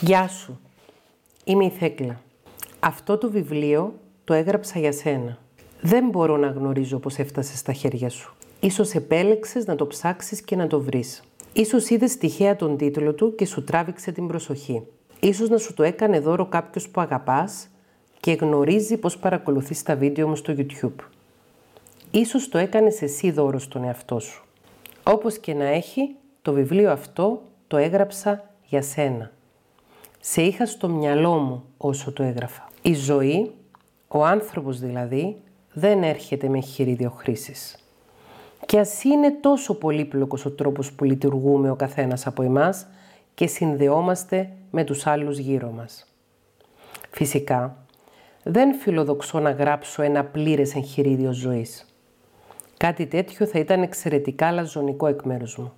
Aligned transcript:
Γεια 0.00 0.28
σου, 0.28 0.60
είμαι 1.44 1.64
η 1.64 1.70
Θέκλα. 1.70 2.20
Αυτό 2.80 3.18
το 3.18 3.30
βιβλίο 3.30 3.94
το 4.24 4.34
έγραψα 4.34 4.78
για 4.78 4.92
σένα. 4.92 5.38
Δεν 5.80 6.08
μπορώ 6.08 6.36
να 6.36 6.46
γνωρίζω 6.46 6.98
πώς 6.98 7.16
έφτασε 7.16 7.56
στα 7.56 7.72
χέρια 7.72 8.08
σου. 8.08 8.34
Ίσως 8.60 8.94
επέλεξες 8.94 9.66
να 9.66 9.74
το 9.76 9.86
ψάξεις 9.86 10.40
και 10.40 10.56
να 10.56 10.66
το 10.66 10.80
βρεις. 10.80 11.22
Ίσως 11.52 11.88
είδες 11.88 12.16
τυχαία 12.16 12.56
τον 12.56 12.76
τίτλο 12.76 13.14
του 13.14 13.34
και 13.34 13.46
σου 13.46 13.64
τράβηξε 13.64 14.12
την 14.12 14.26
προσοχή. 14.26 14.82
Ίσως 15.20 15.48
να 15.48 15.58
σου 15.58 15.74
το 15.74 15.82
έκανε 15.82 16.20
δώρο 16.20 16.46
κάποιος 16.46 16.88
που 16.88 17.00
αγαπάς 17.00 17.68
και 18.20 18.32
γνωρίζει 18.32 18.96
πώς 18.96 19.18
παρακολουθείς 19.18 19.82
τα 19.82 19.96
βίντεο 19.96 20.28
μου 20.28 20.36
στο 20.36 20.54
YouTube. 20.56 21.04
Ίσως 22.10 22.48
το 22.48 22.58
έκανες 22.58 23.02
εσύ 23.02 23.30
δώρο 23.30 23.58
στον 23.58 23.84
εαυτό 23.84 24.18
σου. 24.20 24.44
Όπως 25.02 25.38
και 25.38 25.54
να 25.54 25.64
έχει, 25.64 26.14
το 26.42 26.52
βιβλίο 26.52 26.90
αυτό 26.90 27.42
το 27.66 27.76
έγραψα 27.76 28.50
για 28.66 28.82
σένα. 28.82 29.30
Σε 30.28 30.42
είχα 30.42 30.66
στο 30.66 30.88
μυαλό 30.88 31.34
μου 31.34 31.64
όσο 31.76 32.12
το 32.12 32.22
έγραφα. 32.22 32.68
Η 32.82 32.94
ζωή, 32.94 33.52
ο 34.08 34.24
άνθρωπος 34.24 34.80
δηλαδή, 34.80 35.36
δεν 35.72 36.02
έρχεται 36.02 36.48
με 36.48 36.60
χειρίδιο 36.60 37.10
χρήσης. 37.10 37.78
Και 38.66 38.78
ας 38.78 39.04
είναι 39.04 39.30
τόσο 39.30 39.74
πολύπλοκος 39.74 40.44
ο 40.44 40.50
τρόπος 40.50 40.92
που 40.92 41.04
λειτουργούμε 41.04 41.70
ο 41.70 41.74
καθένας 41.76 42.26
από 42.26 42.42
εμάς 42.42 42.86
και 43.34 43.46
συνδεόμαστε 43.46 44.50
με 44.70 44.84
τους 44.84 45.06
άλλους 45.06 45.38
γύρω 45.38 45.70
μας. 45.70 46.12
Φυσικά, 47.10 47.76
δεν 48.42 48.74
φιλοδοξώ 48.74 49.40
να 49.40 49.50
γράψω 49.50 50.02
ένα 50.02 50.24
πλήρες 50.24 50.74
εγχειρίδιο 50.74 51.32
ζωής. 51.32 51.86
Κάτι 52.76 53.06
τέτοιο 53.06 53.46
θα 53.46 53.58
ήταν 53.58 53.82
εξαιρετικά 53.82 54.52
λαζονικό 54.52 55.06
εκ 55.06 55.22
μέρους 55.22 55.56
μου. 55.56 55.72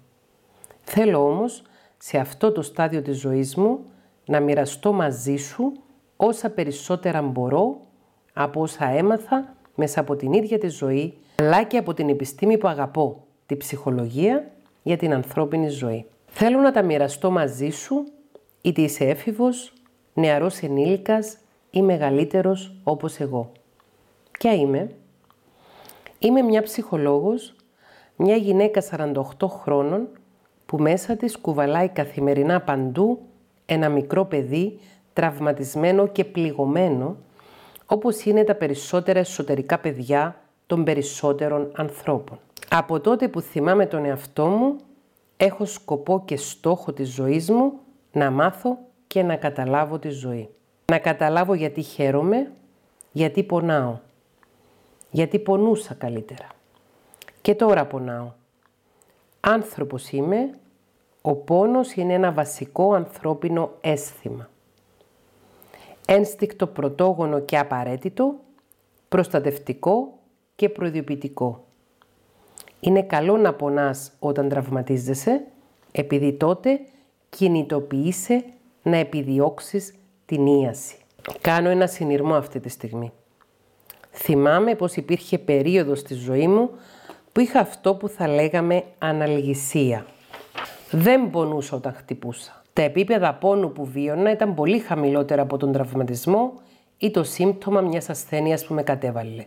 Θέλω 0.83 1.27
όμως, 1.27 1.63
σε 1.99 2.19
αυτό 2.19 2.53
το 2.53 2.63
στάδιο 2.63 3.03
της 3.03 3.19
ζωής 3.19 3.57
μου, 3.57 3.79
να 4.29 4.41
μοιραστώ 4.41 4.93
μαζί 4.93 5.37
σου 5.37 5.73
όσα 6.17 6.51
περισσότερα 6.51 7.23
μπορώ 7.23 7.81
από 8.33 8.61
όσα 8.61 8.89
έμαθα 8.89 9.55
μέσα 9.75 10.01
από 10.01 10.17
την 10.17 10.33
ίδια 10.33 10.59
τη 10.59 10.69
ζωή, 10.69 11.15
αλλά 11.37 11.63
και 11.63 11.77
από 11.77 11.95
την 11.95 12.09
επιστήμη 12.09 12.59
που 12.59 12.69
αγαπώ, 12.69 13.25
τη 13.47 13.57
ψυχολογία 13.57 14.51
για 14.83 14.97
την 14.97 15.13
ανθρώπινη 15.13 15.69
ζωή. 15.69 16.07
Θέλω 16.27 16.59
να 16.59 16.73
τα 16.73 16.83
μοιραστώ 16.83 17.31
μαζί 17.31 17.71
σου, 17.71 18.05
είτε 18.63 18.83
είσαι 18.83 19.05
έφηβος, 19.05 19.73
νεαρός 20.15 20.59
ενήλικας 20.59 21.39
ή 21.71 21.83
μεγαλύτερος 21.83 22.75
όπως 22.85 23.19
εγώ. 23.19 23.53
Ποια 24.31 24.55
είμαι; 24.55 24.91
Είμαι 26.19 26.43
μια 26.43 26.63
ψυχολόγος, 26.63 27.55
μια 28.17 28.37
γυναίκα 28.37 28.81
48 28.81 29.49
χρόνων 29.49 30.09
που 30.67 30.79
μέσα 30.79 31.17
της 31.17 31.39
κουβαλάει 31.39 31.89
καθημερινά 31.89 32.61
παντού 32.61 33.19
ένα 33.71 33.89
μικρό 33.89 34.25
παιδί 34.25 34.79
τραυματισμένο 35.13 36.07
και 36.07 36.25
πληγωμένο, 36.25 37.17
όπως 37.87 38.25
είναι 38.25 38.45
τα 38.45 38.55
περισσότερα 38.55 39.19
εσωτερικά 39.19 39.79
παιδιά 39.79 40.41
των 40.67 40.85
περισσότερων 40.85 41.73
ανθρώπων. 41.77 42.39
Από 42.69 43.01
τότε 43.01 43.29
που 43.29 43.41
θυμάμαι 43.41 43.87
τον 43.87 44.05
εαυτό 44.05 44.47
μου, 44.47 44.77
έχω 45.37 45.65
σκοπό 45.65 46.23
και 46.25 46.37
στόχο 46.37 46.93
της 46.93 47.09
ζωής 47.09 47.51
μου 47.51 47.73
να 48.13 48.31
μάθω 48.31 48.79
και 49.07 49.23
να 49.23 49.37
καταλάβω 49.37 49.99
τη 49.99 50.09
ζωή. 50.09 50.49
Να 50.85 50.99
καταλάβω 50.99 51.55
γιατί 51.55 51.83
χαίρομαι, 51.83 52.53
γιατί 53.13 53.43
πονάω. 53.43 53.99
Γιατί 55.11 55.39
πονούσα 55.39 55.95
καλύτερα. 55.95 56.47
Και 57.41 57.55
τώρα 57.55 57.87
πονάω. 57.87 58.33
Άνθρωπος 59.41 60.11
είμαι, 60.11 60.51
ο 61.29 61.35
πόνος 61.35 61.95
είναι 61.95 62.15
ένα 62.15 62.33
βασικό 62.33 62.93
ανθρώπινο 62.93 63.71
αίσθημα. 63.81 64.49
Ένστικτο 66.07 66.67
πρωτόγονο 66.67 67.41
και 67.41 67.59
απαραίτητο, 67.59 68.35
προστατευτικό 69.09 70.19
και 70.57 70.69
προειδοποιητικό. 70.69 71.65
Είναι 72.81 73.03
καλό 73.03 73.37
να 73.37 73.55
πονάς 73.55 74.13
όταν 74.19 74.49
τραυματίζεσαι, 74.49 75.45
επειδή 75.93 76.33
τότε 76.33 76.81
κινητοποιείσαι 77.29 78.45
να 78.83 78.97
επιδιώξεις 78.97 79.95
την 80.27 80.47
ίαση. 80.47 80.97
Κάνω 81.41 81.69
ένα 81.69 81.87
συνειρμό 81.87 82.35
αυτή 82.35 82.61
τη 82.61 82.69
στιγμή. 82.69 83.13
Θυμάμαι 84.11 84.75
πως 84.75 84.97
υπήρχε 84.97 85.39
περίοδος 85.39 85.99
στη 85.99 86.15
ζωή 86.15 86.49
μου 86.49 86.71
που 87.33 87.41
είχα 87.41 87.61
αυτό 87.61 87.95
που 87.95 88.09
θα 88.09 88.29
λέγαμε 88.29 88.85
αναλγησία. 88.99 90.07
Δεν 90.91 91.31
πονούσα 91.31 91.77
όταν 91.77 91.93
χτυπούσα. 91.93 92.63
Τα 92.73 92.83
επίπεδα 92.83 93.35
πόνου 93.35 93.73
που 93.73 93.85
βίωνα 93.85 94.31
ήταν 94.31 94.55
πολύ 94.55 94.79
χαμηλότερα 94.79 95.43
από 95.43 95.57
τον 95.57 95.73
τραυματισμό 95.73 96.53
ή 96.99 97.11
το 97.11 97.25
σύμπτωμα 97.25 97.81
μιας 97.81 98.11
ασθένειας 98.11 98.65
που 98.65 98.75
με 98.75 98.83
κατέβαλε. 98.83 99.45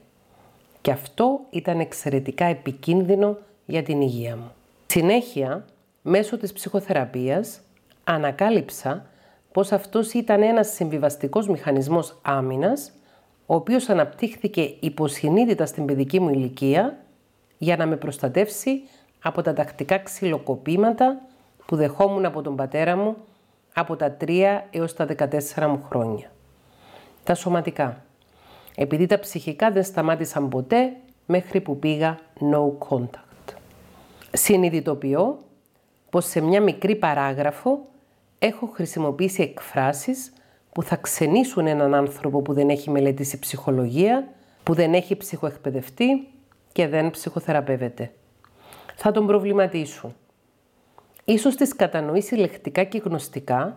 Και 0.82 0.92
αυτό 0.92 1.40
ήταν 1.50 1.80
εξαιρετικά 1.80 2.46
επικίνδυνο 2.46 3.38
για 3.66 3.84
την 3.84 4.02
υγεία 4.02 4.36
μου. 4.36 4.52
Συνέχεια, 4.88 5.66
μέσω 6.02 6.38
της 6.38 6.54
ψυχοθεραπείας, 6.54 7.62
ανακάλυψα 8.04 9.06
πως 9.52 9.72
αυτός 9.72 10.14
ήταν 10.14 10.42
ένας 10.42 10.68
συμβιβαστικός 10.68 11.48
μηχανισμός 11.48 12.20
άμυνας, 12.22 12.92
ο 13.46 13.56
οποίος 13.56 13.90
αναπτύχθηκε 13.90 14.76
υποσυνείδητα 14.80 15.66
στην 15.66 15.86
παιδική 15.86 16.20
μου 16.20 16.30
ηλικία 16.30 16.98
για 17.58 17.78
να 17.78 17.86
με 17.86 17.96
προστατεύσει 17.96 18.82
από 19.22 19.42
τα 19.42 19.54
τακτικά 19.54 19.98
ξυλοκοπήματα 19.98 21.22
που 21.72 21.78
δεχόμουν 21.78 22.26
από 22.26 22.42
τον 22.42 22.56
πατέρα 22.56 22.96
μου 22.96 23.16
από 23.74 23.96
τα 23.96 24.18
3 24.22 24.60
έως 24.72 24.94
τα 24.94 25.08
14 25.56 25.68
μου 25.68 25.86
χρόνια. 25.90 26.32
Τα 27.24 27.36
σωματικά. 27.36 28.04
Επειδή 28.76 29.06
τα 29.06 29.20
ψυχικά 29.20 29.72
δεν 29.72 29.84
σταμάτησαν 29.84 30.50
ποτέ 30.50 30.94
μέχρι 31.26 31.62
που 31.62 31.80
πήγα 31.80 32.20
no 32.40 32.88
contact. 32.90 33.54
Συνειδητοποιώ 34.32 35.38
πως 36.10 36.26
σε 36.26 36.42
μια 36.42 36.62
μικρή 36.62 36.96
παράγραφο 36.96 37.88
έχω 38.40 38.66
χρησιμοποιήσει 38.74 39.42
εκφράσεις 39.42 40.34
που 40.72 40.84
θα 40.84 40.96
ξενήσουν 40.96 41.68
έναν 41.68 41.94
άνθρωπο 41.94 42.42
που 42.42 42.54
δεν 42.54 42.70
έχει 42.70 42.90
μελετήσει 42.90 43.40
ψυχολογία, 43.40 44.28
που 44.64 44.74
δεν 44.74 44.94
έχει 44.94 45.18
ψυχοεκπαιδευτεί 45.18 46.28
και 46.72 46.88
δεν 46.88 47.10
ψυχοθεραπεύεται. 47.10 48.12
Θα 48.96 49.12
τον 49.12 49.28
προβληματίσουν. 49.28 50.16
Ίσως 51.32 51.56
τις 51.56 51.76
κατανοήσει 51.76 52.36
λεκτικά 52.36 52.84
και 52.84 53.02
γνωστικά, 53.06 53.76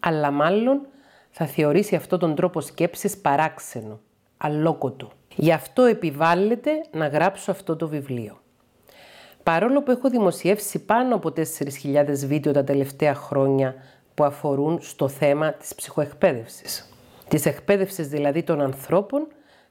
αλλά 0.00 0.30
μάλλον 0.30 0.86
θα 1.30 1.46
θεωρήσει 1.46 1.96
αυτό 1.96 2.18
τον 2.18 2.34
τρόπο 2.34 2.60
σκέψης 2.60 3.18
παράξενο, 3.18 4.00
αλόκοτο. 4.36 5.10
Γι' 5.36 5.52
αυτό 5.52 5.82
επιβάλλεται 5.82 6.70
να 6.92 7.06
γράψω 7.06 7.50
αυτό 7.50 7.76
το 7.76 7.88
βιβλίο. 7.88 8.40
Παρόλο 9.42 9.82
που 9.82 9.90
έχω 9.90 10.10
δημοσιεύσει 10.10 10.84
πάνω 10.84 11.14
από 11.14 11.32
4.000 11.36 12.04
βίντεο 12.26 12.52
τα 12.52 12.64
τελευταία 12.64 13.14
χρόνια 13.14 13.74
που 14.14 14.24
αφορούν 14.24 14.78
στο 14.82 15.08
θέμα 15.08 15.52
της 15.52 15.74
ψυχοεκπαίδευσης. 15.74 16.88
Της 17.28 17.46
εκπαίδευσης 17.46 18.08
δηλαδή 18.08 18.42
των 18.42 18.60
ανθρώπων 18.60 19.26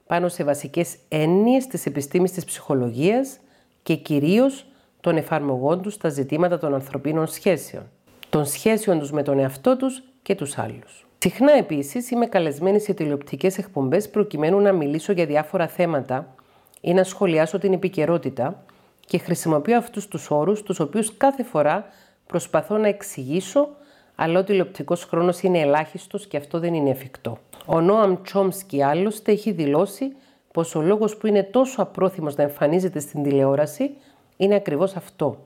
πάνω 0.08 0.28
σε 0.28 0.44
βασικές 0.44 0.96
έννοιες 1.08 1.68
της 1.68 1.86
επιστήμης 1.86 2.32
της 2.32 2.46
ψυχολογίας 2.46 3.38
και 3.84 3.96
κυρίως 3.96 4.66
των 5.08 5.18
εφαρμογών 5.18 5.82
τους 5.82 5.94
στα 5.94 6.10
ζητήματα 6.10 6.58
των 6.58 6.74
ανθρωπίνων 6.74 7.28
σχέσεων, 7.28 7.84
των 8.30 8.46
σχέσεων 8.46 9.00
τους 9.00 9.12
με 9.12 9.24
τον 9.24 9.40
εαυτό 9.40 9.78
τους 9.78 10.04
και 10.22 10.36
τους 10.36 10.58
άλλους. 10.58 11.08
Συχνά 11.18 11.54
επίσης 11.54 12.12
είμαι 12.12 12.26
καλεσμένη 12.26 12.80
σε 12.80 12.94
τηλεοπτικές 12.94 13.58
εκπομπές 13.58 14.10
προκειμένου 14.10 14.60
να 14.60 14.72
μιλήσω 14.72 15.12
για 15.12 15.26
διάφορα 15.26 15.68
θέματα 15.68 16.36
ή 16.82 16.94
να 16.94 17.04
σχολιάσω 17.04 17.58
την 17.58 17.74
επικαιρότητα 17.74 18.64
και 19.00 19.18
χρησιμοποιώ 19.18 19.78
αυτούς 19.78 20.08
τους 20.08 20.32
όρους, 20.32 20.64
τους 20.64 20.80
οποίους 20.80 21.18
κάθε 21.18 21.44
φορά 21.44 21.86
προσπαθώ 22.26 22.78
να 22.78 22.88
εξηγήσω 22.88 23.68
αλλά 24.16 24.40
ο 24.40 24.44
τηλεοπτικός 24.44 25.04
χρόνος 25.04 25.42
είναι 25.42 25.60
ελάχιστος 25.60 26.28
και 26.28 26.38
αυτό 26.38 26.60
δεν 26.60 26.74
είναι 26.74 26.90
εφικτό. 26.90 27.38
Ο 27.66 27.82
Νόαμ 27.82 28.22
Τσόμσκι 28.22 28.84
άλλωστε 28.84 29.32
έχει 29.32 29.52
δηλώσει 29.52 30.16
πως 30.54 30.76
ο 30.76 30.82
λόγος 30.82 31.18
που 31.18 31.28
είναι 31.28 31.44
τόσο 31.44 31.82
απρόθυμος 31.82 32.36
να 32.36 32.44
εμφανίζεται 32.44 33.00
στην 33.00 33.24
τηλεόραση 33.24 33.92
είναι 34.38 34.56
ακριβώς 34.56 34.96
αυτό. 34.96 35.38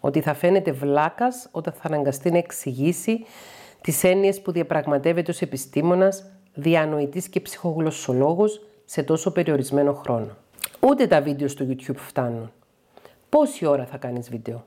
Ότι 0.00 0.20
θα 0.20 0.34
φαίνεται 0.34 0.72
βλάκας 0.72 1.48
όταν 1.50 1.72
θα 1.72 1.82
αναγκαστεί 1.82 2.30
να 2.30 2.38
εξηγήσει 2.38 3.24
τις 3.80 4.04
έννοιες 4.04 4.40
που 4.40 4.52
διαπραγματεύεται 4.52 5.30
ως 5.30 5.40
επιστήμονας, 5.40 6.30
διανοητής 6.54 7.28
και 7.28 7.40
ψυχογλωσσολόγος 7.40 8.66
σε 8.84 9.02
τόσο 9.02 9.32
περιορισμένο 9.32 9.92
χρόνο. 9.92 10.36
Ούτε 10.80 11.06
τα 11.06 11.20
βίντεο 11.20 11.48
στο 11.48 11.66
YouTube 11.68 11.96
φτάνουν. 11.96 12.52
Πόση 13.28 13.66
ώρα 13.66 13.86
θα 13.86 13.96
κάνεις 13.96 14.30
βίντεο; 14.30 14.64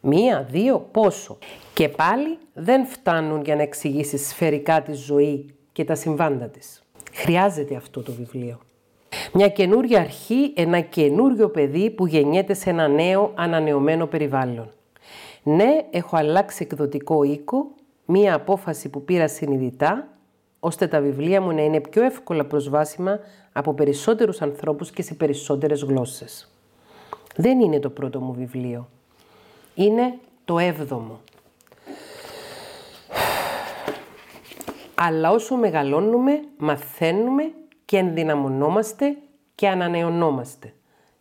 Μία, 0.00 0.46
δύο, 0.50 0.88
πόσο; 0.90 1.38
Και 1.74 1.88
πάλι 1.88 2.38
δεν 2.54 2.86
φτάνουν 2.86 3.42
για 3.44 3.56
να 3.56 3.62
εξηγήσεις 3.62 4.28
σφαιρικά 4.28 4.82
τη 4.82 4.92
ζωή 4.92 5.54
και 5.72 5.84
τα 5.84 5.94
συμβάντα 5.94 6.48
της. 6.48 6.82
Χρειάζεται 7.12 7.76
αυτό 7.76 8.02
το 8.02 8.12
βιβλίο. 8.12 8.60
Μια 9.32 9.48
καινούρια 9.48 10.00
αρχή, 10.00 10.52
ένα 10.56 10.80
καινούριο 10.80 11.48
παιδί 11.48 11.90
που 11.90 12.06
γεννιέται 12.06 12.54
σε 12.54 12.70
ένα 12.70 12.88
νέο 12.88 13.32
ανανεωμένο 13.34 14.06
περιβάλλον. 14.06 14.70
Ναι, 15.42 15.86
έχω 15.90 16.16
αλλάξει 16.16 16.62
εκδοτικό 16.62 17.22
οίκο, 17.22 17.70
Μία 18.08 18.34
απόφαση 18.34 18.88
που 18.88 19.04
πήρα 19.04 19.28
συνειδητά, 19.28 20.08
ώστε 20.60 20.86
τα 20.86 21.00
βιβλία 21.00 21.40
μου 21.40 21.52
να 21.52 21.62
είναι 21.62 21.80
πιο 21.80 22.02
εύκολα 22.02 22.44
προσβάσιμα 22.44 23.18
από 23.52 23.74
περισσότερους 23.74 24.42
ανθρώπους 24.42 24.90
και 24.90 25.02
σε 25.02 25.14
περισσότερες 25.14 25.82
γλώσσες. 25.82 26.50
Δεν 27.36 27.60
είναι 27.60 27.78
το 27.80 27.90
πρώτο 27.90 28.20
μου 28.20 28.32
βιβλίο. 28.32 28.88
Είναι 29.74 30.18
το 30.44 30.58
έβδομο. 30.58 31.20
Αλλά 34.94 35.30
όσο 35.30 35.56
μεγαλώνουμε, 35.56 36.42
μαθαίνουμε 36.56 37.52
και 37.86 37.96
ενδυναμωνόμαστε 37.96 39.16
και 39.54 39.68
ανανεωνόμαστε 39.68 40.72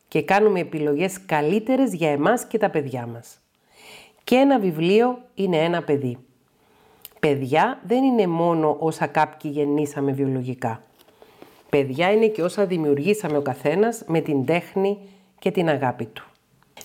και 0.07 0.21
κάνουμε 0.21 0.59
επιλογές 0.59 1.25
καλύτερες 1.25 1.93
για 1.93 2.09
εμάς 2.09 2.45
και 2.45 2.57
τα 2.57 2.69
παιδιά 2.69 3.07
μας. 3.07 3.39
Και 4.23 4.35
ένα 4.35 4.59
βιβλίο 4.59 5.17
είναι 5.35 5.57
ένα 5.57 5.83
παιδί. 5.83 6.17
Παιδιά 7.19 7.79
δεν 7.85 8.03
είναι 8.03 8.27
μόνο 8.27 8.77
όσα 8.79 9.07
κάποιοι 9.07 9.51
γεννήσαμε 9.53 10.11
βιολογικά. 10.11 10.83
Παιδιά 11.69 12.11
είναι 12.11 12.27
και 12.27 12.43
όσα 12.43 12.65
δημιουργήσαμε 12.65 13.37
ο 13.37 13.41
καθένας 13.41 14.03
με 14.07 14.19
την 14.19 14.45
τέχνη 14.45 14.97
και 15.39 15.51
την 15.51 15.69
αγάπη 15.69 16.05
του. 16.05 16.25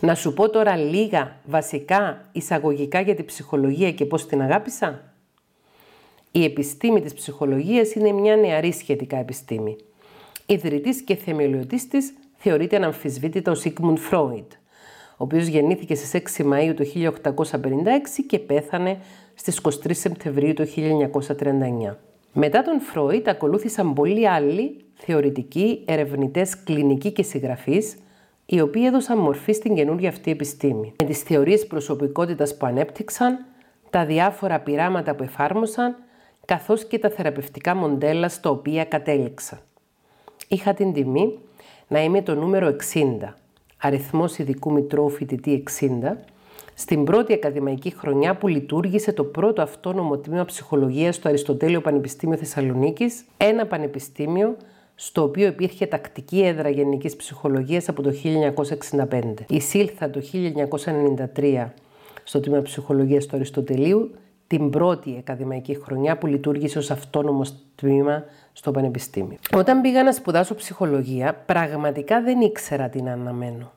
Να 0.00 0.14
σου 0.14 0.32
πω 0.32 0.50
τώρα 0.50 0.76
λίγα 0.76 1.36
βασικά 1.44 2.28
εισαγωγικά 2.32 3.00
για 3.00 3.14
την 3.14 3.24
ψυχολογία 3.24 3.92
και 3.92 4.04
πώς 4.04 4.26
την 4.26 4.42
αγάπησα; 4.42 5.09
Η 6.32 6.44
επιστήμη 6.44 7.00
της 7.00 7.14
ψυχολογίας 7.14 7.94
είναι 7.94 8.12
μια 8.12 8.36
νεαρή 8.36 8.72
σχετικά 8.72 9.16
επιστήμη. 9.16 9.76
Ιδρυτής 10.46 11.02
και 11.02 11.14
θεμελιωτής 11.14 11.88
της 11.88 12.14
θεωρείται 12.36 12.76
αναμφισβήτητα 12.76 13.50
ο 13.50 13.54
Σίγμουντ 13.54 13.98
Φρόιντ, 13.98 14.52
ο 15.10 15.24
οποίος 15.24 15.46
γεννήθηκε 15.46 15.94
στις 15.94 16.14
6 16.38 16.44
Μαΐου 16.44 16.74
του 16.76 16.84
1856 16.84 18.24
και 18.26 18.38
πέθανε 18.38 18.98
στις 19.34 19.60
23 19.62 19.70
Σεπτεμβρίου 19.90 20.52
του 20.52 20.66
1939. 20.66 21.96
Μετά 22.32 22.62
τον 22.62 22.80
Φρόιντ 22.80 23.28
ακολούθησαν 23.28 23.92
πολλοί 23.92 24.28
άλλοι 24.28 24.84
θεωρητικοί, 24.94 25.82
ερευνητές, 25.84 26.62
κλινικοί 26.62 27.12
και 27.12 27.22
συγγραφείς, 27.22 27.96
οι 28.46 28.60
οποίοι 28.60 28.82
έδωσαν 28.86 29.18
μορφή 29.18 29.52
στην 29.52 29.74
καινούργια 29.74 30.08
αυτή 30.08 30.30
επιστήμη. 30.30 30.92
Με 31.02 31.06
τις 31.06 31.22
θεωρίες 31.22 31.66
προσωπικότητας 31.66 32.56
που 32.56 32.66
ανέπτυξαν, 32.66 33.44
τα 33.90 34.06
διάφορα 34.06 34.60
πειράματα 34.60 35.14
που 35.14 35.22
εφάρμοσαν, 35.22 35.96
καθώς 36.50 36.84
και 36.84 36.98
τα 36.98 37.10
θεραπευτικά 37.10 37.74
μοντέλα 37.74 38.28
στα 38.28 38.50
οποία 38.50 38.84
κατέληξαν. 38.84 39.58
Είχα 40.48 40.74
την 40.74 40.92
τιμή 40.92 41.38
να 41.88 42.02
είμαι 42.02 42.22
το 42.22 42.34
νούμερο 42.34 42.76
60, 42.94 43.34
αριθμός 43.76 44.38
ειδικού 44.38 44.72
μητρώου 44.72 45.08
φοιτητή 45.08 45.62
60, 45.80 45.86
στην 46.74 47.04
πρώτη 47.04 47.32
ακαδημαϊκή 47.32 47.94
χρονιά 47.96 48.36
που 48.36 48.48
λειτουργήσε 48.48 49.12
το 49.12 49.24
πρώτο 49.24 49.62
αυτόνομο 49.62 50.18
τμήμα 50.18 50.44
ψυχολογίας 50.44 51.14
στο 51.14 51.28
Αριστοτέλειο 51.28 51.80
Πανεπιστήμιο 51.80 52.36
Θεσσαλονίκης, 52.36 53.24
ένα 53.36 53.66
πανεπιστήμιο 53.66 54.56
στο 54.94 55.22
οποίο 55.22 55.46
υπήρχε 55.46 55.86
τακτική 55.86 56.40
έδρα 56.42 56.68
γενικής 56.68 57.16
ψυχολογίας 57.16 57.88
από 57.88 58.02
το 58.02 58.12
1965. 59.10 59.34
Εισήλθα 59.48 60.10
το 60.10 60.20
1993 61.34 61.68
στο 62.24 62.40
τμήμα 62.40 62.62
ψυχολογίας 62.62 63.26
του 63.26 63.36
Αριστοτελείου 63.36 64.10
την 64.50 64.70
πρώτη 64.70 65.16
ακαδημαϊκή 65.18 65.74
χρονιά 65.82 66.18
που 66.18 66.26
λειτουργήσε 66.26 66.78
ως 66.78 66.90
αυτόνομο 66.90 67.42
τμήμα 67.74 68.24
στο 68.52 68.70
Πανεπιστήμιο. 68.70 69.38
Όταν 69.54 69.80
πήγα 69.80 70.02
να 70.02 70.12
σπουδάσω 70.12 70.54
ψυχολογία, 70.54 71.34
πραγματικά 71.46 72.22
δεν 72.22 72.40
ήξερα 72.40 72.88
τι 72.88 73.02
να 73.02 73.12
αναμένω. 73.12 73.72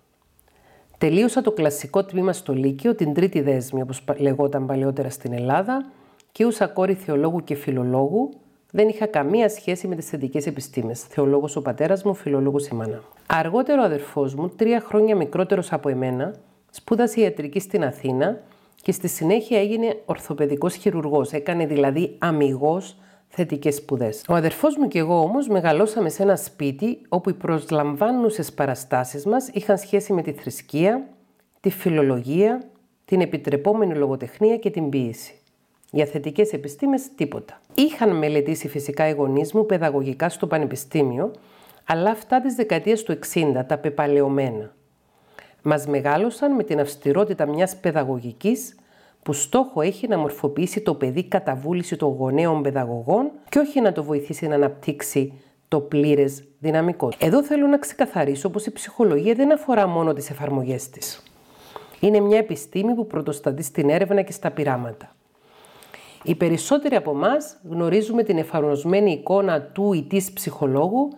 Τελείωσα 0.97 1.41
το 1.41 1.51
κλασικό 1.51 2.03
τμήμα 2.03 2.33
στο 2.33 2.53
Λύκειο, 2.53 2.95
την 2.95 3.13
τρίτη 3.13 3.41
δέσμη, 3.41 3.81
όπως 3.81 4.03
λεγόταν 4.17 4.65
παλαιότερα 4.65 5.09
στην 5.09 5.33
Ελλάδα, 5.33 5.85
και 6.31 6.45
ούσα 6.45 6.67
κόρη 6.67 6.93
θεολόγου 6.93 7.43
και 7.43 7.55
φιλολόγου, 7.55 8.29
δεν 8.71 8.87
είχα 8.87 9.05
καμία 9.05 9.49
σχέση 9.49 9.87
με 9.87 9.95
τις 9.95 10.09
θετικέ 10.09 10.39
επιστήμες. 10.45 11.01
Θεολόγος 11.01 11.55
ο 11.55 11.61
πατέρας 11.61 12.03
μου, 12.03 12.13
φιλολόγος 12.13 12.67
η 12.67 12.75
μάνα. 12.75 13.01
Αργότερο 13.27 13.81
ο 13.81 13.85
αδερφός 13.85 14.35
μου, 14.35 14.49
τρία 14.49 14.79
χρόνια 14.79 15.15
μικρότερος 15.15 15.71
από 15.71 15.89
εμένα, 15.89 16.35
σπούδασε 16.69 17.21
ιατρική 17.21 17.59
στην 17.59 17.83
Αθήνα 17.83 18.41
και 18.83 18.91
στη 18.91 19.07
συνέχεια 19.07 19.59
έγινε 19.59 20.01
ορθοπαιδικός 20.05 20.75
χειρουργός. 20.75 21.31
Έκανε 21.31 21.65
δηλαδή 21.65 22.15
αμυγός 22.19 22.97
θετικές 23.27 23.75
σπουδές. 23.75 24.23
Ο 24.29 24.33
αδερφός 24.33 24.77
μου 24.77 24.87
και 24.87 24.99
εγώ 24.99 25.19
όμως 25.19 25.47
μεγαλώσαμε 25.47 26.09
σε 26.09 26.23
ένα 26.23 26.35
σπίτι 26.35 27.01
όπου 27.09 27.29
οι 27.29 27.33
προσλαμβάνουσες 27.33 28.53
παραστάσεις 28.53 29.25
μας 29.25 29.47
είχαν 29.47 29.77
σχέση 29.77 30.13
με 30.13 30.21
τη 30.21 30.31
θρησκεία, 30.31 31.09
τη 31.59 31.69
φιλολογία, 31.69 32.63
την 33.05 33.21
επιτρεπόμενη 33.21 33.95
λογοτεχνία 33.95 34.57
και 34.57 34.69
την 34.69 34.89
ποίηση. 34.89 35.33
Για 35.91 36.05
θετικές 36.05 36.53
επιστήμες 36.53 37.15
τίποτα. 37.15 37.61
Είχαν 37.73 38.17
μελετήσει 38.17 38.67
φυσικά 38.67 39.07
οι 39.07 39.11
γονείς 39.11 39.53
μου 39.53 39.65
παιδαγωγικά 39.65 40.29
στο 40.29 40.47
πανεπιστήμιο, 40.47 41.31
αλλά 41.85 42.09
αυτά 42.09 42.41
της 42.41 42.55
δεκαετίας 42.55 43.03
του 43.03 43.11
60, 43.11 43.65
τα 43.67 43.77
πεπαλαιωμένα. 43.77 44.75
Μας 45.65 45.87
μεγάλωσαν 45.87 46.55
με 46.55 46.63
την 46.63 46.79
αυστηρότητα 46.79 47.45
μιας 47.45 47.75
παιδαγωγικής 47.75 48.75
που 49.23 49.33
στόχο 49.33 49.81
έχει 49.81 50.07
να 50.07 50.17
μορφοποιήσει 50.17 50.81
το 50.81 50.93
παιδί 50.93 51.23
κατά 51.23 51.55
βούληση 51.55 51.95
των 51.95 52.09
γονέων 52.09 52.61
παιδαγωγών 52.61 53.31
και 53.49 53.59
όχι 53.59 53.81
να 53.81 53.91
το 53.91 54.03
βοηθήσει 54.03 54.47
να 54.47 54.55
αναπτύξει 54.55 55.33
το 55.67 55.79
πλήρες 55.79 56.43
δυναμικό. 56.59 57.11
Εδώ 57.17 57.43
θέλω 57.43 57.67
να 57.67 57.77
ξεκαθαρίσω 57.77 58.49
πως 58.49 58.65
η 58.65 58.71
ψυχολογία 58.71 59.33
δεν 59.33 59.53
αφορά 59.53 59.87
μόνο 59.87 60.13
τις 60.13 60.29
εφαρμογές 60.29 60.89
της. 60.89 61.23
Είναι 61.99 62.19
μια 62.19 62.37
επιστήμη 62.37 62.93
που 62.93 63.07
πρωτοστατεί 63.07 63.63
στην 63.63 63.89
έρευνα 63.89 64.21
και 64.21 64.31
στα 64.31 64.51
πειράματα. 64.51 65.15
Οι 66.23 66.35
περισσότεροι 66.35 66.95
από 66.95 67.11
εμάς 67.11 67.57
γνωρίζουμε 67.69 68.23
την 68.23 68.37
εφαρμοσμένη 68.37 69.11
εικόνα 69.11 69.61
του 69.61 69.93
ή 69.93 70.03
της 70.03 70.31
ψυχολόγου 70.31 71.09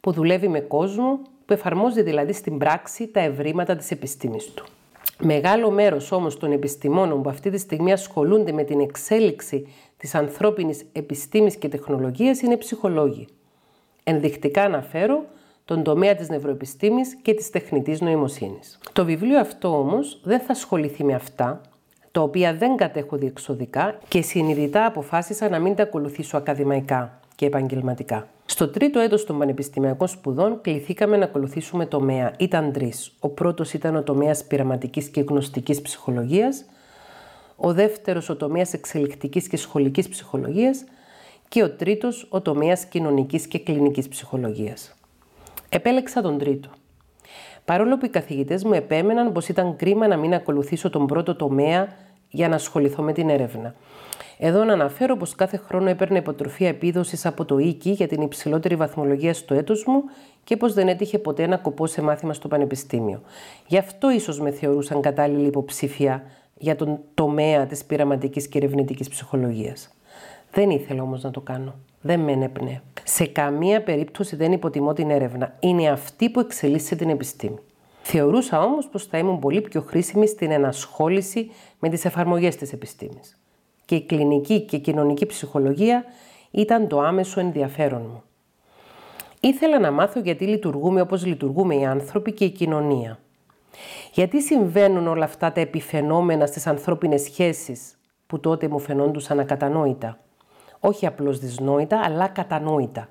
που 0.00 0.12
δουλεύει 0.12 0.48
με 0.48 0.60
κόσμο, 0.60 1.20
που 1.46 1.52
εφαρμόζει 1.52 2.02
δηλαδή 2.02 2.32
στην 2.32 2.58
πράξη 2.58 3.08
τα 3.08 3.20
ευρήματα 3.20 3.76
της 3.76 3.90
επιστήμης 3.90 4.52
του. 4.54 4.64
Μεγάλο 5.18 5.70
μέρος 5.70 6.12
όμως 6.12 6.38
των 6.38 6.52
επιστημόνων 6.52 7.22
που 7.22 7.28
αυτή 7.28 7.50
τη 7.50 7.58
στιγμή 7.58 7.92
ασχολούνται 7.92 8.52
με 8.52 8.64
την 8.64 8.80
εξέλιξη 8.80 9.68
της 9.96 10.14
ανθρώπινης 10.14 10.84
επιστήμης 10.92 11.56
και 11.56 11.68
τεχνολογίας 11.68 12.40
είναι 12.40 12.56
ψυχολόγοι. 12.56 13.26
Ενδεικτικά 14.04 14.62
αναφέρω 14.62 15.24
τον 15.64 15.82
τομέα 15.82 16.14
της 16.14 16.28
νευροεπιστήμης 16.28 17.16
και 17.22 17.34
της 17.34 17.50
τεχνητής 17.50 18.00
νοημοσύνης. 18.00 18.78
Το 18.92 19.04
βιβλίο 19.04 19.40
αυτό 19.40 19.78
όμως 19.78 20.20
δεν 20.24 20.40
θα 20.40 20.52
ασχοληθεί 20.52 21.04
με 21.04 21.14
αυτά, 21.14 21.60
τα 22.10 22.20
οποία 22.20 22.54
δεν 22.54 22.76
κατέχω 22.76 23.16
διεξοδικά 23.16 23.98
και 24.08 24.22
συνειδητά 24.22 24.86
αποφάσισα 24.86 25.48
να 25.48 25.58
μην 25.58 25.74
τα 25.74 25.82
ακολουθήσω 25.82 26.36
ακαδημαϊκά 26.36 27.20
και 27.36 27.46
επαγγελματικά. 27.46 28.28
Στο 28.46 28.68
τρίτο 28.68 28.98
έτος 28.98 29.24
των 29.24 29.38
πανεπιστημιακών 29.38 30.08
σπουδών 30.08 30.60
κληθήκαμε 30.60 31.16
να 31.16 31.24
ακολουθήσουμε 31.24 31.86
τομέα. 31.86 32.32
Ήταν 32.38 32.72
τρεις. 32.72 33.12
Ο 33.20 33.28
πρώτος 33.28 33.72
ήταν 33.72 33.96
ο 33.96 34.02
τομέας 34.02 34.44
πειραματικής 34.44 35.08
και 35.08 35.20
γνωστικής 35.20 35.82
ψυχολογίας, 35.82 36.64
ο 37.56 37.72
δεύτερος 37.72 38.28
ο 38.28 38.36
τομέας 38.36 38.72
εξελικτικής 38.72 39.48
και 39.48 39.56
σχολικής 39.56 40.08
ψυχολογίας 40.08 40.84
και 41.48 41.62
ο 41.62 41.70
τρίτος 41.70 42.26
ο 42.30 42.40
τομέας 42.40 42.84
κοινωνικής 42.84 43.46
και 43.46 43.58
κλινικής 43.58 44.08
ψυχολογίας. 44.08 44.94
Επέλεξα 45.68 46.22
τον 46.22 46.38
τρίτο. 46.38 46.68
Παρόλο 47.64 47.98
που 47.98 48.04
οι 48.04 48.08
καθηγητές 48.08 48.64
μου 48.64 48.72
επέμεναν 48.72 49.32
πως 49.32 49.48
ήταν 49.48 49.76
κρίμα 49.76 50.06
να 50.06 50.16
μην 50.16 50.34
ακολουθήσω 50.34 50.90
τον 50.90 51.06
πρώτο 51.06 51.34
τομέα 51.34 51.88
για 52.30 52.48
να 52.48 52.54
ασχοληθώ 52.54 53.02
με 53.02 53.12
την 53.12 53.28
έρευνα. 53.28 53.74
Εδώ 54.38 54.64
να 54.64 54.72
αναφέρω 54.72 55.16
πως 55.16 55.34
κάθε 55.34 55.56
χρόνο 55.56 55.88
έπαιρνε 55.88 56.18
υποτροφή 56.18 56.64
επίδοσης 56.64 57.26
από 57.26 57.44
το 57.44 57.58
ΙΚΙ 57.58 57.90
για 57.90 58.06
την 58.06 58.22
υψηλότερη 58.22 58.76
βαθμολογία 58.76 59.34
στο 59.34 59.54
έτος 59.54 59.84
μου 59.86 60.02
και 60.44 60.56
πως 60.56 60.72
δεν 60.74 60.88
έτυχε 60.88 61.18
ποτέ 61.18 61.46
να 61.46 61.56
κοπώ 61.56 61.86
σε 61.86 62.02
μάθημα 62.02 62.32
στο 62.32 62.48
πανεπιστήμιο. 62.48 63.22
Γι' 63.66 63.78
αυτό 63.78 64.10
ίσως 64.10 64.40
με 64.40 64.50
θεωρούσαν 64.50 65.00
κατάλληλη 65.00 65.46
υποψήφια 65.46 66.22
για 66.58 66.76
τον 66.76 66.98
τομέα 67.14 67.66
της 67.66 67.84
πειραματικής 67.84 68.48
και 68.48 68.58
ερευνητικής 68.58 69.08
ψυχολογίας. 69.08 69.94
Δεν 70.50 70.70
ήθελα 70.70 71.02
όμως 71.02 71.22
να 71.22 71.30
το 71.30 71.40
κάνω. 71.40 71.74
Δεν 72.00 72.20
με 72.20 72.32
ένεπνε. 72.32 72.82
Σε 73.04 73.26
καμία 73.26 73.82
περίπτωση 73.82 74.36
δεν 74.36 74.52
υποτιμώ 74.52 74.92
την 74.92 75.10
έρευνα. 75.10 75.56
Είναι 75.60 75.88
αυτή 75.88 76.30
που 76.30 76.40
εξελίσσει 76.40 76.96
την 76.96 77.10
επιστήμη. 77.10 77.58
Θεωρούσα 78.02 78.62
όμως 78.62 78.88
πως 78.88 79.06
θα 79.06 79.18
ήμουν 79.18 79.38
πολύ 79.38 79.60
πιο 79.60 79.80
χρήσιμη 79.80 80.26
στην 80.26 80.50
ενασχόληση 80.50 81.50
με 81.78 81.88
τις 81.88 82.04
εφαρμογές 82.04 82.56
της 82.56 82.72
επιστήμης. 82.72 83.36
Και 83.86 83.94
η 83.94 84.02
κλινική 84.02 84.60
και 84.60 84.78
κοινωνική 84.78 85.26
ψυχολογία 85.26 86.04
ήταν 86.50 86.88
το 86.88 87.00
άμεσο 87.00 87.40
ενδιαφέρον 87.40 88.02
μου. 88.02 88.22
Ήθελα 89.40 89.78
να 89.78 89.90
μάθω 89.90 90.20
γιατί 90.20 90.46
λειτουργούμε 90.46 91.00
όπως 91.00 91.26
λειτουργούμε 91.26 91.74
οι 91.76 91.84
άνθρωποι 91.84 92.32
και 92.32 92.44
η 92.44 92.50
κοινωνία. 92.50 93.18
Γιατί 94.12 94.42
συμβαίνουν 94.42 95.06
όλα 95.06 95.24
αυτά 95.24 95.52
τα 95.52 95.60
επιφαινόμενα 95.60 96.46
στις 96.46 96.66
ανθρώπινες 96.66 97.22
σχέσεις 97.22 97.98
που 98.26 98.40
τότε 98.40 98.68
μου 98.68 98.78
φαινόντουσαν 98.78 99.38
ακατανόητα. 99.38 100.18
Όχι 100.80 101.06
απλώς 101.06 101.38
δυσνόητα, 101.38 102.00
αλλά 102.04 102.28
κατανόητα. 102.28 103.08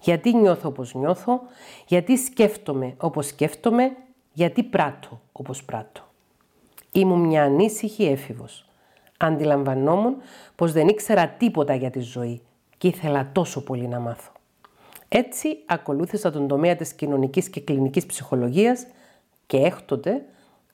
Γιατί 0.00 0.36
νιώθω 0.36 0.68
όπως 0.68 0.94
νιώθω, 0.94 1.40
γιατί 1.86 2.16
σκέφτομαι 2.16 2.94
όπως 2.96 3.26
σκέφτομαι 3.26 3.96
γιατί 4.32 4.62
πράττω 4.62 5.20
όπως 5.32 5.64
πράττω. 5.64 6.02
Ήμουν 6.92 7.20
μια 7.20 7.42
ανήσυχη 7.42 8.04
έφηβος. 8.04 8.69
Αντιλαμβανόμουν 9.22 10.16
πως 10.56 10.72
δεν 10.72 10.88
ήξερα 10.88 11.28
τίποτα 11.28 11.74
για 11.74 11.90
τη 11.90 12.00
ζωή 12.00 12.40
και 12.78 12.88
ήθελα 12.88 13.28
τόσο 13.32 13.62
πολύ 13.64 13.88
να 13.88 13.98
μάθω. 13.98 14.32
Έτσι 15.08 15.58
ακολούθησα 15.66 16.30
τον 16.30 16.48
τομέα 16.48 16.76
της 16.76 16.92
κοινωνικής 16.92 17.48
και 17.48 17.60
κλινικής 17.60 18.06
ψυχολογίας 18.06 18.86
και 19.46 19.56
έκτοτε 19.56 20.24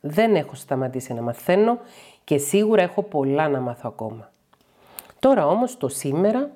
δεν 0.01 0.35
έχω 0.35 0.55
σταματήσει 0.55 1.15
να 1.15 1.23
μαθαίνω 1.23 1.79
και 2.25 2.39
σίγουρα 2.39 2.83
έχω 2.83 3.03
πολλά 3.03 3.49
να 3.49 3.61
μάθω 3.61 3.89
ακόμα. 3.93 4.33
Τώρα 5.19 5.47
όμως 5.47 5.77
το 5.77 5.89
σήμερα, 5.89 6.51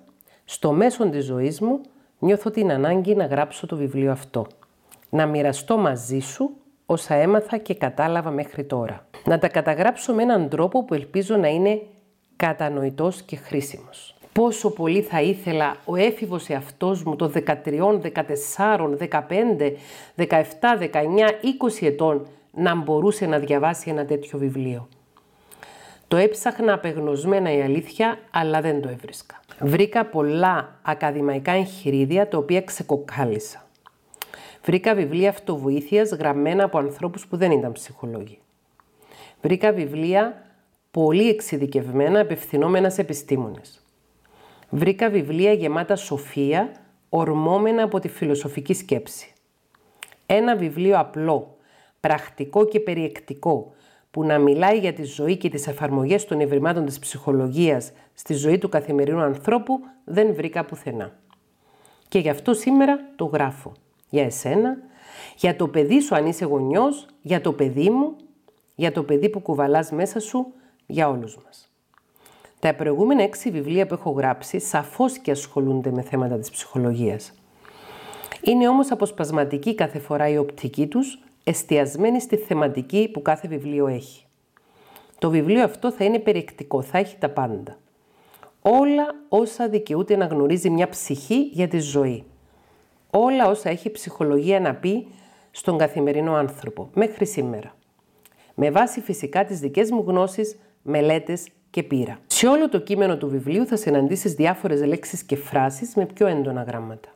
στο 0.45 0.73
μέσο 0.73 1.09
της 1.09 1.25
ζωής 1.25 1.61
μου, 1.61 1.81
νιώθω 2.19 2.51
την 2.51 2.71
ανάγκη 2.71 3.15
να 3.15 3.27
γράψω 3.27 3.67
το 3.67 3.77
βιβλίο 3.77 4.11
αυτό. 4.11 4.47
Να 5.11 5.27
μοιραστώ 5.27 5.77
μαζί 5.77 6.19
σου 6.19 6.51
όσα 6.91 7.15
έμαθα 7.15 7.57
και 7.57 7.75
κατάλαβα 7.75 8.31
μέχρι 8.31 8.65
τώρα. 8.65 9.07
Να 9.25 9.39
τα 9.39 9.49
καταγράψω 9.49 10.13
με 10.15 10.23
έναν 10.23 10.49
τρόπο 10.49 10.85
που 10.85 10.95
ελπίζω 10.95 11.37
να 11.37 11.49
είναι 11.49 11.83
κατανοητός 12.37 13.23
και 13.23 13.37
χρήσιμος. 13.37 14.15
Πόσο 14.33 14.71
πολύ 14.71 15.03
θα 15.03 15.23
ήθελα 15.23 15.77
ο 15.85 15.97
έφηβος 15.97 16.49
εαυτός 16.49 17.03
μου 17.03 17.17
των 17.17 17.33
13, 17.33 18.01
14, 18.01 18.97
15, 18.97 19.73
17, 20.17 20.27
19, 20.79 20.87
20 21.81 21.87
ετών 21.87 22.27
να 22.53 22.75
μπορούσε 22.75 23.27
να 23.27 23.39
διαβάσει 23.39 23.91
ένα 23.91 24.05
τέτοιο 24.05 24.39
βιβλίο. 24.39 24.89
Το 26.09 26.17
έψαχνα 26.17 26.73
απεγνωσμένα 26.73 27.53
η 27.53 27.63
αλήθεια, 27.63 28.19
αλλά 28.31 28.61
δεν 28.61 28.81
το 28.81 28.89
έβρισκα. 28.89 29.41
Βρήκα 29.61 30.05
πολλά 30.05 30.79
ακαδημαϊκά 30.83 31.53
εγχειρίδια, 31.53 32.29
τα 32.29 32.39
οποία 32.39 32.63
ξεκοκάλισα. 32.63 33.65
Βρήκα 34.65 34.95
βιβλία 34.95 35.29
αυτοβοήθειας 35.29 36.11
γραμμένα 36.11 36.65
από 36.65 36.79
ανθρώπους 36.79 37.27
που 37.27 37.37
δεν 37.37 37.51
ήταν 37.51 37.73
ψυχολόγοι. 37.73 38.39
Βρήκα 39.43 39.73
βιβλία 39.73 40.47
πολύ 40.91 41.29
εξειδικευμένα 41.29 42.21
απευθυνόμενα 42.21 42.91
σε 42.91 43.01
επιστήμονες. 43.01 43.85
Βρήκα 44.71 45.11
βιβλία 45.11 45.53
γεμάτα 45.53 45.97
σοφία, 45.97 46.73
ορμόμενα 47.09 47.83
από 47.83 47.99
τη 47.99 48.09
φιλοσοφική 48.09 48.75
σκέψη. 48.75 49.33
Ένα 50.27 50.57
βιβλίο 50.57 50.99
απλό, 50.99 51.57
πρακτικό 52.01 52.67
και 52.67 52.81
περιεκτικό, 52.81 53.73
που 54.11 54.25
να 54.25 54.39
μιλάει 54.39 54.79
για 54.79 54.93
τη 54.93 55.03
ζωή 55.03 55.37
και 55.37 55.49
τις 55.49 55.67
εφαρμογές 55.67 56.25
των 56.25 56.41
ευρημάτων 56.41 56.85
της 56.85 56.99
ψυχολογίας 56.99 57.93
στη 58.15 58.35
ζωή 58.35 58.59
του 58.59 58.69
καθημερινού 58.69 59.21
ανθρώπου, 59.21 59.81
δεν 60.05 60.35
βρήκα 60.35 60.65
πουθενά. 60.65 61.19
Και 62.09 62.19
γι' 62.19 62.29
αυτό 62.29 62.55
σήμερα 62.55 63.01
το 63.17 63.25
γράφω. 63.25 63.73
Για 64.11 64.25
εσένα, 64.25 64.77
για 65.37 65.57
το 65.57 65.69
παιδί 65.69 66.01
σου 66.01 66.15
αν 66.15 66.27
είσαι 66.27 66.45
γονιός, 66.45 67.07
για 67.23 67.41
το 67.41 67.53
παιδί 67.53 67.91
μου, 67.91 68.17
για 68.75 68.93
το 68.93 69.03
παιδί 69.03 69.29
που 69.29 69.41
κουβαλάς 69.41 69.91
μέσα 69.91 70.21
σου, 70.21 70.53
για 70.87 71.09
όλους 71.09 71.39
μας. 71.45 71.71
Τα 72.59 72.75
προηγούμενα 72.75 73.23
έξι 73.23 73.51
βιβλία 73.51 73.87
που 73.87 73.95
έχω 73.95 74.11
γράψει 74.11 74.61
σαφώς 74.61 75.19
και 75.19 75.31
ασχολούνται 75.31 75.91
με 75.91 76.03
θέματα 76.03 76.39
της 76.39 76.51
ψυχολογίας. 76.51 77.33
Είναι 78.43 78.69
όμως 78.69 78.91
αποσπασματική 78.91 79.75
κάθε 79.75 79.99
φορά 79.99 80.29
η 80.29 80.39
οπτική 80.39 80.87
τους, 80.87 81.19
εστιασμένη 81.45 82.21
στη 82.21 82.37
θεματική 82.37 83.11
που 83.13 83.23
κάθε 83.23 83.49
βιβλίο 83.49 83.87
έχει. 83.87 84.25
Το 85.19 85.31
βιβλίο 85.31 85.65
αυτό 85.65 85.93
θα 85.93 86.05
είναι 86.05 86.19
περιεκτικό, 86.19 86.83
θα 86.83 86.99
έχει 86.99 87.17
τα 87.19 87.29
πάντα. 87.29 87.79
Όλα 88.63 89.07
όσα 89.29 89.69
δικαιούται 89.69 90.17
να 90.17 90.25
γνωρίζει 90.25 90.71
μια 90.71 90.89
ψυχή 90.89 91.51
για 91.53 91.69
τη 91.69 91.79
ζωή. 91.79 92.25
Όλα 93.11 93.49
όσα 93.49 93.69
έχει 93.71 93.89
η 93.89 93.91
ψυχολογία 93.91 94.61
να 94.61 94.75
πει 94.75 95.07
στον 95.51 95.79
καθημερινό 95.79 96.35
άνθρωπο, 96.35 96.91
μέχρι 96.95 97.27
σήμερα. 97.27 97.75
Με 98.55 98.71
βάση 98.71 99.01
φυσικά 99.01 99.45
τις 99.45 99.59
δικές 99.59 99.91
μου 99.91 100.05
γνώσεις, 100.07 100.59
μελέτες 100.83 101.49
και 101.71 101.83
πείρα. 101.83 102.19
Σε 102.27 102.47
όλο 102.47 102.69
το 102.69 102.81
κείμενο 102.81 103.17
του 103.17 103.29
βιβλίου 103.29 103.67
θα 103.67 103.77
συναντήσεις 103.77 104.33
διάφορες 104.35 104.85
λέξεις 104.85 105.23
και 105.23 105.37
φράσεις 105.37 105.95
με 105.95 106.07
πιο 106.07 106.27
έντονα 106.27 106.63
γράμματα. 106.63 107.09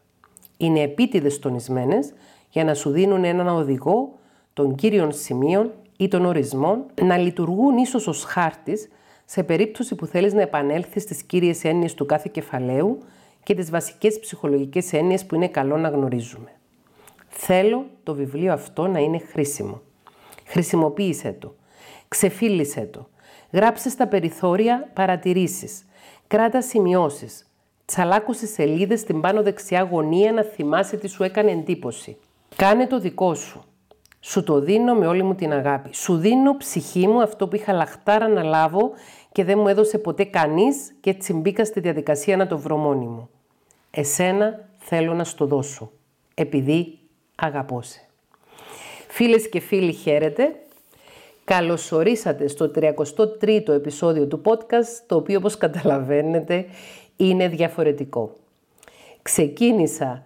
Είναι 0.56 0.80
επίτηδες 0.80 1.38
τονισμένες 1.38 2.12
για 2.50 2.64
να 2.64 2.74
σου 2.74 2.90
δίνουν 2.90 3.24
έναν 3.24 3.48
οδηγό 3.48 4.18
των 4.52 4.74
κύριων 4.74 5.12
σημείων 5.12 5.72
ή 5.96 6.08
των 6.08 6.24
ορισμών 6.24 6.84
να 7.02 7.16
λειτουργούν 7.16 7.76
ίσως 7.76 8.06
ως 8.06 8.24
χάρτης 8.24 8.88
σε 9.24 9.42
περίπτωση 9.42 9.94
που 9.94 10.06
θέλεις 10.06 10.32
να 10.32 10.40
επανέλθεις 10.40 11.02
στις 11.02 11.22
κύριες 11.22 11.64
έννοιες 11.64 11.94
του 11.94 12.06
κάθε 12.06 12.28
κεφαλαίου 12.32 12.98
και 13.44 13.54
τις 13.54 13.70
βασικές 13.70 14.18
ψυχολογικές 14.20 14.92
έννοιες 14.92 15.26
που 15.26 15.34
είναι 15.34 15.48
καλό 15.48 15.76
να 15.76 15.88
γνωρίζουμε. 15.88 16.50
Θέλω 17.28 17.86
το 18.02 18.14
βιβλίο 18.14 18.52
αυτό 18.52 18.86
να 18.86 18.98
είναι 18.98 19.18
χρήσιμο. 19.18 19.80
Χρησιμοποίησέ 20.44 21.36
το. 21.38 21.54
Ξεφίλησέ 22.08 22.88
το. 22.92 23.08
Γράψε 23.52 23.88
στα 23.88 24.06
περιθώρια 24.06 24.90
παρατηρήσεις. 24.94 25.84
Κράτα 26.26 26.62
σημειώσεις. 26.62 27.46
Τσαλάκωσε 27.84 28.46
σελίδες 28.46 29.00
στην 29.00 29.20
πάνω 29.20 29.42
δεξιά 29.42 29.82
γωνία 29.82 30.32
να 30.32 30.42
θυμάσαι 30.42 30.96
τι 30.96 31.08
σου 31.08 31.22
έκανε 31.22 31.50
εντύπωση. 31.50 32.16
Κάνε 32.56 32.86
το 32.86 33.00
δικό 33.00 33.34
σου. 33.34 33.64
Σου 34.20 34.42
το 34.42 34.60
δίνω 34.60 34.94
με 34.94 35.06
όλη 35.06 35.22
μου 35.22 35.34
την 35.34 35.52
αγάπη. 35.52 35.94
Σου 35.94 36.16
δίνω 36.16 36.56
ψυχή 36.56 37.06
μου 37.06 37.22
αυτό 37.22 37.48
που 37.48 37.56
είχα 37.56 37.72
λαχτάρα 37.72 38.28
να 38.28 38.42
λάβω 38.42 38.90
και 39.34 39.44
δεν 39.44 39.58
μου 39.58 39.68
έδωσε 39.68 39.98
ποτέ 39.98 40.24
κανείς 40.24 40.94
και 41.00 41.10
έτσι 41.10 41.32
μπήκα 41.32 41.64
στη 41.64 41.80
διαδικασία 41.80 42.36
να 42.36 42.46
το 42.46 42.58
βρω 42.58 42.76
μόνη 42.76 43.06
μου. 43.06 43.28
Εσένα 43.90 44.68
θέλω 44.78 45.14
να 45.14 45.24
στο 45.24 45.46
δώσω, 45.46 45.90
επειδή 46.34 46.98
αγαπώ 47.34 47.82
σε. 47.82 48.00
Φίλες 49.08 49.48
και 49.48 49.60
φίλοι 49.60 49.92
χαίρετε. 49.92 50.54
Καλωσορίσατε 51.44 52.48
στο 52.48 52.70
33ο 52.74 53.68
επεισόδιο 53.68 54.26
του 54.26 54.42
podcast, 54.44 55.02
το 55.06 55.16
οποίο 55.16 55.38
όπως 55.38 55.56
καταλαβαίνετε 55.56 56.66
είναι 57.16 57.48
διαφορετικό. 57.48 58.32
Ξεκίνησα 59.22 60.24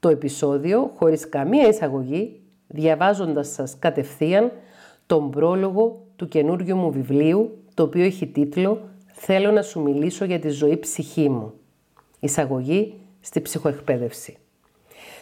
το 0.00 0.08
επεισόδιο 0.08 0.92
χωρίς 0.96 1.28
καμία 1.28 1.68
εισαγωγή, 1.68 2.40
διαβάζοντας 2.66 3.48
σας 3.48 3.76
κατευθείαν 3.78 4.52
τον 5.06 5.30
πρόλογο 5.30 6.00
του 6.16 6.28
καινούργιου 6.28 6.76
μου 6.76 6.90
βιβλίου, 6.90 7.59
το 7.80 7.86
οποίο 7.86 8.04
έχει 8.04 8.26
τίτλο 8.26 8.80
«Θέλω 9.06 9.50
να 9.50 9.62
σου 9.62 9.80
μιλήσω 9.80 10.24
για 10.24 10.38
τη 10.38 10.48
ζωή 10.48 10.78
ψυχή 10.78 11.28
μου». 11.28 11.52
Εισαγωγή 12.20 12.94
στη 13.20 13.40
ψυχοεκπαίδευση. 13.40 14.36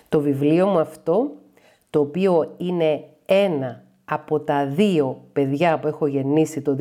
Το 0.09 0.21
βιβλίο 0.21 0.67
μου 0.67 0.79
αυτό, 0.79 1.31
το 1.91 2.01
οποίο 2.01 2.55
είναι 2.57 3.05
ένα 3.27 3.85
από 4.05 4.41
τα 4.41 4.67
δύο 4.67 5.25
παιδιά 5.33 5.79
που 5.79 5.87
έχω 5.87 6.07
γεννήσει 6.07 6.61
το 6.61 6.77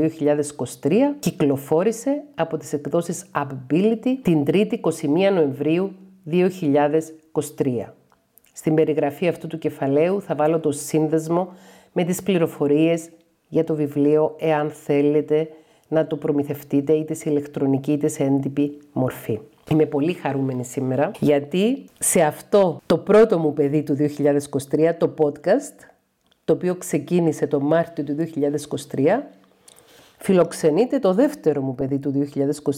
2023 0.82 0.94
κυκλοφόρησε 1.20 2.24
από 2.36 2.58
τις 2.58 2.74
εκδόσεις 2.74 3.26
Ability 3.36 4.16
την 4.22 4.44
3η 4.48 4.74
21 4.82 5.32
Νοεμβρίου 5.34 5.92
2023. 6.32 6.42
Στην 8.54 8.76
περιγραφή 8.76 9.28
αυτού 9.28 9.48
του 9.48 9.58
κεφαλαίου 9.58 10.22
θα 10.22 10.36
βάλω 10.36 10.60
το 10.60 10.72
σύνδεσμο 10.72 11.54
με 11.94 12.04
τις 12.04 12.24
πληροφορίες 12.24 13.10
για 13.48 13.64
το 13.64 13.76
βιβλίο 13.76 14.36
εάν 14.40 14.70
θέλετε 14.70 15.50
να 15.88 16.08
το 16.08 16.16
προμηθευτείτε 16.16 16.94
είτε 16.94 17.14
σε 17.14 17.30
ηλεκτρονική 17.30 17.92
είτε 17.92 18.08
σε 18.08 18.24
έντυπη 18.24 18.78
μορφή. 18.94 19.40
Είμαι 19.72 19.86
πολύ 19.86 20.14
χαρούμενη 20.14 20.66
σήμερα 20.66 21.12
γιατί 21.20 21.86
σε 22.00 22.22
αυτό 22.22 22.82
το 22.86 22.98
πρώτο 22.98 23.40
μου 23.40 23.54
παιδί 23.54 23.84
του 23.84 23.98
2023, 24.72 24.92
το 24.98 25.14
podcast, 25.18 25.88
το 26.46 26.54
οποίο 26.54 26.76
ξεκίνησε 26.76 27.48
το 27.48 27.60
Μάρτιο 27.60 28.04
του 28.04 28.16
2023, 28.96 29.20
φιλοξενείται 30.18 31.00
το 31.00 31.14
δεύτερο 31.14 31.62
μου 31.62 31.76
παιδί 31.76 32.00
του 32.00 32.30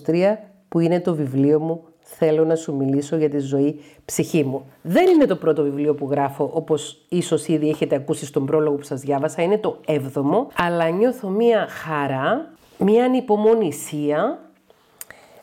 2023, 0.05 0.35
που 0.69 0.79
είναι 0.79 0.99
το 0.99 1.15
βιβλίο 1.15 1.59
μου 1.59 1.83
«Θέλω 1.99 2.45
να 2.45 2.55
σου 2.55 2.75
μιλήσω 2.75 3.15
για 3.15 3.29
τη 3.29 3.39
ζωή 3.39 3.79
ψυχή 4.05 4.43
μου». 4.43 4.65
Δεν 4.81 5.07
είναι 5.07 5.25
το 5.25 5.35
πρώτο 5.35 5.63
βιβλίο 5.63 5.95
που 5.95 6.07
γράφω, 6.09 6.49
όπως 6.53 7.05
ίσως 7.09 7.47
ήδη 7.47 7.69
έχετε 7.69 7.95
ακούσει 7.95 8.25
στον 8.25 8.45
πρόλογο 8.45 8.75
που 8.75 8.83
σας 8.83 9.01
διάβασα, 9.01 9.41
είναι 9.41 9.57
το 9.57 9.79
έβδομο, 9.85 10.47
αλλά 10.55 10.89
νιώθω 10.89 11.29
μία 11.29 11.67
χαρά, 11.67 12.53
μία 12.79 13.05
ανυπομονησία, 13.05 14.51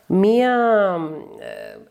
μία 0.06 0.56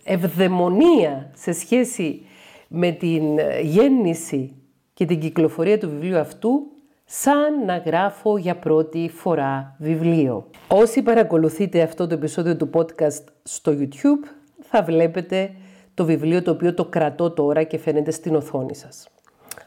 ε, 0.04 0.14
ευδαιμονία 0.14 1.32
σε 1.36 1.52
σχέση 1.52 2.26
με 2.68 2.92
την 2.92 3.40
ε, 3.40 3.60
γέννηση 3.62 4.56
και 4.94 5.06
την 5.06 5.20
κυκλοφορία 5.20 5.78
του 5.78 5.90
βιβλίου 5.90 6.18
αυτού 6.18 6.72
σαν 7.06 7.66
να 7.66 7.78
γράφω 7.78 8.38
για 8.38 8.56
πρώτη 8.56 9.10
φορά 9.14 9.76
βιβλίο. 9.80 10.50
Όσοι 10.68 11.02
παρακολουθείτε 11.02 11.82
αυτό 11.82 12.08
το 12.08 12.14
επεισόδιο 12.14 12.58
του 12.58 12.70
podcast 12.74 13.24
στο 13.44 13.72
YouTube 13.80 14.30
θα 14.62 14.84
βλέπετε 14.84 15.56
το 15.94 16.06
βιβλίο 16.06 16.42
το 16.42 16.52
οποίο 16.52 16.74
το 16.74 16.86
κρατώ 16.86 17.32
τώρα 17.32 17.64
και 17.64 17.78
φαίνεται 17.78 18.12
στην 18.12 18.36
οθόνη 18.36 18.76
σας. 18.76 19.08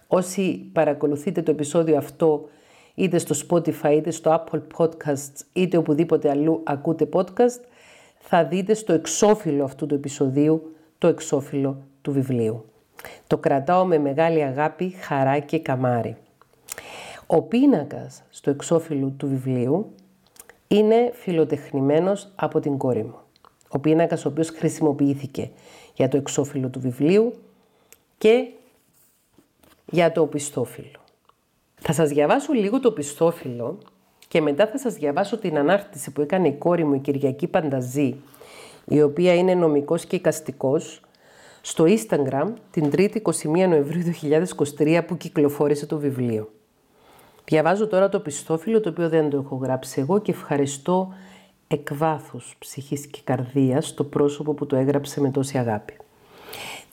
Όσοι 0.07 0.71
παρακολουθείτε 0.73 1.43
το 1.43 1.51
επεισόδιο 1.51 1.97
αυτό 1.97 2.49
είτε 2.99 3.19
στο 3.19 3.35
Spotify 3.49 3.93
είτε 3.93 4.11
στο 4.11 4.45
Apple 4.45 4.61
Podcasts 4.77 5.41
είτε 5.53 5.77
οπουδήποτε 5.77 6.31
αλλού 6.31 6.61
ακούτε 6.65 7.09
podcast 7.13 7.61
θα 8.19 8.45
δείτε 8.45 8.75
στο 8.75 8.93
εξώφυλλο 8.93 9.65
αυτού 9.65 9.87
του 9.87 9.95
επεισοδίου 9.95 10.75
το 10.99 11.07
εξώφυλλο 11.07 11.83
του 12.03 12.13
βιβλίου. 12.13 12.65
Το 13.27 13.39
κρατάω 13.39 13.85
με 13.85 13.99
μεγάλη 13.99 14.43
αγάπη, 14.43 14.91
χαρά 14.91 15.39
και 15.39 15.59
καμάρι. 15.59 16.17
Ο 17.27 17.43
πίνακας 17.43 18.23
στο 18.31 18.51
εξώφυλλο 18.51 19.09
του 19.17 19.29
βιβλίου 19.29 19.95
είναι 20.69 21.11
φιλοτεχνημένος 21.15 22.33
από 22.35 22.61
την 22.61 22.77
κόρη 22.77 23.03
μου. 23.05 23.19
Ο 23.69 23.79
πίνακας 23.79 24.25
ο 24.25 24.29
οποίος 24.29 24.51
χρησιμοποιήθηκε 24.51 25.51
για 25.95 26.09
το 26.09 26.17
εξώφυλλο 26.17 26.69
του 26.69 26.81
βιβλίου 26.81 27.35
και 28.19 28.47
για 29.91 30.13
το 30.13 30.21
οπισθόφυλλο. 30.21 30.98
Θα 31.79 31.93
σας 31.93 32.09
διαβάσω 32.09 32.53
λίγο 32.53 32.81
το 32.81 32.89
οπισθόφυλλο 32.89 33.79
και 34.29 34.41
μετά 34.41 34.67
θα 34.67 34.79
σας 34.79 34.95
διαβάσω 34.95 35.39
την 35.39 35.59
ανάρτηση 35.59 36.11
που 36.11 36.21
έκανε 36.21 36.49
η 36.49 36.53
κόρη 36.53 36.85
μου 36.85 36.95
η 36.95 36.99
Κυριακή 36.99 37.47
Πανταζή, 37.47 38.17
η 38.85 39.03
οποία 39.03 39.35
είναι 39.35 39.55
νομικός 39.55 40.05
και 40.05 40.17
οικαστικός, 40.17 41.01
στο 41.61 41.85
Instagram 41.89 42.53
την 42.71 42.91
3η 42.93 43.17
21 43.23 43.69
Νοεμβρίου 43.69 44.03
2023 44.79 45.01
που 45.07 45.17
κυκλοφόρησε 45.17 45.87
το 45.87 45.99
βιβλίο. 45.99 46.51
Διαβάζω 47.45 47.87
τώρα 47.87 48.09
το 48.09 48.21
πιστόφυλλο 48.21 48.81
το 48.81 48.89
οποίο 48.89 49.09
δεν 49.09 49.31
το 49.31 49.37
έχω 49.37 49.57
γράψει 49.57 50.01
εγώ 50.01 50.19
και 50.19 50.31
ευχαριστώ 50.31 51.13
εκ 51.69 51.95
βάθους 51.95 52.57
ψυχής 52.59 53.07
και 53.07 53.21
καρδίας 53.25 53.95
το 53.95 54.05
πρόσωπο 54.05 54.55
που 54.55 54.67
το 54.67 54.77
έγραψε 54.77 55.21
με 55.21 55.31
τόση 55.31 55.59
αγάπη. 55.59 55.97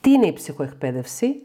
Τι 0.01 0.12
είναι 0.12 0.27
η 0.27 0.34
ψυχοεκπαίδευση, 0.34 1.36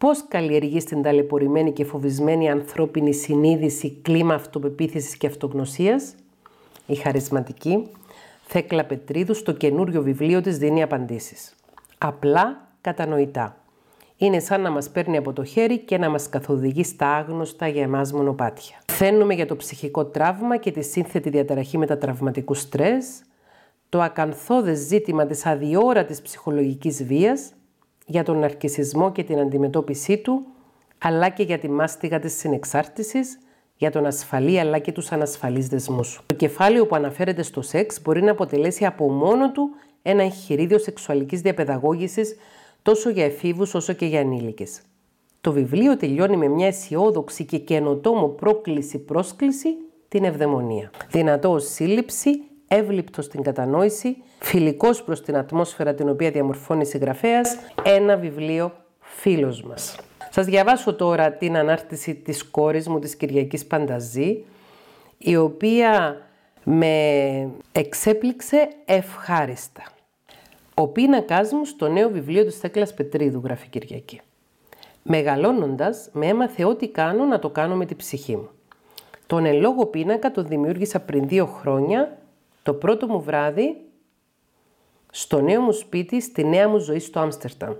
πώς 0.00 0.24
καλλιεργείς 0.28 0.82
στην 0.82 1.02
ταλαιπωρημένη 1.02 1.72
και 1.72 1.84
φοβισμένη 1.84 2.50
ανθρώπινη 2.50 3.14
συνείδηση 3.14 3.98
κλίμα 4.02 4.34
αυτοπεποίθησης 4.34 5.16
και 5.16 5.26
αυτογνωσίας, 5.26 6.14
η 6.86 6.94
χαρισματική 6.94 7.86
Θέκλα 8.46 8.84
Πετρίδου 8.84 9.34
στο 9.34 9.52
καινούριο 9.52 10.02
βιβλίο 10.02 10.40
της 10.40 10.58
δίνει 10.58 10.82
απαντήσεις. 10.82 11.54
Απλά 11.98 12.68
κατανοητά. 12.80 13.56
Είναι 14.16 14.38
σαν 14.38 14.60
να 14.60 14.70
μας 14.70 14.90
παίρνει 14.90 15.16
από 15.16 15.32
το 15.32 15.44
χέρι 15.44 15.78
και 15.78 15.98
να 15.98 16.08
μας 16.08 16.28
καθοδηγεί 16.28 16.84
στα 16.84 17.06
άγνωστα 17.06 17.68
για 17.68 17.82
εμάς 17.82 18.12
μονοπάτια. 18.12 18.76
Θένουμε 18.86 19.34
για 19.34 19.46
το 19.46 19.56
ψυχικό 19.56 20.04
τραύμα 20.04 20.56
και 20.56 20.70
τη 20.70 20.82
σύνθετη 20.82 21.30
διαταραχή 21.30 21.78
μετατραυματικού 21.78 22.54
στρες, 22.54 23.22
το 23.88 24.00
ακαθόδες 24.00 24.78
ζήτημα 24.78 25.26
της 25.26 25.46
αδιόρατης 25.46 26.22
ψυχολογικής 26.22 27.04
βίας, 27.04 27.52
για 28.10 28.22
τον 28.22 28.44
αρκισισμό 28.44 29.12
και 29.12 29.24
την 29.24 29.38
αντιμετώπιση 29.38 30.18
του, 30.18 30.46
αλλά 30.98 31.28
και 31.28 31.42
για 31.42 31.58
τη 31.58 31.68
μάστιγα 31.68 32.18
της 32.18 32.38
συνεξάρτησης, 32.38 33.38
για 33.76 33.90
τον 33.90 34.06
ασφαλή 34.06 34.60
αλλά 34.60 34.78
και 34.78 34.92
τους 34.92 35.12
ανασφαλείς 35.12 35.68
δεσμούς. 35.68 36.22
Το 36.26 36.34
κεφάλαιο 36.34 36.86
που 36.86 36.94
αναφέρεται 36.94 37.42
στο 37.42 37.62
σεξ 37.62 38.02
μπορεί 38.02 38.22
να 38.22 38.30
αποτελέσει 38.30 38.84
από 38.84 39.10
μόνο 39.10 39.52
του 39.52 39.70
ένα 40.02 40.22
εγχειρίδιο 40.22 40.78
σεξουαλικής 40.78 41.40
διαπαιδαγώγησης 41.40 42.36
τόσο 42.82 43.10
για 43.10 43.24
εφήβους 43.24 43.74
όσο 43.74 43.92
και 43.92 44.06
για 44.06 44.20
ανήλικες. 44.20 44.80
Το 45.40 45.52
βιβλίο 45.52 45.96
τελειώνει 45.96 46.36
με 46.36 46.48
μια 46.48 46.66
αισιόδοξη 46.66 47.44
και 47.44 47.58
καινοτόμο 47.58 48.28
πρόκληση-πρόσκληση 48.28 49.68
την 50.08 50.24
ευδαιμονία. 50.24 50.90
Δυνατό 51.10 51.52
ως 51.52 51.64
σύλληψη, 51.64 52.42
εύληπτος 52.72 53.24
στην 53.24 53.42
κατανόηση, 53.42 54.16
φιλικός 54.38 55.02
προς 55.02 55.22
την 55.22 55.36
ατμόσφαιρα 55.36 55.94
την 55.94 56.08
οποία 56.08 56.30
διαμορφώνει 56.30 56.84
συγγραφέας, 56.84 57.56
ένα 57.82 58.16
βιβλίο 58.16 58.72
φίλος 58.98 59.62
μας. 59.62 59.96
Σας 60.30 60.46
διαβάσω 60.46 60.94
τώρα 60.94 61.32
την 61.32 61.56
ανάρτηση 61.56 62.14
της 62.14 62.44
κόρης 62.44 62.88
μου, 62.88 62.98
της 62.98 63.16
Κυριακής 63.16 63.66
Πανταζή, 63.66 64.44
η 65.18 65.36
οποία 65.36 66.20
με 66.64 67.48
εξέπληξε 67.72 68.68
ευχάριστα. 68.84 69.82
Ο 70.74 70.88
πίνακάς 70.88 71.52
μου 71.52 71.64
στο 71.64 71.88
νέο 71.88 72.08
βιβλίο 72.08 72.44
του 72.44 72.52
Στέκλας 72.52 72.94
Πετρίδου, 72.94 73.40
γράφει 73.44 73.68
Κυριακή. 73.68 74.20
Μεγαλώνοντας, 75.02 76.08
με 76.12 76.26
έμαθε 76.26 76.64
ό,τι 76.64 76.88
κάνω 76.88 77.24
να 77.24 77.38
το 77.38 77.50
κάνω 77.50 77.74
με 77.74 77.86
την 77.86 77.96
ψυχή 77.96 78.36
μου. 78.36 78.48
Τον 79.26 79.44
ελόγο 79.44 79.86
πίνακα 79.86 80.30
τον 80.30 80.46
δημιούργησα 80.46 81.00
πριν 81.00 81.28
δύο 81.28 81.46
χρόνια, 81.46 82.18
το 82.62 82.74
πρώτο 82.74 83.06
μου 83.06 83.20
βράδυ, 83.22 83.76
στο 85.10 85.40
νέο 85.40 85.60
μου 85.60 85.72
σπίτι, 85.72 86.20
στη 86.20 86.44
νέα 86.44 86.68
μου 86.68 86.78
ζωή 86.78 86.98
στο 86.98 87.20
Άμστερνταμ. 87.20 87.74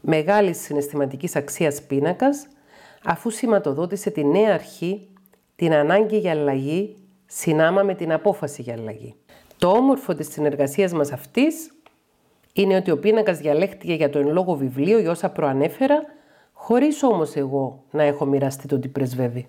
Μεγάλη 0.00 0.54
συναισθηματικής 0.54 1.36
αξίας 1.36 1.82
πίνακας, 1.82 2.46
αφού 3.04 3.30
σηματοδότησε 3.30 4.10
τη 4.10 4.24
νέα 4.24 4.54
αρχή, 4.54 5.08
την 5.56 5.72
ανάγκη 5.72 6.18
για 6.18 6.30
αλλαγή, 6.30 6.96
συνάμα 7.26 7.82
με 7.82 7.94
την 7.94 8.12
απόφαση 8.12 8.62
για 8.62 8.74
αλλαγή. 8.74 9.14
Το 9.58 9.68
όμορφο 9.68 10.14
της 10.14 10.28
συνεργασίας 10.32 10.92
μας 10.92 11.12
αυτής 11.12 11.72
είναι 12.52 12.76
ότι 12.76 12.90
ο 12.90 12.98
πίνακας 12.98 13.38
διαλέχτηκε 13.38 13.94
για 13.94 14.10
το 14.10 14.18
εν 14.18 14.32
λόγω 14.32 14.54
βιβλίο 14.54 14.98
για 14.98 15.10
όσα 15.10 15.30
προανέφερα, 15.30 16.02
χωρίς 16.52 17.02
όμως 17.02 17.34
εγώ 17.34 17.84
να 17.90 18.02
έχω 18.02 18.24
μοιραστεί 18.24 18.68
το 18.68 18.78
τι 18.78 18.88
πρεσβεύει. 18.88 19.46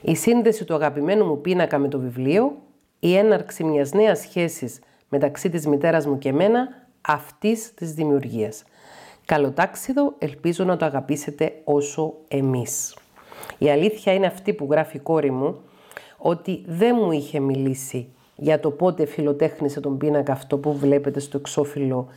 Η 0.00 0.14
σύνδεση 0.16 0.64
του 0.64 0.74
αγαπημένου 0.74 1.24
μου 1.24 1.40
πίνακα 1.40 1.78
με 1.78 1.88
το 1.88 1.98
βιβλίο, 1.98 2.56
η 3.04 3.16
έναρξη 3.16 3.64
μιας 3.64 3.92
νέας 3.92 4.18
σχέσης 4.18 4.80
μεταξύ 5.08 5.48
της 5.48 5.66
μητέρας 5.66 6.06
μου 6.06 6.18
και 6.18 6.32
μένα, 6.32 6.68
αυτής 7.00 7.74
της 7.74 7.92
δημιουργίας. 7.92 8.64
Καλοτάξιδο, 9.24 10.14
ελπίζω 10.18 10.64
να 10.64 10.76
το 10.76 10.84
αγαπήσετε 10.84 11.52
όσο 11.64 12.14
εμείς. 12.28 12.96
Η 13.58 13.70
αλήθεια 13.70 14.12
είναι 14.12 14.26
αυτή 14.26 14.52
που 14.52 14.68
γράφει 14.70 14.96
η 14.96 15.00
κόρη 15.00 15.30
μου, 15.30 15.60
ότι 16.18 16.62
δεν 16.66 16.96
μου 17.00 17.12
είχε 17.12 17.40
μιλήσει 17.40 18.08
για 18.36 18.60
το 18.60 18.70
πότε 18.70 19.06
φιλοτέχνησε 19.06 19.80
τον 19.80 19.98
πίνακα 19.98 20.32
αυτό 20.32 20.58
που 20.58 20.76
βλέπετε 20.76 21.20
στο 21.20 21.38
εξώφυλλο 21.38 22.08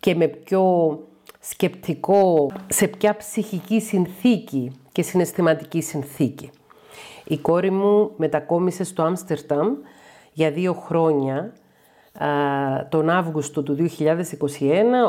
και 0.00 0.14
με 0.14 0.26
ποιο 0.26 0.98
σκεπτικό, 1.40 2.50
σε 2.68 2.86
ποια 2.86 3.16
ψυχική 3.16 3.80
συνθήκη 3.80 4.72
και 4.92 5.02
συναισθηματική 5.02 5.80
συνθήκη. 5.80 6.50
Η 7.24 7.38
κόρη 7.38 7.70
μου 7.70 8.10
μετακόμισε 8.16 8.84
στο 8.84 9.02
Άμστερνταμ 9.02 9.74
για 10.32 10.50
δύο 10.50 10.72
χρόνια 10.72 11.52
τον 12.88 13.10
Αύγουστο 13.10 13.62
του 13.62 13.76
2021 13.98 14.08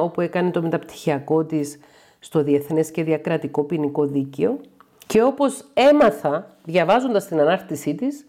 όπου 0.01 0.21
έκανε 0.21 0.51
το 0.51 0.61
μεταπτυχιακό 0.61 1.43
της 1.43 1.79
στο 2.19 2.43
Διεθνές 2.43 2.91
και 2.91 3.03
Διακρατικό 3.03 3.63
Ποινικό 3.63 4.05
Δίκαιο 4.05 4.59
και 5.07 5.23
όπως 5.23 5.65
έμαθα 5.73 6.47
διαβάζοντας 6.63 7.27
την 7.27 7.39
ανάρτησή 7.39 7.95
της 7.95 8.25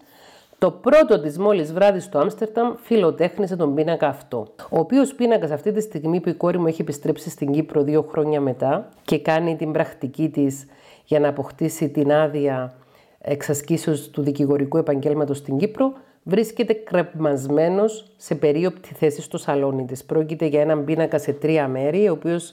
το 0.58 0.70
πρώτο 0.70 1.20
της 1.20 1.38
μόλις 1.38 1.72
βράδυ 1.72 2.00
στο 2.00 2.18
Άμστερνταμ 2.18 2.74
φιλοτέχνησε 2.76 3.56
τον 3.56 3.74
πίνακα 3.74 4.08
αυτό. 4.08 4.46
Ο 4.70 4.78
οποίος 4.78 5.14
πίνακας 5.14 5.50
αυτή 5.50 5.72
τη 5.72 5.80
στιγμή 5.80 6.20
που 6.20 6.28
η 6.28 6.34
κόρη 6.34 6.58
μου 6.58 6.66
έχει 6.66 6.80
επιστρέψει 6.80 7.30
στην 7.30 7.52
Κύπρο 7.52 7.82
δύο 7.82 8.02
χρόνια 8.02 8.40
μετά 8.40 8.88
και 9.02 9.18
κάνει 9.18 9.56
την 9.56 9.72
πρακτική 9.72 10.28
της 10.28 10.66
για 11.04 11.20
να 11.20 11.28
αποκτήσει 11.28 11.88
την 11.88 12.12
άδεια 12.12 12.74
εξασκήσεως 13.20 14.10
του 14.10 14.22
δικηγορικού 14.22 14.76
επαγγέλματος 14.76 15.38
στην 15.38 15.56
Κύπρο, 15.58 15.92
βρίσκεται 16.24 16.72
κρεμασμένος 16.72 18.06
σε 18.16 18.34
περίοπτη 18.34 18.94
θέση 18.94 19.22
στο 19.22 19.38
σαλόνι 19.38 19.84
της. 19.84 20.04
Πρόκειται 20.04 20.46
για 20.46 20.60
έναν 20.60 20.84
πίνακα 20.84 21.18
σε 21.18 21.32
τρία 21.32 21.68
μέρη, 21.68 22.08
ο 22.08 22.12
οποίος 22.12 22.52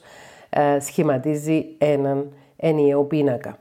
ε, 0.50 0.80
σχηματίζει 0.80 1.66
έναν 1.78 2.32
ενιαίο 2.58 3.04
πίνακα. 3.04 3.58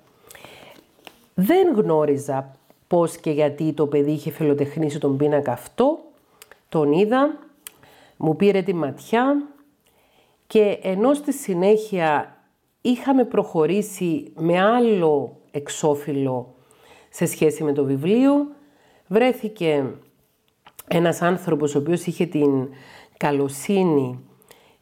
Δεν 1.35 1.75
γνώριζα 1.75 2.57
πώς 2.87 3.17
και 3.17 3.31
γιατί 3.31 3.73
το 3.73 3.87
παιδί 3.87 4.11
είχε 4.11 4.31
φιλοτεχνήσει 4.31 4.99
τον 4.99 5.17
πίνακα 5.17 5.53
αυτό. 5.53 5.99
Τον 6.69 6.93
είδα, 6.93 7.39
μου 8.17 8.37
πήρε 8.37 8.63
τη 8.63 8.75
ματιά 8.75 9.43
και 10.47 10.79
ενώ 10.83 11.15
στη 11.15 11.33
συνέχεια 11.33 12.37
είχαμε 12.81 13.25
προχωρήσει 13.25 14.33
με 14.37 14.61
άλλο 14.61 15.37
εξώφυλλο 15.51 16.55
σε 17.11 17.27
σχέση 17.27 17.63
με 17.65 17.73
το 17.73 17.85
βιβλίο, 17.85 18.47
βρέθηκε 19.11 19.85
ένας 20.89 21.23
άνθρωπος 21.23 21.75
ο 21.75 21.79
οποίος 21.79 22.07
είχε 22.07 22.27
την 22.27 22.69
καλοσύνη, 23.17 24.19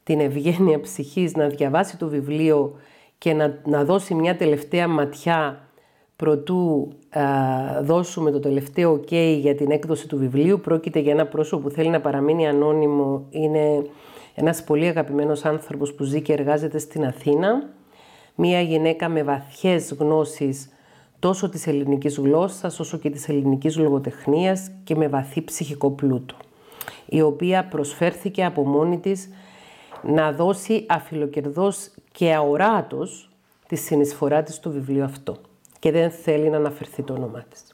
την 0.03 0.21
ευγένεια 0.21 0.81
ψυχής 0.81 1.35
να 1.35 1.47
διαβάσει 1.47 1.97
το 1.97 2.09
βιβλίο 2.09 2.77
και 3.19 3.33
να, 3.33 3.61
να 3.65 3.85
δώσει 3.85 4.15
μια 4.15 4.37
τελευταία 4.37 4.89
ματιά 4.89 5.69
προτού 6.17 6.89
δώσουμε 7.83 8.31
το 8.31 8.41
τελευταίο 8.41 8.95
ok 8.95 9.37
για 9.41 9.55
την 9.55 9.71
έκδοση 9.71 10.09
του 10.09 10.19
βιβλίου. 10.19 10.61
Πρόκειται 10.61 10.99
για 10.99 11.13
ένα 11.13 11.27
πρόσωπο 11.27 11.63
που 11.63 11.71
θέλει 11.71 11.89
να 11.89 12.01
παραμείνει 12.01 12.49
ανώνυμο. 12.49 13.27
Είναι 13.31 13.87
ένας 14.35 14.65
πολύ 14.65 14.87
αγαπημένος 14.87 15.45
άνθρωπος 15.45 15.95
που 15.95 16.05
ζει 16.05 16.23
και 16.23 16.33
εργάζεται 16.33 16.79
στην 16.79 17.05
Αθήνα. 17.05 17.69
Μία 18.35 18.61
γυναίκα 18.61 19.09
με 19.09 19.23
βαθιές 19.23 19.93
γνώσεις 19.99 20.69
τόσο 21.19 21.49
της 21.49 21.67
ελληνικής 21.67 22.17
γλώσσας 22.19 22.81
όσο 22.81 22.99
και 22.99 23.11
της 23.11 23.29
ελληνικής 23.29 23.77
λογοτεχνίας 23.77 24.71
και 24.85 24.95
με 24.95 25.09
βαθύ 25.09 25.43
ψυχικό 25.43 25.91
πλούτο, 25.91 26.35
η 27.07 27.23
οποία 27.23 27.65
προσφέρθηκε 27.65 28.45
από 28.45 28.67
μόνη 28.67 28.99
της 28.99 29.29
να 30.03 30.33
δώσει 30.33 30.87
αφιλοκερδός 30.89 31.91
και 32.13 32.35
αοράτος 32.35 33.31
τη 33.67 33.77
συνεισφορά 33.77 34.43
της 34.43 34.55
στο 34.55 34.71
βιβλίο 34.71 35.05
αυτό 35.05 35.37
και 35.79 35.91
δεν 35.91 36.11
θέλει 36.11 36.49
να 36.49 36.57
αναφερθεί 36.57 37.03
το 37.03 37.13
όνομά 37.13 37.45
της. 37.51 37.65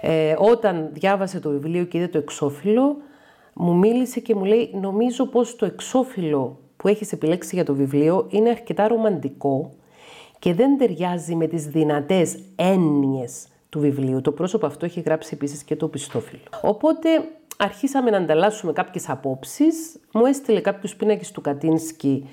Ε, 0.00 0.34
όταν 0.38 0.88
διάβασε 0.92 1.40
το 1.40 1.50
βιβλίο 1.50 1.84
και 1.84 1.98
είδε 1.98 2.08
το 2.08 2.18
εξώφυλλο, 2.18 2.96
μου 3.52 3.74
μίλησε 3.74 4.20
και 4.20 4.34
μου 4.34 4.44
λέει 4.44 4.70
«Νομίζω 4.80 5.26
πως 5.26 5.56
το 5.56 5.66
εξώφυλλο 5.66 6.58
που 6.76 6.88
έχεις 6.88 7.12
επιλέξει 7.12 7.54
για 7.54 7.64
το 7.64 7.74
βιβλίο 7.74 8.26
είναι 8.30 8.50
αρκετά 8.50 8.88
ρομαντικό 8.88 9.70
και 10.42 10.54
δεν 10.54 10.78
ταιριάζει 10.78 11.34
με 11.34 11.46
τις 11.46 11.66
δυνατές 11.66 12.38
έννοιες 12.56 13.46
του 13.68 13.80
βιβλίου. 13.80 14.20
Το 14.20 14.32
πρόσωπο 14.32 14.66
αυτό 14.66 14.84
έχει 14.84 15.00
γράψει 15.00 15.30
επίσης 15.34 15.62
και 15.62 15.76
το 15.76 15.88
πιστόφυλλο. 15.88 16.42
Οπότε 16.62 17.08
αρχίσαμε 17.56 18.10
να 18.10 18.16
ανταλλάσσουμε 18.16 18.72
κάποιες 18.72 19.08
απόψεις. 19.08 20.00
Μου 20.12 20.24
έστειλε 20.24 20.60
κάποιους 20.60 20.94
πίνακες 20.94 21.30
του 21.30 21.40
Κατίνσκι 21.40 22.28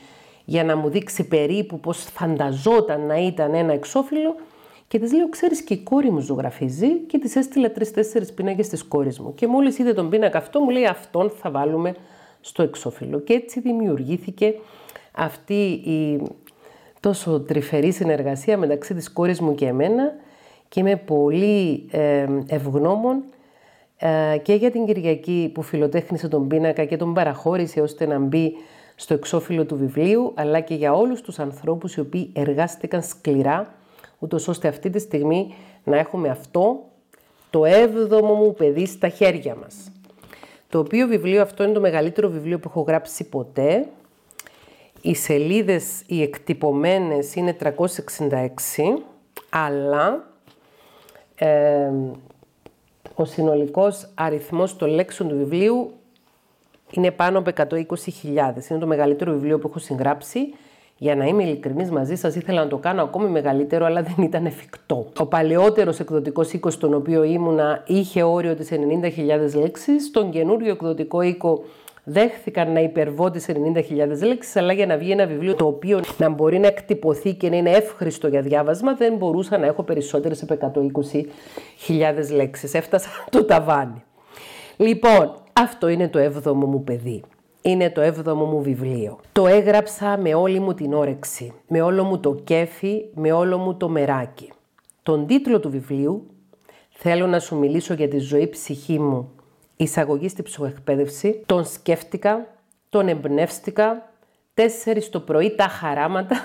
για 0.45 0.63
να 0.63 0.75
μου 0.75 0.89
δείξει 0.89 1.27
περίπου 1.27 1.79
πώς 1.79 1.97
φανταζόταν 1.97 3.05
να 3.05 3.17
ήταν 3.17 3.53
ένα 3.53 3.73
εξώφυλλο 3.73 4.35
και 4.87 4.99
της 4.99 5.13
λέω: 5.13 5.29
Ξέρεις, 5.29 5.61
και 5.61 5.73
η 5.73 5.77
κόρη 5.77 6.11
μου 6.11 6.19
ζωγραφίζει 6.19 6.97
και 6.97 7.17
της 7.17 7.35
έστειλα 7.35 7.71
τρει-τέσσερι 7.71 8.31
πίνακες 8.31 8.67
της 8.67 8.83
κόρης 8.83 9.19
μου. 9.19 9.33
Και 9.33 9.47
μόλις 9.47 9.77
είδε 9.77 9.93
τον 9.93 10.09
πίνακα 10.09 10.37
αυτό, 10.37 10.59
μου 10.59 10.69
λέει: 10.69 10.85
Αυτόν 10.85 11.29
θα 11.29 11.51
βάλουμε 11.51 11.95
στο 12.41 12.63
εξώφυλλο. 12.63 13.19
Και 13.19 13.33
έτσι 13.33 13.59
δημιουργήθηκε 13.59 14.55
αυτή 15.11 15.63
η 15.71 16.21
τόσο 16.99 17.39
τρυφερή 17.39 17.91
συνεργασία 17.91 18.57
μεταξύ 18.57 18.93
της 18.93 19.11
κόρης 19.11 19.39
μου 19.39 19.55
και 19.55 19.65
εμένα 19.65 20.13
και 20.69 20.79
είμαι 20.79 20.95
πολύ 20.95 21.89
ευγνώμων 22.47 23.23
ε, 23.97 24.37
και 24.41 24.53
για 24.53 24.71
την 24.71 24.85
Κυριακή 24.85 25.51
που 25.53 25.61
φιλοτέχνησε 25.61 26.27
τον 26.27 26.47
πίνακα 26.47 26.85
και 26.85 26.97
τον 26.97 27.13
παραχώρησε 27.13 27.81
ώστε 27.81 28.05
να 28.05 28.19
μπει 28.19 28.53
στο 28.95 29.13
εξώφυλλο 29.13 29.65
του 29.65 29.77
βιβλίου, 29.77 30.31
αλλά 30.35 30.59
και 30.59 30.73
για 30.73 30.93
όλους 30.93 31.21
τους 31.21 31.39
ανθρώπους 31.39 31.95
οι 31.95 31.99
οποίοι 31.99 32.31
εργάστηκαν 32.33 33.03
σκληρά, 33.03 33.73
ούτως 34.19 34.47
ώστε 34.47 34.67
αυτή 34.67 34.89
τη 34.89 34.99
στιγμή 34.99 35.53
να 35.83 35.97
έχουμε 35.97 36.29
αυτό 36.29 36.83
το 37.49 37.65
έβδομο 37.65 38.33
μου 38.33 38.53
παιδί 38.53 38.85
στα 38.85 39.09
χέρια 39.09 39.55
μας. 39.55 39.91
Το 40.69 40.79
οποίο 40.79 41.07
βιβλίο 41.07 41.41
αυτό 41.41 41.63
είναι 41.63 41.73
το 41.73 41.79
μεγαλύτερο 41.79 42.29
βιβλίο 42.29 42.59
που 42.59 42.67
έχω 42.69 42.81
γράψει 42.81 43.29
ποτέ. 43.29 43.87
Οι 45.01 45.15
σελίδες, 45.15 46.01
οι 46.07 46.21
εκτυπωμένες 46.21 47.35
είναι 47.35 47.53
366, 47.53 49.03
αλλά 49.49 50.27
ο 53.15 53.25
συνολικός 53.25 54.09
αριθμός 54.13 54.75
των 54.75 54.89
λέξεων 54.89 55.29
του 55.29 55.37
βιβλίου 55.37 55.91
είναι 56.91 57.11
πάνω 57.11 57.39
από 57.39 57.51
120.000. 57.55 58.69
Είναι 58.69 58.79
το 58.79 58.87
μεγαλύτερο 58.87 59.31
βιβλίο 59.31 59.59
που 59.59 59.67
έχω 59.67 59.79
συγγράψει. 59.79 60.39
Για 61.01 61.15
να 61.15 61.25
είμαι 61.25 61.43
ειλικρινής 61.43 61.91
μαζί 61.91 62.15
σας, 62.15 62.35
ήθελα 62.35 62.63
να 62.63 62.69
το 62.69 62.77
κάνω 62.77 63.01
ακόμη 63.01 63.29
μεγαλύτερο, 63.29 63.85
αλλά 63.85 64.01
δεν 64.01 64.25
ήταν 64.25 64.45
εφικτό. 64.45 65.07
Ο 65.19 65.25
παλαιότερος 65.25 65.99
εκδοτικός 65.99 66.53
οίκος, 66.53 66.73
στον 66.73 66.93
οποίο 66.93 67.23
ήμουνα, 67.23 67.83
είχε 67.87 68.23
όριο 68.23 68.55
τι 68.55 68.67
90.000 68.69 69.55
λέξεις. 69.55 70.05
Στον 70.05 70.29
καινούριο 70.29 70.71
εκδοτικό 70.71 71.21
οίκο 71.21 71.63
δέχθηκαν 72.09 72.71
να 72.71 72.79
υπερβώ 72.79 73.31
τι 73.31 73.43
90.000 73.47 74.27
λέξεις, 74.27 74.55
αλλά 74.55 74.73
για 74.73 74.85
να 74.85 74.97
βγει 74.97 75.11
ένα 75.11 75.25
βιβλίο 75.25 75.55
το 75.55 75.65
οποίο 75.65 75.99
να 76.17 76.29
μπορεί 76.29 76.59
να 76.59 76.67
εκτυπωθεί 76.67 77.33
και 77.33 77.49
να 77.49 77.55
είναι 77.55 77.69
εύχριστο 77.69 78.27
για 78.27 78.41
διάβασμα, 78.41 78.93
δεν 78.93 79.15
μπορούσα 79.15 79.57
να 79.57 79.65
έχω 79.65 79.83
περισσότερες 79.83 80.43
από 80.43 80.71
120.000 81.87 82.35
λέξεις. 82.35 82.73
Έφτασα 82.73 83.09
το 83.31 83.43
ταβάνι. 83.45 84.03
Λοιπόν, 84.77 85.33
αυτό 85.53 85.87
είναι 85.87 86.07
το 86.07 86.19
έβδομο 86.19 86.65
μου 86.65 86.83
παιδί. 86.83 87.23
Είναι 87.61 87.89
το 87.89 88.01
έβδομο 88.01 88.45
μου 88.45 88.61
βιβλίο. 88.61 89.19
Το 89.31 89.47
έγραψα 89.47 90.17
με 90.17 90.33
όλη 90.33 90.59
μου 90.59 90.73
την 90.73 90.93
όρεξη, 90.93 91.53
με 91.67 91.81
όλο 91.81 92.03
μου 92.03 92.19
το 92.19 92.35
κέφι, 92.43 93.05
με 93.13 93.31
όλο 93.31 93.57
μου 93.57 93.75
το 93.75 93.89
μεράκι. 93.89 94.51
Τον 95.03 95.27
τίτλο 95.27 95.59
του 95.59 95.69
βιβλίου 95.69 96.25
«Θέλω 96.89 97.27
να 97.27 97.39
σου 97.39 97.57
μιλήσω 97.57 97.93
για 97.93 98.07
τη 98.07 98.17
ζωή 98.17 98.47
ψυχή 98.47 98.99
μου, 98.99 99.31
εισαγωγή 99.83 100.29
στη 100.29 100.41
ψυχοεκπαίδευση», 100.41 101.43
τον 101.45 101.65
σκέφτηκα, 101.65 102.47
τον 102.89 103.07
εμπνεύστηκα, 103.07 104.11
τέσσερις 104.53 105.09
το 105.09 105.19
πρωί 105.19 105.55
τα 105.55 105.67
χαράματα 105.67 106.35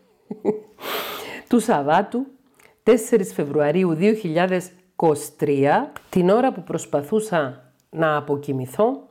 του 1.48 1.60
Σαββάτου, 1.60 2.26
4 2.84 2.92
Φεβρουαρίου 3.34 3.96
2023, 5.36 5.70
την 6.10 6.30
ώρα 6.30 6.52
που 6.52 6.62
προσπαθούσα 6.62 7.72
να 7.90 8.16
αποκοιμηθώ 8.16 9.08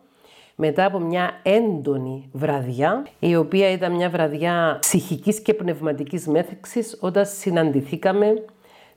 μετά 0.56 0.86
από 0.86 1.00
μια 1.00 1.40
έντονη 1.44 2.30
βραδιά, 2.34 3.06
η 3.20 3.36
οποία 3.36 3.72
ήταν 3.72 3.92
μια 3.92 4.10
βραδιά 4.10 4.78
ψυχικής 4.80 5.40
και 5.40 5.54
πνευματικής 5.54 6.28
μέθεξης, 6.28 6.98
όταν 7.02 7.26
συναντηθήκαμε 7.26 8.46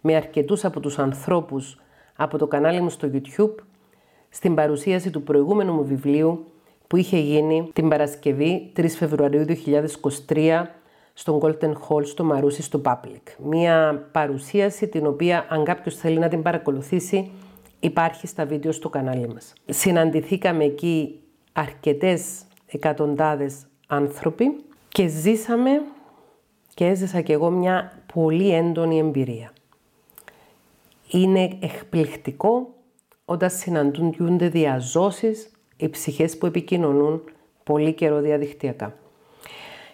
με 0.00 0.16
αρκετούς 0.16 0.64
από 0.64 0.80
τους 0.80 0.98
ανθρώπους 0.98 1.80
από 2.16 2.38
το 2.38 2.46
κανάλι 2.46 2.80
μου 2.80 2.90
στο 2.90 3.10
YouTube, 3.12 3.54
στην 4.34 4.54
παρουσίαση 4.54 5.10
του 5.10 5.22
προηγούμενου 5.22 5.72
μου 5.72 5.84
βιβλίου 5.84 6.44
που 6.86 6.96
είχε 6.96 7.18
γίνει 7.18 7.70
την 7.72 7.88
Παρασκευή 7.88 8.72
3 8.76 8.86
Φεβρουαρίου 8.88 9.44
2023 10.26 10.62
στον 11.12 11.40
Golden 11.42 11.72
Hall 11.88 12.06
στο 12.06 12.24
Μαρούσι 12.24 12.62
στο 12.62 12.80
Public. 12.84 13.22
Μία 13.42 14.06
παρουσίαση 14.12 14.88
την 14.88 15.06
οποία 15.06 15.46
αν 15.48 15.64
κάποιος 15.64 15.96
θέλει 15.96 16.18
να 16.18 16.28
την 16.28 16.42
παρακολουθήσει 16.42 17.30
υπάρχει 17.80 18.26
στα 18.26 18.46
βίντεο 18.46 18.72
στο 18.72 18.88
κανάλι 18.88 19.28
μας. 19.28 19.52
Συναντηθήκαμε 19.66 20.64
εκεί 20.64 21.20
αρκετές 21.52 22.44
εκατοντάδες 22.66 23.66
άνθρωποι 23.86 24.56
και 24.88 25.06
ζήσαμε 25.06 25.82
και 26.74 26.86
έζησα 26.86 27.20
κι 27.20 27.32
εγώ 27.32 27.50
μια 27.50 28.02
πολύ 28.14 28.54
έντονη 28.54 28.98
εμπειρία. 28.98 29.52
Είναι 31.10 31.58
εκπληκτικό 31.60 32.68
όταν 33.32 33.50
συναντούνται 33.50 34.48
διαζώσεις 34.48 35.50
οι 35.76 35.88
ψυχές 35.88 36.38
που 36.38 36.46
επικοινωνούν 36.46 37.22
πολύ 37.64 37.92
καιρό 37.92 38.20
διαδικτυακά. 38.20 38.94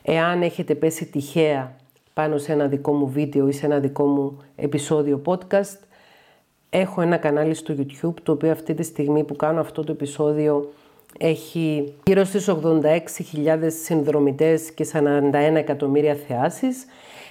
Εάν 0.03 0.43
έχετε 0.43 0.75
πέσει 0.75 1.07
τυχαία 1.07 1.77
πάνω 2.15 2.39
σε 2.39 2.53
ένα 2.53 2.67
δικό 2.67 2.93
μου 2.93 3.09
βίντεο 3.09 3.49
ή 3.49 3.53
σε 3.53 3.67
ένα 3.67 3.79
δικό 3.79 4.05
μου 4.05 4.37
επεισόδιο 4.57 5.23
podcast, 5.25 5.89
Έχω 6.71 7.01
ένα 7.01 7.17
κανάλι 7.17 7.55
στο 7.55 7.75
YouTube 7.79 8.15
το 8.23 8.33
οποίο 8.33 8.51
αυτή 8.51 8.75
τη 8.75 8.83
στιγμή 8.83 9.25
που 9.25 9.37
κάνω 9.37 9.61
αυτό 9.61 9.85
το 9.85 9.93
επεισόδιο 9.93 10.73
έχει 11.19 11.95
γύρω 12.07 12.25
στις 12.25 12.49
86.000 12.49 13.59
συνδρομητές 13.85 14.71
και 14.71 14.87
41 14.93 15.33
εκατομμύρια 15.33 16.15
θεάσεις. 16.15 16.87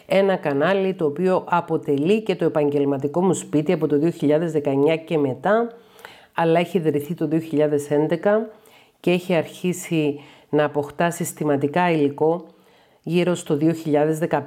Ένα 0.06 0.36
κανάλι 0.36 0.94
το 0.94 1.06
οποίο 1.06 1.44
αποτελεί 1.48 2.22
και 2.22 2.36
το 2.36 2.46
επαγγελματικό 2.46 3.22
μου 3.22 3.34
σπίτι 3.34 3.72
από 3.72 3.88
το 3.88 3.96
2019 4.22 4.98
και 5.06 5.18
μετά, 5.18 5.72
αλλά 6.40 6.60
έχει 6.60 6.78
ιδρυθεί 6.78 7.14
το 7.14 7.30
2011 7.32 7.38
και 9.00 9.12
έχει 9.12 9.34
αρχίσει 9.34 10.20
να 10.50 10.64
αποκτά 10.64 11.12
συστηματικά 11.12 11.92
υλικό 11.92 12.46
γύρω 13.04 13.36
στο 13.36 13.58
2015. 14.30 14.42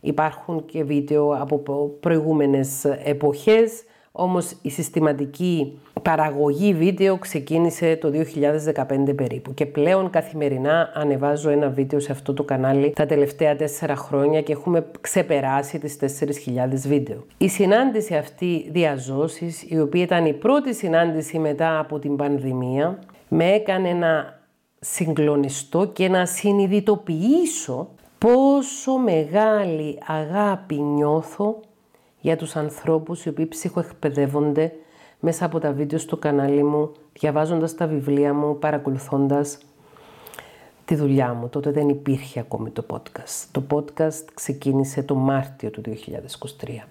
Υπάρχουν 0.00 0.64
και 0.64 0.84
βίντεο 0.84 1.34
από 1.40 1.90
προηγούμενες 2.00 2.84
εποχές, 2.84 3.82
όμως 4.12 4.56
η 4.62 4.70
συστηματική 4.70 5.78
παραγωγή 6.02 6.74
βίντεο 6.74 7.18
ξεκίνησε 7.18 7.96
το 7.96 8.10
2015 9.08 9.16
περίπου 9.16 9.54
και 9.54 9.66
πλέον 9.66 10.10
καθημερινά 10.10 10.90
ανεβάζω 10.94 11.50
ένα 11.50 11.68
βίντεο 11.68 12.00
σε 12.00 12.12
αυτό 12.12 12.34
το 12.34 12.42
κανάλι 12.42 12.92
τα 12.96 13.06
τελευταία 13.06 13.56
τέσσερα 13.56 13.96
χρόνια 13.96 14.42
και 14.42 14.52
έχουμε 14.52 14.86
ξεπεράσει 15.00 15.78
τις 15.78 15.96
4.000 16.00 16.68
βίντεο. 16.86 17.24
Η 17.38 17.48
συνάντηση 17.48 18.14
αυτή 18.14 18.68
διαζώσης, 18.70 19.62
η 19.68 19.80
οποία 19.80 20.02
ήταν 20.02 20.26
η 20.26 20.32
πρώτη 20.32 20.74
συνάντηση 20.74 21.38
μετά 21.38 21.78
από 21.78 21.98
την 21.98 22.16
πανδημία, 22.16 22.98
με 23.28 23.44
έκανε 23.44 23.92
να 23.92 24.38
συγκλονιστώ 24.80 25.86
και 25.86 26.08
να 26.08 26.26
συνειδητοποιήσω 26.26 27.88
πόσο 28.18 28.96
μεγάλη 28.96 29.98
αγάπη 30.06 30.74
νιώθω 30.74 31.60
για 32.20 32.36
τους 32.36 32.56
ανθρώπους 32.56 33.24
οι 33.24 33.28
οποίοι 33.28 33.46
ψυχοεκπαιδεύονται 33.46 34.72
μέσα 35.20 35.44
από 35.44 35.58
τα 35.58 35.72
βίντεο 35.72 35.98
στο 35.98 36.16
κανάλι 36.16 36.62
μου, 36.62 36.92
διαβάζοντας 37.12 37.74
τα 37.74 37.86
βιβλία 37.86 38.34
μου, 38.34 38.58
παρακολουθώντας 38.58 39.58
τη 40.84 40.94
δουλειά 40.94 41.34
μου. 41.34 41.48
Τότε 41.48 41.70
δεν 41.70 41.88
υπήρχε 41.88 42.40
ακόμη 42.40 42.70
το 42.70 42.84
podcast. 42.90 43.46
Το 43.52 43.62
podcast 43.70 44.24
ξεκίνησε 44.34 45.02
το 45.02 45.14
Μάρτιο 45.14 45.70
του 45.70 45.80
2023. 45.80 46.86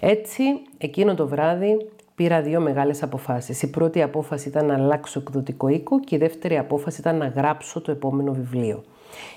Έτσι, 0.00 0.42
εκείνο 0.78 1.14
το 1.14 1.28
βράδυ 1.28 1.88
πήρα 2.14 2.42
δύο 2.42 2.60
μεγάλες 2.60 3.02
αποφάσεις. 3.02 3.62
Η 3.62 3.70
πρώτη 3.70 4.02
απόφαση 4.02 4.48
ήταν 4.48 4.66
να 4.66 4.74
αλλάξω 4.74 5.18
εκδοτικό 5.18 5.68
οίκο 5.68 6.00
και 6.00 6.14
η 6.14 6.18
δεύτερη 6.18 6.58
απόφαση 6.58 7.00
ήταν 7.00 7.16
να 7.16 7.26
γράψω 7.26 7.80
το 7.80 7.90
επόμενο 7.90 8.32
βιβλίο 8.32 8.84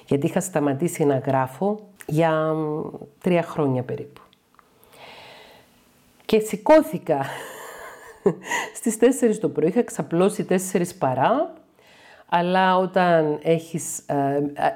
γιατί 0.06 0.26
είχα 0.26 0.39
σταματήσει 0.39 1.06
να 1.06 1.17
γράφω 1.17 1.80
για 2.06 2.54
τρία 3.22 3.44
χρόνια 3.44 3.84
περίπου. 3.84 4.22
Και 6.32 6.39
σηκώθηκα 6.39 7.26
στις 8.78 8.98
4 9.32 9.36
το 9.41 9.50
πρωί, 9.50 9.67
είχα 9.67 9.84
ξαπλώσει 9.84 10.46
4 10.50 10.82
παρά, 11.00 11.54
αλλά 12.30 12.78
όταν 12.78 13.39
έχεις 13.44 13.98
ε, 13.98 14.13
ε, 14.54 14.70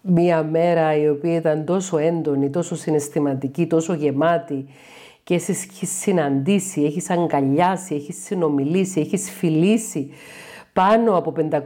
μία 0.00 0.42
μέρα 0.42 0.96
η 0.96 1.08
οποία 1.08 1.34
ήταν 1.34 1.64
τόσο 1.64 1.98
έντονη, 1.98 2.50
τόσο 2.50 2.76
συναισθηματική, 2.76 3.66
τόσο 3.66 3.94
γεμάτη 3.94 4.66
και 5.24 5.34
εσύ 5.34 5.52
έχεις 5.52 5.90
συναντήσει, 5.90 6.82
έχεις 6.82 7.10
αγκαλιάσει, 7.10 7.94
έχεις 7.94 8.24
συνομιλήσει, 8.24 9.00
έχεις 9.00 9.30
φιλήσει 9.30 10.10
πάνω 10.72 11.16
από 11.16 11.32
500, 11.50 11.60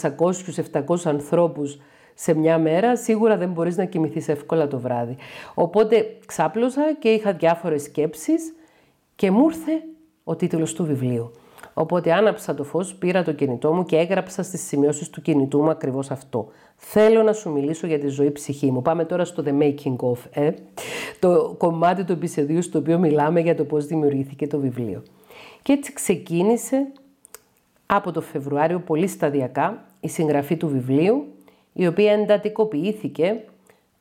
600, 0.00 0.84
700 0.86 0.96
ανθρώπους 1.04 1.78
σε 2.14 2.34
μια 2.34 2.58
μέρα, 2.58 2.96
σίγουρα 2.96 3.36
δεν 3.36 3.48
μπορείς 3.50 3.76
να 3.76 3.84
κοιμηθείς 3.84 4.28
εύκολα 4.28 4.68
το 4.68 4.78
βράδυ. 4.78 5.16
Οπότε 5.54 6.16
ξάπλωσα 6.26 6.82
και 6.98 7.08
είχα 7.08 7.32
διάφορες 7.32 7.82
σκέψεις 7.82 8.54
και 9.16 9.30
μου 9.30 9.44
ήρθε 9.44 9.82
ο 10.24 10.36
τίτλος 10.36 10.74
του 10.74 10.84
βιβλίου. 10.84 11.30
Οπότε 11.74 12.12
άναψα 12.12 12.54
το 12.54 12.64
φως, 12.64 12.94
πήρα 12.94 13.22
το 13.22 13.32
κινητό 13.32 13.72
μου 13.72 13.84
και 13.84 13.96
έγραψα 13.96 14.42
στις 14.42 14.66
σημειώσεις 14.66 15.10
του 15.10 15.22
κινητού 15.22 15.62
μου 15.62 15.70
ακριβώς 15.70 16.10
αυτό. 16.10 16.48
Θέλω 16.76 17.22
να 17.22 17.32
σου 17.32 17.50
μιλήσω 17.50 17.86
για 17.86 17.98
τη 17.98 18.08
ζωή 18.08 18.30
ψυχή 18.30 18.70
μου. 18.70 18.82
Πάμε 18.82 19.04
τώρα 19.04 19.24
στο 19.24 19.42
The 19.46 19.62
Making 19.62 19.96
of, 19.96 20.18
ε; 20.30 20.50
το 21.18 21.54
κομμάτι 21.58 22.04
του 22.04 22.12
επεισοδίου 22.12 22.62
στο 22.62 22.78
οποίο 22.78 22.98
μιλάμε 22.98 23.40
για 23.40 23.54
το 23.54 23.64
πώς 23.64 23.86
δημιουργήθηκε 23.86 24.46
το 24.46 24.58
βιβλίο. 24.58 25.02
Και 25.62 25.72
έτσι 25.72 25.92
ξεκίνησε 25.92 26.86
από 27.86 28.12
το 28.12 28.20
Φεβρουάριο 28.20 28.78
πολύ 28.78 29.06
σταδιακά 29.06 29.84
η 30.00 30.08
συγγραφή 30.08 30.56
του 30.56 30.68
βιβλίου, 30.68 31.33
η 31.74 31.86
οποία 31.86 32.12
εντατικοποιήθηκε 32.12 33.44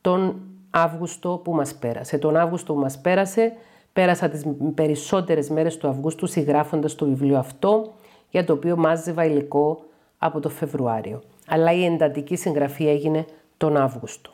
τον 0.02 0.36
Αύγουστο 0.70 1.42
που 1.44 1.54
μας 1.54 1.76
πέρασε. 1.76 2.18
Τον 2.18 2.36
Αύγουστο 2.36 2.74
που 2.74 2.80
μας 2.80 3.02
πέρασε 3.02 3.54
Πέρασα 3.94 4.30
τις 4.30 4.46
περισσότερες 4.74 5.50
μέρες 5.50 5.78
του 5.78 5.88
Αυγούστου 5.88 6.28
συγγράφοντας 6.28 6.96
το 6.96 7.06
βιβλίο 7.06 7.38
αυτό, 7.38 7.94
για 8.30 8.46
το 8.46 8.54
οποίο 8.54 8.78
μάζευα 8.78 9.26
υλικό 9.26 9.84
από 10.18 10.40
το 10.40 10.50
Φεβρουάριο. 10.50 11.22
Αλλά 11.48 11.72
η 11.74 11.86
εντατική 11.86 12.36
συγγραφή 12.36 12.88
έγινε 12.88 13.26
τον 13.58 13.78
Αύγουστο. 13.78 14.32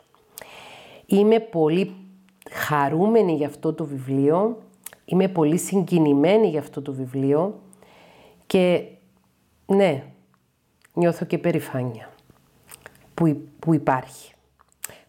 Είμαι 1.06 1.40
πολύ 1.40 1.94
χαρούμενη 2.50 3.34
για 3.34 3.46
αυτό 3.46 3.72
το 3.72 3.84
βιβλίο, 3.84 4.58
είμαι 5.04 5.28
πολύ 5.28 5.58
συγκινημένη 5.58 6.48
για 6.48 6.60
αυτό 6.60 6.82
το 6.82 6.92
βιβλίο 6.92 7.60
και 8.46 8.84
ναι, 9.66 10.04
νιώθω 10.94 11.24
και 11.24 11.38
περηφάνεια 11.38 12.09
που, 13.20 13.36
που 13.58 13.74
υπάρχει, 13.74 14.32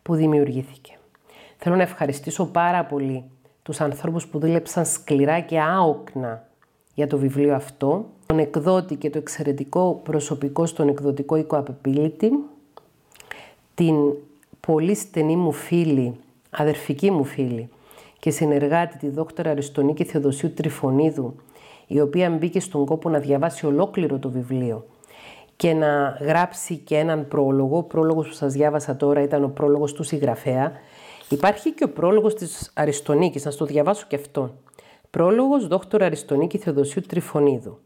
που 0.01 0.15
δημιουργήθηκε. 0.15 0.97
Θέλω 1.57 1.75
να 1.75 1.81
ευχαριστήσω 1.81 2.45
πάρα 2.45 2.85
πολύ 2.85 3.23
τους 3.63 3.81
ανθρώπους 3.81 4.27
που 4.27 4.39
δούλεψαν 4.39 4.85
σκληρά 4.85 5.39
και 5.39 5.59
άοκνα 5.59 6.47
για 6.93 7.07
το 7.07 7.17
βιβλίο 7.17 7.55
αυτό, 7.55 8.05
τον 8.25 8.39
εκδότη 8.39 8.95
και 8.95 9.09
το 9.09 9.17
εξαιρετικό 9.17 10.01
προσωπικό 10.03 10.65
στον 10.65 10.87
εκδοτικό 10.87 11.35
οίκο 11.35 11.63
την 13.75 13.95
πολύ 14.59 14.95
στενή 14.95 15.35
μου 15.35 15.51
φίλη, 15.51 16.19
αδερφική 16.49 17.11
μου 17.11 17.23
φίλη 17.23 17.69
και 18.19 18.31
συνεργάτη 18.31 18.97
τη 18.97 19.09
δόκτωρα 19.09 19.49
Αριστονίκη 19.49 20.03
Θεοδοσίου 20.03 20.53
Τριφωνίδου, 20.53 21.35
η 21.87 22.01
οποία 22.01 22.29
μπήκε 22.29 22.59
στον 22.59 22.85
κόπο 22.85 23.09
να 23.09 23.19
διαβάσει 23.19 23.65
ολόκληρο 23.65 24.17
το 24.17 24.29
βιβλίο 24.29 24.85
και 25.61 25.73
να 25.73 26.17
γράψει 26.21 26.77
και 26.77 26.97
έναν 26.97 27.27
πρόλογο. 27.27 27.77
Ο 27.77 27.83
πρόλογος 27.83 28.27
που 28.27 28.33
σας 28.33 28.53
διάβασα 28.53 28.95
τώρα 28.95 29.21
ήταν 29.21 29.43
ο 29.43 29.47
πρόλογος 29.47 29.93
του 29.93 30.03
συγγραφέα 30.03 30.71
Υπάρχει 31.29 31.71
και 31.71 31.83
ο 31.83 31.89
πρόλογος 31.89 32.33
της 32.33 32.71
Αριστονίκης, 32.73 33.45
να 33.45 33.51
στο 33.51 33.65
διαβάσω 33.65 34.05
και 34.07 34.15
αυτό. 34.15 34.55
Πρόλογος 35.09 35.67
δόκτωρα 35.67 36.05
Αριστονίκη 36.05 36.57
Θεοδοσίου 36.57 37.01
Τριφωνίδου. 37.01 37.79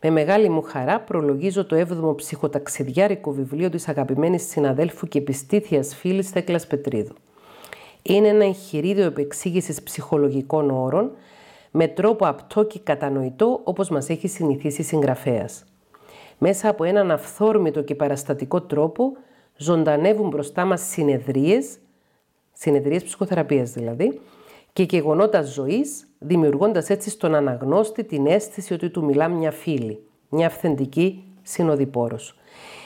Με 0.00 0.10
μεγάλη 0.10 0.48
μου 0.48 0.62
χαρά 0.62 1.00
προλογίζω 1.00 1.64
το 1.64 1.76
7ο 1.76 2.16
ψυχοταξιδιάρικο 2.16 3.30
βιβλίο 3.30 3.70
της 3.70 3.88
αγαπημένης 3.88 4.48
συναδέλφου 4.48 5.06
και 5.06 5.18
επιστήθειας 5.18 5.94
φίλης 5.94 6.30
Θέκλας 6.30 6.66
Πετρίδου. 6.66 7.14
Είναι 8.02 8.28
ένα 8.28 8.44
εγχειρίδιο 8.44 9.04
επεξήγησης 9.04 9.82
ψυχολογικών 9.82 10.70
όρων 10.70 11.10
με 11.70 11.88
τρόπο 11.88 12.26
απτό 12.26 12.64
και 12.64 12.78
κατανοητό 12.78 13.60
όπως 13.64 13.88
μας 13.88 14.08
έχει 14.08 14.28
συνηθίσει 14.28 14.82
συγγραφέας. 14.82 15.64
Μέσα 16.42 16.68
από 16.68 16.84
έναν 16.84 17.10
αυθόρμητο 17.10 17.82
και 17.82 17.94
παραστατικό 17.94 18.60
τρόπο 18.60 19.12
ζωντανεύουν 19.56 20.28
μπροστά 20.28 20.64
μας 20.64 20.80
συνεδρίες 20.80 21.78
συνεδρίες 22.52 23.04
ψυχοθεραπείας 23.04 23.70
δηλαδή, 23.70 24.20
και 24.72 24.82
γεγονότα 24.82 25.42
ζωής, 25.42 26.06
δημιουργώντας 26.18 26.90
έτσι 26.90 27.10
στον 27.10 27.34
αναγνώστη 27.34 28.04
την 28.04 28.26
αίσθηση 28.26 28.72
ότι 28.72 28.90
του 28.90 29.04
μιλά 29.04 29.28
μια 29.28 29.50
φίλη, 29.50 30.06
μια 30.28 30.46
αυθεντική 30.46 31.24
συνοδοιπόρος. 31.42 32.34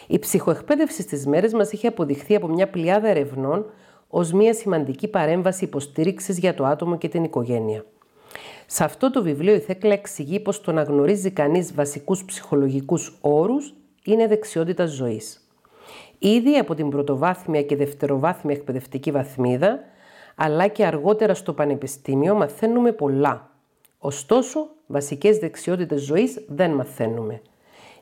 Η 0.07 0.19
ψυχοεκπαίδευση 0.19 1.03
στις 1.03 1.27
μέρες 1.27 1.53
μας 1.53 1.73
είχε 1.73 1.87
αποδειχθεί 1.87 2.35
από 2.35 2.47
μια 2.47 2.69
πλειάδα 2.69 3.09
ερευνών 3.09 3.67
ως 4.09 4.33
μια 4.33 4.55
σημαντική 4.55 5.09
παρέμβαση 5.09 5.65
υποστήριξης 5.65 6.39
για 6.39 6.55
το 6.55 6.65
άτομο 6.65 6.99
και 6.99 7.09
την 7.09 7.25
οικογένεια. 7.25 7.85
Σε 8.67 8.85
αυτό 8.85 9.11
το 9.11 9.23
βιβλίο 9.23 9.55
η 9.55 9.59
Θέκλα 9.59 9.93
εξηγεί 9.93 10.41
πως 10.41 10.61
το 10.61 10.73
να 10.73 10.83
γνωρίζει 10.83 11.31
κανείς 11.31 11.75
βασικούς 11.75 12.25
ψυχολογικούς 12.25 13.19
όρους 13.21 13.75
είναι 14.05 14.27
δεξιότητα 14.27 14.87
ζωής. 14.87 15.49
Ήδη 16.19 16.57
από 16.57 16.75
την 16.75 16.91
πρωτοβάθμια 16.91 17.63
και 17.63 17.77
δευτεροβάθμια 17.77 18.55
εκπαιδευτική 18.55 19.11
βαθμίδα, 19.11 19.81
αλλά 20.35 20.67
και 20.67 20.85
αργότερα 20.85 21.35
στο 21.35 21.53
πανεπιστήμιο 21.53 22.35
μαθαίνουμε 22.35 22.93
πολλά. 22.93 23.51
Ωστόσο, 23.99 24.69
βασικές 24.87 25.39
δεξιότητες 25.39 26.03
ζωής 26.03 26.45
δεν 26.47 26.71
μαθαίνουμε. 26.71 27.41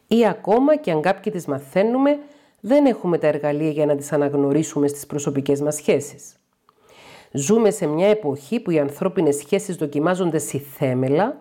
Ή 0.07 0.27
ακόμα 0.27 0.77
και 0.77 0.91
αν 0.91 1.01
κάποιοι 1.01 1.33
τις 1.33 1.47
μαθαίνουμε, 1.47 2.19
δεν 2.61 2.87
έχουμε 2.87 3.19
τα 3.19 3.27
εργαλεία 3.27 3.71
για 3.71 3.87
να 3.87 3.97
τις 3.97 4.13
αναγνωρίσουμε 4.13 4.89
στις 4.89 5.07
προσωπικές 5.07 5.61
μας 5.61 5.75
σχέσεις. 5.75 6.37
Ζούμε 7.33 7.71
σε 7.71 7.87
μια 7.87 8.09
εποχή 8.09 8.61
που 8.61 8.71
οι 8.71 8.79
ανθρώπινες 8.79 9.37
σχέσεις 9.37 9.77
δοκιμάζονται 9.77 10.39
θέμελα, 10.39 11.41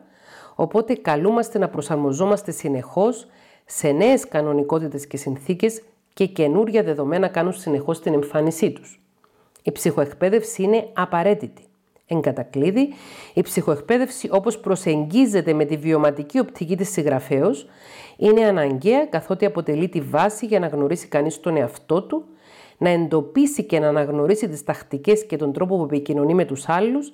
οπότε 0.56 0.96
καλούμαστε 0.96 1.60
να 1.60 1.70
προσαρμοζόμαστε 1.70 2.52
συνεχώς 2.52 3.28
σε 3.66 3.92
νέες 3.92 4.28
κανονικότητες 4.28 5.08
και 5.08 5.18
συνθήκες 5.18 5.82
και 6.14 6.26
καινούρια 6.26 6.84
δεδομένα 6.84 7.28
κάνουν 7.28 7.54
συνεχώς 7.54 8.00
την 8.00 8.14
εμφάνισή 8.14 8.72
τους. 8.72 9.02
Η 9.64 9.72
ψυχοεκπαίδευση 9.72 10.64
είναι 10.64 10.88
απαραίτητη. 10.94 11.66
Εν 12.08 12.22
κατακλείδη, 12.22 12.94
η 13.34 13.42
ψυχοεκπαίδευση 13.42 14.30
όπως 14.32 14.60
προσεγγίζεται 14.60 15.54
με 15.54 15.66
τη 15.66 15.78
βιωματική 15.78 16.40
οπτική 16.40 16.78
της 16.78 16.90
συγγραφέως 16.92 17.66
είναι 18.18 18.46
αναγκαία 18.46 19.06
καθότι 19.06 19.46
αποτελεί 19.46 19.90
τη 19.90 20.02
βάση 20.02 20.46
για 20.46 20.60
να 20.60 20.68
γνωρίσει 20.68 21.08
κανείς 21.08 21.40
τον 21.40 21.58
εαυτό 21.58 22.02
του, 22.02 22.26
να 22.78 22.90
εντοπίσει 22.90 23.64
και 23.64 23.80
να 23.80 23.88
αναγνωρίσει 23.88 24.50
τις 24.50 24.64
τακτικές 24.64 25.26
και 25.26 25.36
τον 25.36 25.54
τρόπο 25.54 25.78
που 25.78 25.84
επικοινωνεί 25.84 26.34
με 26.34 26.46
τους 26.46 26.70
άλλους, 26.70 27.14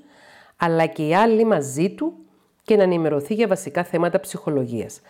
αλλά 0.58 0.86
και 0.86 1.08
οι 1.08 1.16
άλλοι 1.16 1.46
μαζί 1.46 1.90
του 1.90 2.14
και 2.64 2.76
να 2.76 2.84
ενημερωθεί 2.84 3.34
για 3.34 3.48
βασικά 3.48 3.84
θέματα 3.84 4.20
ψυχολογίας. 4.20 5.02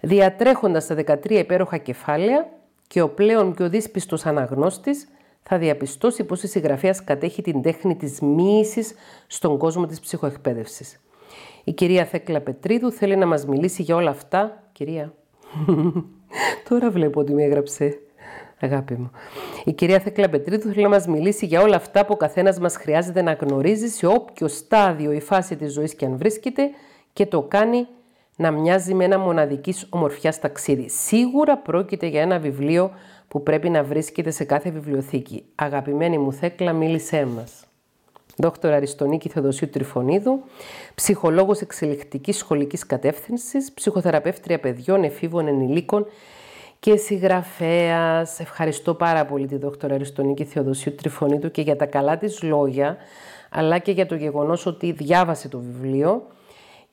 Διατρέχοντας 0.00 0.86
τα 0.86 0.94
13 0.94 1.30
υπέροχα 1.30 1.76
κεφάλαια, 1.76 2.48
και 2.86 3.00
ο 3.00 3.08
πλέον 3.08 3.54
πιο 3.54 3.68
δύσπιστος 3.68 4.26
αναγνώστης 4.26 5.08
θα 5.42 5.58
διαπιστώσει 5.58 6.24
πως 6.24 6.42
η 6.42 6.46
συγγραφέας 6.46 7.04
κατέχει 7.04 7.42
την 7.42 7.62
τέχνη 7.62 7.96
της 7.96 8.20
μοίησης 8.20 8.94
στον 9.26 9.58
κόσμο 9.58 9.86
της 9.86 10.00
ψυχοεκπαίδευσης. 10.00 11.00
Η 11.64 11.72
κυρία 11.72 12.04
Θέκλα 12.04 12.40
Πετρίδου 12.40 12.92
θέλει 12.92 13.16
να 13.16 13.26
μας 13.26 13.46
μιλήσει 13.46 13.82
για 13.82 13.96
όλα 13.96 14.10
αυτά. 14.10 14.62
Κυρία, 14.72 15.12
τώρα 16.68 16.90
βλέπω 16.90 17.20
ότι 17.20 17.34
με 17.34 17.42
έγραψε 17.42 17.98
αγάπη 18.60 18.94
μου. 18.94 19.10
Η 19.64 19.72
κυρία 19.72 19.98
Θέκλα 19.98 20.28
Πετρίδου 20.28 20.68
θέλει 20.68 20.82
να 20.82 20.88
μας 20.88 21.06
μιλήσει 21.06 21.46
για 21.46 21.62
όλα 21.62 21.76
αυτά 21.76 22.00
που 22.00 22.12
ο 22.12 22.16
καθένας 22.16 22.58
μας 22.58 22.76
χρειάζεται 22.76 23.22
να 23.22 23.32
γνωρίζει 23.32 23.88
σε 23.88 24.06
όποιο 24.06 24.48
στάδιο 24.48 25.12
η 25.12 25.20
φάση 25.20 25.56
της 25.56 25.72
ζωής 25.72 25.94
και 25.94 26.04
αν 26.04 26.16
βρίσκεται 26.16 26.70
και 27.12 27.26
το 27.26 27.42
κάνει 27.42 27.86
να 28.36 28.50
μοιάζει 28.50 28.94
με 28.94 29.04
ένα 29.04 29.18
μοναδικής 29.18 29.86
ομορφιάς 29.90 30.38
ταξίδι. 30.38 30.88
Σίγουρα 30.88 31.58
πρόκειται 31.58 32.06
για 32.06 32.20
ένα 32.20 32.38
βιβλίο 32.38 32.90
που 33.28 33.42
πρέπει 33.42 33.70
να 33.70 33.84
βρίσκεται 33.84 34.30
σε 34.30 34.44
κάθε 34.44 34.70
βιβλιοθήκη. 34.70 35.44
Αγαπημένη 35.54 36.18
μου 36.18 36.32
Θέκλα, 36.32 36.72
μίλησέ 36.72 37.24
μας. 37.24 37.64
Δόκτωρα 38.36 38.76
Αριστονίκη 38.76 39.28
Θεοδοσίου 39.28 39.68
Τριφωνίδου, 39.68 40.42
ψυχολόγος 40.94 41.60
εξελικτικής 41.60 42.36
σχολικής 42.36 42.86
κατεύθυνσης, 42.86 43.72
ψυχοθεραπεύτρια 43.72 44.60
παιδιών, 44.60 45.04
εφήβων, 45.04 45.46
ενηλίκων 45.46 46.06
και 46.80 46.96
συγγραφέας. 46.96 48.40
Ευχαριστώ 48.40 48.94
πάρα 48.94 49.24
πολύ 49.24 49.46
τη 49.46 49.56
δόκτωρα 49.56 49.94
Αριστονίκη 49.94 50.44
Θεοδοσίου 50.44 50.94
Τριφωνίδου 50.94 51.50
και 51.50 51.62
για 51.62 51.76
τα 51.76 51.86
καλά 51.86 52.18
της 52.18 52.42
λόγια, 52.42 52.96
αλλά 53.50 53.78
και 53.78 53.92
για 53.92 54.06
το 54.06 54.14
γεγονός 54.14 54.66
ότι 54.66 54.92
διάβασε 54.92 55.48
το 55.48 55.58
βιβλίο 55.58 56.22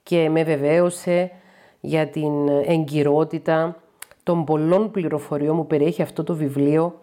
και 0.04 0.30
με 0.30 0.44
βεβαίωσε 0.44 1.32
για 1.80 2.08
την 2.08 2.48
εγκυρότητα 2.48 3.82
των 4.24 4.44
πολλών 4.44 4.92
πληροφοριών 4.92 5.56
που 5.56 5.68
περιέχει 5.68 6.02
αυτό 6.02 6.24
το 6.24 6.36
βιβλίο 6.36 7.00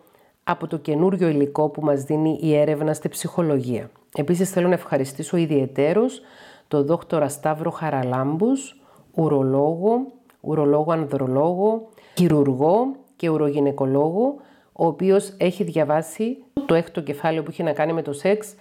από 0.51 0.67
το 0.67 0.77
καινούριο 0.77 1.29
υλικό 1.29 1.69
που 1.69 1.83
μας 1.83 2.03
δίνει 2.03 2.39
η 2.43 2.55
έρευνα 2.55 2.95
στη 2.95 3.09
ψυχολογία. 3.09 3.91
Επίσης 4.15 4.51
θέλω 4.51 4.69
να 4.69 4.75
ευχαριστήσω 4.75 5.37
ιδιαιτέρως 5.37 6.21
τον 6.69 6.87
δόκτορα 6.87 7.29
Σταύρο 7.29 7.71
Χαραλάμπους, 7.71 8.81
ουρολόγο, 9.15 10.07
ουρολόγο 10.41 10.93
ανδρολόγο, 10.93 11.89
χειρουργό 12.19 12.95
και 13.17 13.29
ουρογυναικολόγο, 13.29 14.35
ο 14.73 14.87
οποίος 14.87 15.35
έχει 15.39 15.65
διαβάσει 15.65 16.37
το 16.67 16.75
έκτο 16.75 17.01
κεφάλαιο 17.01 17.43
που 17.43 17.51
έχει 17.51 17.63
να 17.63 17.73
κάνει 17.73 17.93
με 17.93 18.03
το 18.03 18.13
σεξ 18.13 18.55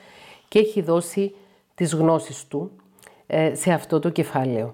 και 0.48 0.60
έχει 0.60 0.82
δώσει 0.82 1.36
τις 1.76 1.94
γνώσεις 1.94 2.48
του 2.48 2.72
ε, 3.28 3.56
σε 3.56 3.72
αυτό 3.72 4.00
το 4.00 4.10
κεφάλαιο. 4.10 4.74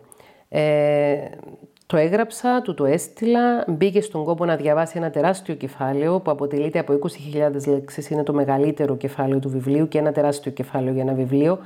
Ε, 0.49 1.29
Το 1.85 1.97
έγραψα, 1.97 2.61
του 2.61 2.73
το 2.73 2.85
έστειλα, 2.85 3.65
μπήκε 3.67 4.01
στον 4.01 4.23
κόπο 4.23 4.45
να 4.45 4.55
διαβάσει 4.55 4.93
ένα 4.97 5.09
τεράστιο 5.09 5.55
κεφάλαιο 5.55 6.19
που 6.19 6.31
αποτελείται 6.31 6.79
από 6.79 6.99
20.000 7.33 7.67
λέξεις, 7.67 8.09
είναι 8.09 8.23
το 8.23 8.33
μεγαλύτερο 8.33 8.97
κεφάλαιο 8.97 9.39
του 9.39 9.49
βιβλίου 9.49 9.87
και 9.87 9.97
ένα 9.97 10.11
τεράστιο 10.11 10.51
κεφάλαιο 10.51 10.93
για 10.93 11.01
ένα 11.01 11.13
βιβλίο. 11.13 11.59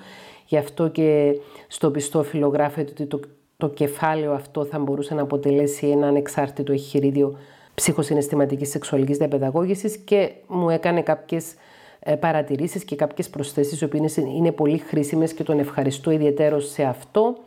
Γι' 0.45 0.58
αυτό 0.58 0.88
και 0.88 1.36
στο 1.67 1.91
πιστόφυλλο 1.91 2.47
γράφεται 2.47 2.91
ότι 2.91 3.06
το, 3.06 3.19
το 3.58 3.69
κεφάλαιο 3.69 4.34
αυτό 4.34 4.65
θα 4.65 4.80
μπορούσε 4.80 5.13
να 5.13 5.21
αποτελέσει 5.21 5.88
ένα 5.88 6.08
ανεξάρτητο 6.08 6.71
εγχειρίδιο 6.71 7.38
ψυχοσυναισθηματικής 7.75 8.69
σεξουαλικής 8.69 9.17
διαπαιδαγώγησης 9.17 9.97
και 9.97 10.32
μου 10.47 10.69
έκανε 10.69 11.01
κάποιες 11.01 11.53
ε, 11.99 12.15
παρατηρήσεις 12.15 12.84
και 12.84 12.95
κάποιες 12.95 13.30
προσθέσεις, 13.30 13.82
οι 13.82 13.84
οποίες 13.84 14.17
είναι 14.17 14.51
πολύ 14.51 14.77
χρήσιμες 14.77 15.34
και 15.34 15.43
τον 15.43 15.60
ευχαριστώ 15.60 16.12
ιδιαίτερος 16.12 16.69
σε 16.69 16.84
αυτό. 16.84 17.38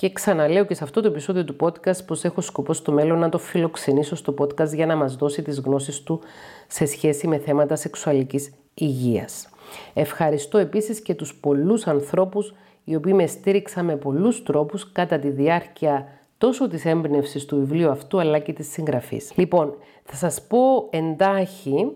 Και 0.00 0.12
ξαναλέω 0.12 0.64
και 0.64 0.74
σε 0.74 0.84
αυτό 0.84 1.00
το 1.00 1.08
επεισόδιο 1.08 1.44
του 1.44 1.56
podcast 1.60 2.04
πως 2.06 2.24
έχω 2.24 2.40
σκοπό 2.40 2.72
στο 2.72 2.92
μέλλον 2.92 3.18
να 3.18 3.28
το 3.28 3.38
φιλοξενήσω 3.38 4.16
στο 4.16 4.34
podcast 4.38 4.74
για 4.74 4.86
να 4.86 4.96
μας 4.96 5.16
δώσει 5.16 5.42
τις 5.42 5.58
γνώσεις 5.58 6.02
του 6.02 6.20
σε 6.68 6.86
σχέση 6.86 7.26
με 7.26 7.38
θέματα 7.38 7.76
σεξουαλικής 7.76 8.52
υγείας. 8.74 9.48
Ευχαριστώ 9.94 10.58
επίσης 10.58 11.00
και 11.00 11.14
τους 11.14 11.34
πολλούς 11.34 11.86
ανθρώπους 11.86 12.54
οι 12.84 12.94
οποίοι 12.94 13.12
με 13.16 13.26
στήριξαν 13.26 13.84
με 13.84 13.96
πολλούς 13.96 14.42
τρόπους 14.42 14.92
κατά 14.92 15.18
τη 15.18 15.28
διάρκεια 15.28 16.08
τόσο 16.38 16.68
της 16.68 16.84
έμπνευσης 16.84 17.44
του 17.44 17.56
βιβλίου 17.56 17.90
αυτού 17.90 18.20
αλλά 18.20 18.38
και 18.38 18.52
της 18.52 18.72
συγγραφής. 18.72 19.32
Λοιπόν, 19.36 19.74
θα 20.04 20.16
σας 20.16 20.42
πω 20.42 20.88
εντάχει 20.90 21.92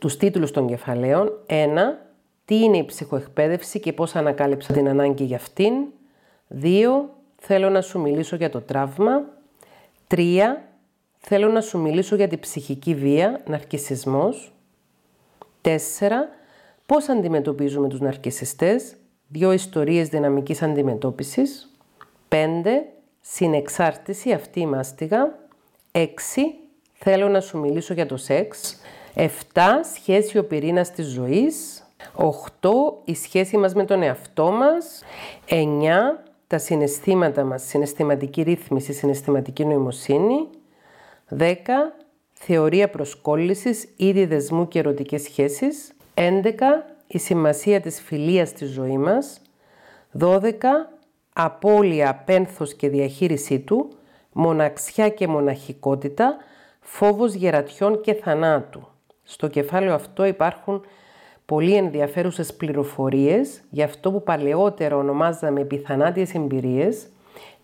τους 0.00 0.16
τίτλους 0.16 0.50
των 0.50 0.66
κεφαλαίων. 0.66 1.32
Ένα, 1.46 1.98
τι 2.44 2.62
είναι 2.62 2.76
η 2.76 2.84
ψυχοεκπαίδευση 2.84 3.80
και 3.80 3.92
πώς 3.92 4.14
ανακάλυψα 4.14 4.72
την 4.72 4.88
ανάγκη 4.88 5.24
για 5.24 5.36
αυτήν. 5.36 5.72
Δύο, 6.48 7.14
θέλω 7.36 7.70
να 7.70 7.80
σου 7.80 8.00
μιλήσω 8.00 8.36
για 8.36 8.50
το 8.50 8.60
τραύμα. 8.60 9.24
Τρία, 10.06 10.68
θέλω 11.18 11.48
να 11.48 11.60
σου 11.60 11.78
μιλήσω 11.78 12.16
για 12.16 12.28
την 12.28 12.40
ψυχική 12.40 12.94
βία, 12.94 13.40
ναρκισισμός. 13.46 14.52
Τέσσερα, 15.60 16.28
πώς 16.86 17.08
αντιμετωπίζουμε 17.08 17.88
τους 17.88 18.00
ναρκισιστές. 18.00 18.96
Δύο 19.28 19.52
ιστορίες 19.52 20.08
δυναμικής 20.08 20.62
αντιμετώπισης. 20.62 21.76
Πέντε, 22.28 22.84
συνεξάρτηση, 23.20 24.32
αυτή 24.32 24.60
η 24.60 24.66
μάστιγα. 24.66 25.38
Έξι, 25.92 26.54
θέλω 26.92 27.28
να 27.28 27.40
σου 27.40 27.58
μιλήσω 27.58 27.94
για 27.94 28.06
το 28.06 28.16
σεξ. 28.16 28.80
7. 29.14 29.30
Σχέση 29.94 30.38
ο 30.38 30.44
πυρήνας 30.44 30.90
της 30.90 31.06
ζωής. 31.06 31.82
8. 32.14 33.02
Η 33.04 33.14
σχέση 33.14 33.56
μας 33.56 33.74
με 33.74 33.84
τον 33.84 34.02
εαυτό 34.02 34.50
μας. 34.50 35.02
9. 35.46 36.22
Τα 36.48 36.58
συναισθήματα 36.58 37.44
μας, 37.44 37.62
συναισθηματική 37.62 38.42
ρύθμιση, 38.42 38.92
συναισθηματική 38.92 39.64
νοημοσύνη. 39.64 40.48
10. 41.28 41.54
Θεωρία 42.32 42.90
προσκόλλησης, 42.90 43.88
είδη 43.96 44.24
δεσμού 44.24 44.68
και 44.68 44.78
ερωτικές 44.78 45.22
σχέσεις. 45.22 45.92
11. 46.14 46.84
Η 47.06 47.18
σημασία 47.18 47.80
της 47.80 48.00
φιλίας 48.00 48.48
στη 48.48 48.64
ζωή 48.64 48.98
μας. 48.98 49.40
12. 50.12 50.90
Απόλυα, 51.32 52.22
πένθος 52.24 52.74
και 52.74 52.88
διαχείρισή 52.88 53.60
του. 53.60 53.88
Μοναξιά 54.32 55.08
και 55.08 55.26
μοναχικότητα. 55.28 56.36
Φόβος 56.80 57.34
γερατιών 57.34 58.00
και 58.00 58.14
θανάτου. 58.14 58.88
Στο 59.22 59.48
κεφάλαιο 59.48 59.94
αυτό 59.94 60.24
υπάρχουν 60.24 60.84
πολύ 61.48 61.74
ενδιαφέρουσες 61.74 62.54
πληροφορίες 62.54 63.60
για 63.70 63.84
αυτό 63.84 64.12
που 64.12 64.22
παλαιότερα 64.22 64.96
ονομάζαμε 64.96 65.64
πιθανάτιες 65.64 66.34
εμπειρίες, 66.34 67.06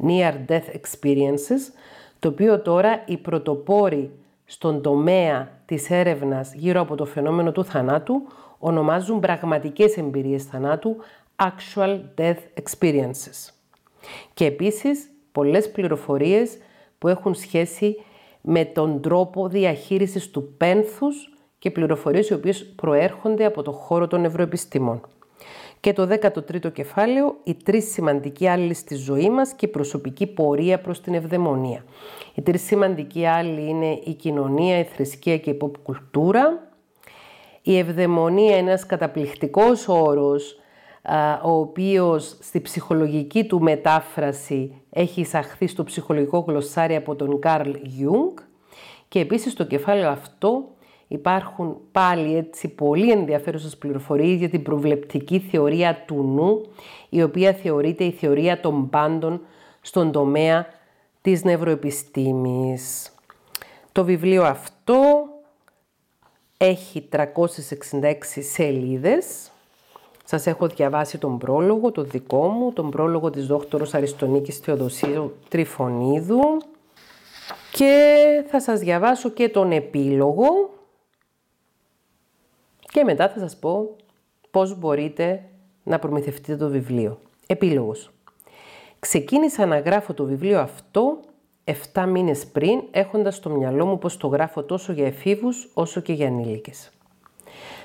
near 0.07 0.33
death 0.49 0.75
experiences, 0.75 1.73
το 2.19 2.29
οποίο 2.29 2.61
τώρα 2.61 3.03
οι 3.07 3.17
πρωτοπόροι 3.17 4.11
στον 4.45 4.83
τομέα 4.83 5.61
της 5.67 5.91
έρευνας 5.91 6.55
γύρω 6.55 6.81
από 6.81 6.95
το 6.95 7.05
φαινόμενο 7.05 7.53
του 7.53 7.65
θανάτου 7.65 8.23
ονομάζουν 8.59 9.21
πραγματικές 9.21 9.97
εμπειρίες 9.97 10.45
θανάτου, 10.45 10.97
actual 11.37 12.01
death 12.19 12.63
experiences. 12.63 13.53
Και 14.35 14.45
επίσης 14.45 15.11
πολλές 15.33 15.71
πληροφορίες 15.71 16.59
που 16.99 17.09
έχουν 17.09 17.35
σχέση 17.35 17.97
με 18.41 18.65
τον 18.65 19.01
τρόπο 19.01 19.49
διαχείρισης 19.49 20.31
του 20.31 20.55
πένθους 20.57 21.34
και 21.65 21.71
πληροφορίες 21.71 22.29
οι 22.29 22.35
οποίες 22.35 22.67
προέρχονται 22.77 23.45
από 23.45 23.63
το 23.63 23.73
χώρο 23.73 24.07
των 24.07 24.25
νευροεπιστημών. 24.25 25.01
Και 25.81 25.93
το 25.93 26.09
13ο 26.09 26.73
κεφάλαιο, 26.73 27.37
οι 27.45 27.55
τρεις 27.55 27.93
σημαντικοί 27.93 28.49
άλλοι 28.49 28.75
στη 28.75 28.95
ζωή 28.95 29.31
μας 29.31 29.53
και 29.53 29.67
η 29.67 29.69
προσωπική 29.69 30.27
πορεία 30.27 30.81
προς 30.81 31.01
την 31.01 31.15
ευδαιμονία. 31.15 31.85
Οι 32.35 32.43
τρεις 32.43 32.63
σημαντικοί 32.63 33.27
άλλοι 33.27 33.69
είναι 33.69 34.01
η 34.05 34.15
κοινωνία, 34.15 34.79
η 34.79 34.85
θρησκεία 34.85 35.39
και 35.39 35.51
η 35.51 35.59
pop 35.61 35.71
κουλτούρα. 35.83 36.71
Η 37.63 37.79
ευδαιμονία 37.79 38.57
είναι 38.57 38.69
ένας 38.69 38.87
καταπληκτικός 38.87 39.89
όρος, 39.89 40.59
ο 41.43 41.51
οποίος 41.51 42.37
στη 42.41 42.61
ψυχολογική 42.61 43.45
του 43.45 43.61
μετάφραση 43.61 44.83
έχει 44.91 45.21
εισαχθεί 45.21 45.67
στο 45.67 45.85
ψυχολογικό 45.85 46.39
γλωσσάρι 46.39 46.97
από 46.97 47.15
τον 47.15 47.41
Καρλ 47.41 47.71
Γιούγκ. 47.83 48.37
Και 49.09 49.21
επίσης 49.21 49.53
στο 49.53 49.65
κεφάλαιο 49.65 50.09
αυτό 50.09 50.74
Υπάρχουν 51.09 51.77
πάλι 51.93 52.37
έτσι 52.37 52.69
πολύ 52.69 53.11
ενδιαφέρουσες 53.11 53.77
πληροφορίες 53.77 54.39
για 54.39 54.49
την 54.49 54.63
προβλεπτική 54.63 55.39
θεωρία 55.39 56.05
του 56.07 56.23
νου, 56.23 56.61
η 57.09 57.23
οποία 57.23 57.53
θεωρείται 57.53 58.05
η 58.05 58.11
θεωρία 58.11 58.61
των 58.61 58.89
πάντων 58.91 59.41
στον 59.81 60.13
τομέα 60.13 60.67
της 61.21 61.45
νευροεπιστήμης. 61.45 63.15
Το 63.93 64.05
βιβλίο 64.05 64.45
αυτό 64.45 65.27
έχει 66.57 67.09
366 67.11 67.23
σελίδες. 68.53 69.51
Σας 70.25 70.47
έχω 70.47 70.67
διαβάσει 70.67 71.19
τον 71.19 71.39
πρόλογο, 71.39 71.91
το 71.91 72.03
δικό 72.03 72.49
μου, 72.49 72.73
τον 72.73 72.91
πρόλογο 72.91 73.31
της 73.31 73.47
δόκτωρος 73.47 73.95
Αριστονίκης 73.95 74.59
Θεοδοσίου 74.59 75.37
Τριφωνίδου 75.49 76.41
και 77.73 78.45
θα 78.51 78.61
σας 78.61 78.81
διαβάσω 78.81 79.31
και 79.31 79.49
τον 79.49 79.73
επίλογο 79.73 80.71
και 82.95 83.05
μετά 83.05 83.29
θα 83.29 83.39
σας 83.39 83.57
πω 83.57 83.97
πώς 84.51 84.79
μπορείτε 84.79 85.43
να 85.83 85.99
προμηθευτείτε 85.99 86.57
το 86.57 86.69
βιβλίο. 86.69 87.21
Επίλογος. 87.47 88.11
Ξεκίνησα 88.99 89.67
να 89.67 89.79
γράφω 89.79 90.15
το 90.15 90.25
βιβλίο 90.25 90.61
αυτό 90.61 91.21
7 91.93 92.07
μήνες 92.07 92.47
πριν, 92.47 92.83
έχοντας 92.91 93.37
στο 93.37 93.51
μυαλό 93.51 93.87
μου 93.87 93.99
πως 93.99 94.17
το 94.17 94.27
γράφω 94.27 94.63
τόσο 94.63 94.93
για 94.93 95.07
εφήβους 95.07 95.71
όσο 95.75 96.01
και 96.01 96.13
για 96.13 96.27
ενήλικες. 96.27 96.91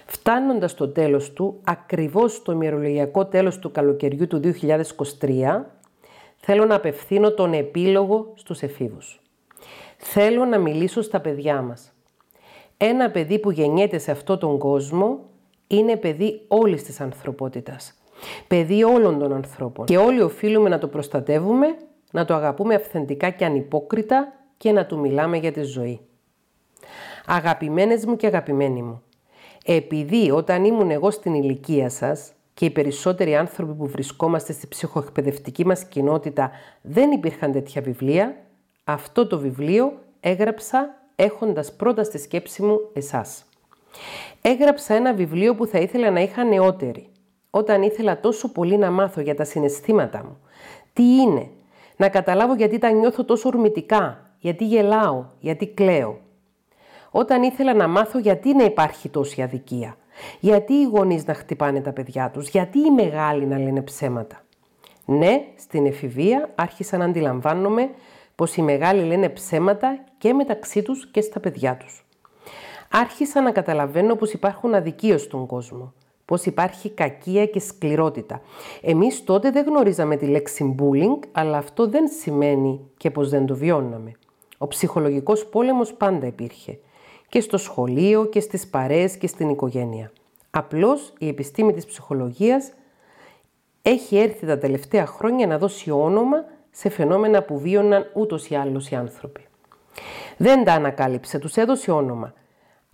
Φτάνοντας 0.06 0.72
στο 0.72 0.90
τέλος 0.90 1.34
του, 1.34 1.60
ακριβώς 1.64 2.34
στο 2.34 2.52
ημερολογιακό 2.52 3.26
τέλος 3.26 3.60
του 3.60 3.72
καλοκαιριού 3.72 4.28
του 4.28 4.40
2023, 4.40 5.66
θέλω 6.38 6.66
να 6.66 6.76
απευθύνω 6.76 7.32
τον 7.32 7.54
επίλογο 7.54 8.34
στους 8.36 8.62
εφήβους. 8.62 9.22
Θέλω 9.98 10.46
να 10.46 10.58
μιλήσω 10.58 11.02
στα 11.02 11.20
παιδιά 11.20 11.62
μας. 11.62 11.94
Ένα 12.82 13.12
παιδί 13.12 13.40
που 13.40 13.52
γεννιέται 13.52 13.98
σε 13.98 14.12
αυτόν 14.12 14.40
τον 14.40 14.58
κόσμο 14.58 15.20
είναι 15.68 15.96
παιδί 15.96 16.42
όλης 16.48 16.84
της 16.84 17.02
ανθρωπότητας. 17.02 17.94
Παιδί 18.48 18.84
όλων 18.84 19.20
των 19.20 19.34
ανθρώπων. 19.34 19.86
Και 19.86 19.98
όλοι 19.98 20.22
οφείλουμε 20.22 20.70
να 20.70 20.78
το 20.78 20.88
προστατεύουμε, 20.88 21.68
να 22.12 22.26
το 22.26 22.34
αγαπούμε 22.34 22.76
αυθεντικά 22.76 23.30
και 23.30 23.46
ανυπόκριτα 23.46 24.34
και 24.58 24.72
να 24.72 24.86
του 24.86 25.00
μιλάμε 25.00 25.38
για 25.38 25.52
τη 25.52 25.62
ζωή. 25.62 26.00
Αγαπημένες 27.26 28.06
μου 28.06 28.16
και 28.16 28.28
αγαπημένοι 28.28 28.82
μου, 28.82 29.02
επειδή 29.66 30.32
όταν 30.32 30.64
ήμουν 30.64 30.92
εγώ 30.92 31.12
στην 31.12 31.34
ηλικία 31.34 31.90
σας 31.90 32.34
και 32.54 32.66
οι 32.66 32.70
περισσότεροι 32.70 33.36
άνθρωποι 33.36 33.74
που 33.74 33.88
βρισκόμαστε 33.88 34.54
στη 34.54 34.68
ψυχοεκπαιδευτική 34.68 35.66
μας 35.66 35.86
κοινότητα 35.86 36.52
δεν 36.82 37.12
υπήρχαν 37.12 37.52
τέτοια 37.52 37.82
βιβλία, 37.82 38.36
αυτό 38.84 39.28
το 39.28 39.40
βιβλίο 39.40 39.94
έγραψα 40.20 40.99
έχοντας 41.20 41.76
πρώτα 41.76 42.04
στη 42.04 42.18
σκέψη 42.18 42.64
μου 42.64 42.80
εσάς. 42.94 43.46
Έγραψα 44.42 44.94
ένα 44.94 45.14
βιβλίο 45.14 45.56
που 45.56 45.66
θα 45.66 45.80
ήθελα 45.80 46.12
να 46.12 46.20
είχα 46.20 46.44
νεότερη, 46.44 47.10
όταν 47.50 47.82
ήθελα 47.82 48.20
τόσο 48.20 48.52
πολύ 48.52 48.78
να 48.78 48.92
μάθω 48.92 49.22
για 49.22 49.36
τα 49.36 49.44
συναισθήματα 49.44 50.24
μου. 50.24 50.38
Τι 50.94 51.04
είναι, 51.04 51.50
να 51.96 52.10
καταλάβω 52.10 52.56
γιατί 52.56 52.78
τα 52.78 52.90
νιώθω 52.90 53.24
τόσο 53.24 53.48
ορμητικά, 53.48 54.32
γιατί 54.40 54.66
γελάω, 54.66 55.26
γιατί 55.40 55.68
κλαίω. 55.68 56.20
Όταν 57.12 57.44
ήθελα 57.44 57.74
να 57.74 57.88
μάθω 57.88 58.20
γιατί 58.20 58.56
να 58.56 58.64
υπάρχει 58.64 59.10
τόση 59.10 59.42
αδικία, 59.42 59.98
γιατί 60.40 60.74
οι 60.74 60.84
γονείς 60.84 61.26
να 61.26 61.34
χτυπάνε 61.34 61.82
τα 61.82 61.92
παιδιά 61.92 62.30
τους, 62.30 62.50
γιατί 62.50 62.80
οι 62.80 62.92
μεγάλοι 62.92 63.46
να 63.46 63.60
λένε 63.60 63.82
ψέματα. 63.82 64.42
Ναι, 65.06 65.44
στην 65.56 65.86
εφηβεία 65.86 66.50
άρχισα 66.56 66.98
να 66.98 67.06
αντιλαμβάνομαι 67.06 67.90
πως 68.40 68.56
οι 68.56 68.62
μεγάλοι 68.62 69.04
λένε 69.04 69.30
ψέματα 69.30 70.00
και 70.18 70.34
μεταξύ 70.34 70.82
τους 70.82 71.12
και 71.12 71.22
στα 71.22 71.40
παιδιά 71.40 71.78
τους. 71.78 72.06
Άρχισα 72.92 73.42
να 73.42 73.52
καταλαβαίνω 73.52 74.16
πως 74.16 74.32
υπάρχουν 74.32 74.76
αδικίες 74.76 75.22
στον 75.22 75.46
κόσμο, 75.46 75.94
πως 76.26 76.46
υπάρχει 76.46 76.90
κακία 76.90 77.46
και 77.46 77.60
σκληρότητα. 77.60 78.42
Εμείς 78.82 79.24
τότε 79.24 79.52
δεν 79.52 79.66
γνωρίζαμε 79.66 80.16
τη 80.16 80.26
λέξη 80.26 80.76
bullying, 80.80 81.20
αλλά 81.32 81.58
αυτό 81.58 81.88
δεν 81.88 82.08
σημαίνει 82.08 82.80
και 82.98 83.12
πως 83.12 83.30
δεν 83.30 83.46
το 83.46 83.56
βιώναμε. 83.56 84.12
Ο 84.58 84.68
ψυχολογικός 84.68 85.46
πόλεμος 85.46 85.94
πάντα 85.94 86.26
υπήρχε. 86.26 86.80
Και 87.30 87.42
στο 87.42 87.58
σχολείο 87.58 88.26
και 88.26 88.40
στις 88.40 88.68
παρέες 88.68 89.18
και 89.18 89.28
στην 89.28 89.50
οικογένεια. 89.50 90.12
Απλώς 90.50 91.14
η 91.18 91.28
επιστήμη 91.28 91.74
της 91.74 91.86
ψυχολογίας 91.86 92.72
έχει 93.82 94.18
έρθει 94.18 94.46
τα 94.46 94.58
τελευταία 94.58 95.06
χρόνια 95.06 95.48
να 95.48 95.58
δώσει 95.58 95.92
όνομα 95.92 96.46
σε 96.72 96.90
φαινόμενα 96.90 97.44
που 97.44 97.60
βίωναν 97.60 98.12
ούτως 98.14 98.50
ή 98.50 98.56
άλλως 98.56 98.90
οι 98.90 98.96
άνθρωποι. 98.96 99.48
Δεν 100.38 100.64
τα 100.64 100.74
ανακάλυψε, 100.74 101.40
τους 101.40 101.56
έδωσε 101.56 101.92
όνομα. 101.92 102.34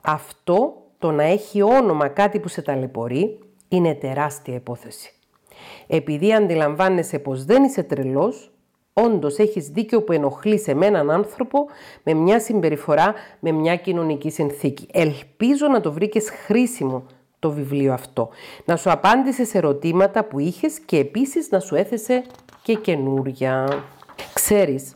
Αυτό 0.01 0.73
το 0.99 1.11
να 1.11 1.23
έχει 1.23 1.61
όνομα 1.61 2.07
κάτι 2.07 2.39
που 2.39 2.47
σε 2.47 2.61
ταλαιπωρεί 2.61 3.39
είναι 3.67 3.93
τεράστια 3.93 4.53
υπόθεση. 4.53 5.13
Επειδή 5.87 6.33
αντιλαμβάνεσαι 6.33 7.19
πως 7.19 7.45
δεν 7.45 7.63
είσαι 7.63 7.83
τρελός, 7.83 8.51
όντως 8.93 9.37
έχεις 9.37 9.67
δίκιο 9.67 10.03
που 10.03 10.11
ενοχλείς 10.11 10.67
με 10.73 10.85
έναν 10.85 11.11
άνθρωπο 11.11 11.65
με 12.03 12.13
μια 12.13 12.39
συμπεριφορά, 12.39 13.13
με 13.39 13.51
μια 13.51 13.75
κοινωνική 13.75 14.29
συνθήκη. 14.29 14.87
Ελπίζω 14.91 15.67
να 15.67 15.81
το 15.81 15.91
βρήκες 15.91 16.29
χρήσιμο 16.29 17.05
το 17.39 17.51
βιβλίο 17.51 17.93
αυτό. 17.93 18.29
Να 18.65 18.75
σου 18.75 18.91
απάντησε 18.91 19.45
σε 19.45 19.57
ερωτήματα 19.57 20.23
που 20.23 20.39
είχες 20.39 20.79
και 20.79 20.97
επίσης 20.97 21.49
να 21.49 21.59
σου 21.59 21.75
έθεσε 21.75 22.23
και 22.65 22.75
καινούρια. 22.75 23.83
Ξέρεις, 24.33 24.95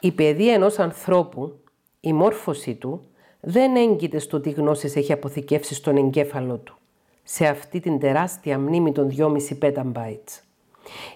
η 0.00 0.12
παιδεία 0.12 0.54
ενός 0.54 0.78
ανθρώπου, 0.78 1.58
η 2.00 2.12
μόρφωσή 2.12 2.74
του, 2.74 3.00
δεν 3.40 3.76
έγκυται 3.76 4.18
στο 4.18 4.40
τι 4.40 4.50
γνώσεις 4.50 4.96
έχει 4.96 5.12
αποθηκεύσει 5.12 5.74
στον 5.74 5.96
εγκέφαλό 5.96 6.56
του, 6.56 6.76
σε 7.22 7.46
αυτή 7.46 7.80
την 7.80 7.98
τεράστια 7.98 8.58
μνήμη 8.58 8.92
των 8.92 9.08
2,5 9.16 9.58
petabytes. 9.62 10.40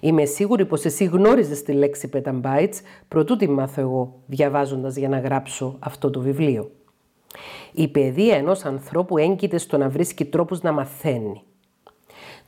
Είμαι 0.01 0.25
σίγουρη 0.25 0.67
πως 0.67 0.85
εσύ 0.85 1.05
γνώριζες 1.05 1.63
τη 1.63 1.73
λέξη 1.73 2.11
petabytes 2.13 2.75
προτού 3.09 3.37
τη 3.37 3.49
μάθω 3.49 3.81
εγώ 3.81 4.15
διαβάζοντας 4.27 4.97
για 4.97 5.09
να 5.09 5.19
γράψω 5.19 5.77
αυτό 5.79 6.11
το 6.11 6.21
βιβλίο. 6.21 6.71
Η 7.73 7.89
παιδεία 7.89 8.37
ενός 8.37 8.65
ανθρώπου 8.65 9.19
έγκυται 9.19 9.59
στο 9.59 9.79
να 9.79 9.89
βρίσκει 9.89 10.25
τρόπους 10.25 10.61
να 10.61 10.73
μαθαίνει. 10.73 11.43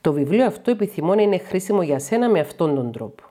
Το 0.01 0.13
βιβλίο 0.13 0.45
αυτό 0.45 0.71
επιθυμώ 0.71 1.15
να 1.15 1.21
είναι 1.21 1.37
χρήσιμο 1.37 1.83
για 1.83 1.99
σένα 1.99 2.29
με 2.29 2.39
αυτόν 2.39 2.75
τον 2.75 2.91
τρόπο 2.91 3.23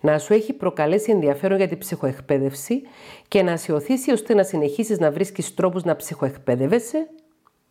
να 0.00 0.18
σου 0.18 0.32
έχει 0.32 0.52
προκαλέσει 0.52 1.10
ενδιαφέρον 1.10 1.56
για 1.56 1.68
την 1.68 1.78
ψυχοεκπαίδευση 1.78 2.82
και 3.28 3.42
να 3.42 3.56
σε 3.56 3.72
οθήσει 3.72 4.10
ώστε 4.12 4.34
να 4.34 4.42
συνεχίσεις 4.42 4.98
να 4.98 5.10
βρίσκεις 5.10 5.54
τρόπους 5.54 5.84
να 5.84 5.96
ψυχοεκπαίδευεσαι, 5.96 7.08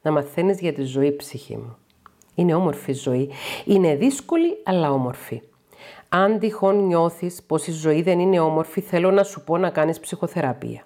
να 0.02 0.12
μαθαίνεις 0.12 0.60
για 0.60 0.74
τη 0.74 0.84
ζωή 0.84 1.16
ψυχή 1.16 1.56
μου. 1.58 1.78
Είναι 2.36 2.54
όμορφη 2.54 2.94
ζωή. 2.94 3.30
Είναι 3.66 3.96
δύσκολη 3.96 4.58
αλλά 4.64 4.92
όμορφη. 4.92 5.42
Αν 6.10 6.40
τυχόν 6.40 6.86
νιώθεις 6.86 7.44
πως 7.48 7.68
η 7.68 7.72
ζωή 7.72 8.02
δεν 8.02 8.20
είναι 8.20 8.40
όμορφη, 8.40 8.82
θέλω 8.82 9.12
να 9.12 9.24
σου 9.24 9.44
πω 9.44 9.58
να 9.58 9.70
κάνεις 9.70 10.00
ψυχοθεραπεία. 10.00 10.86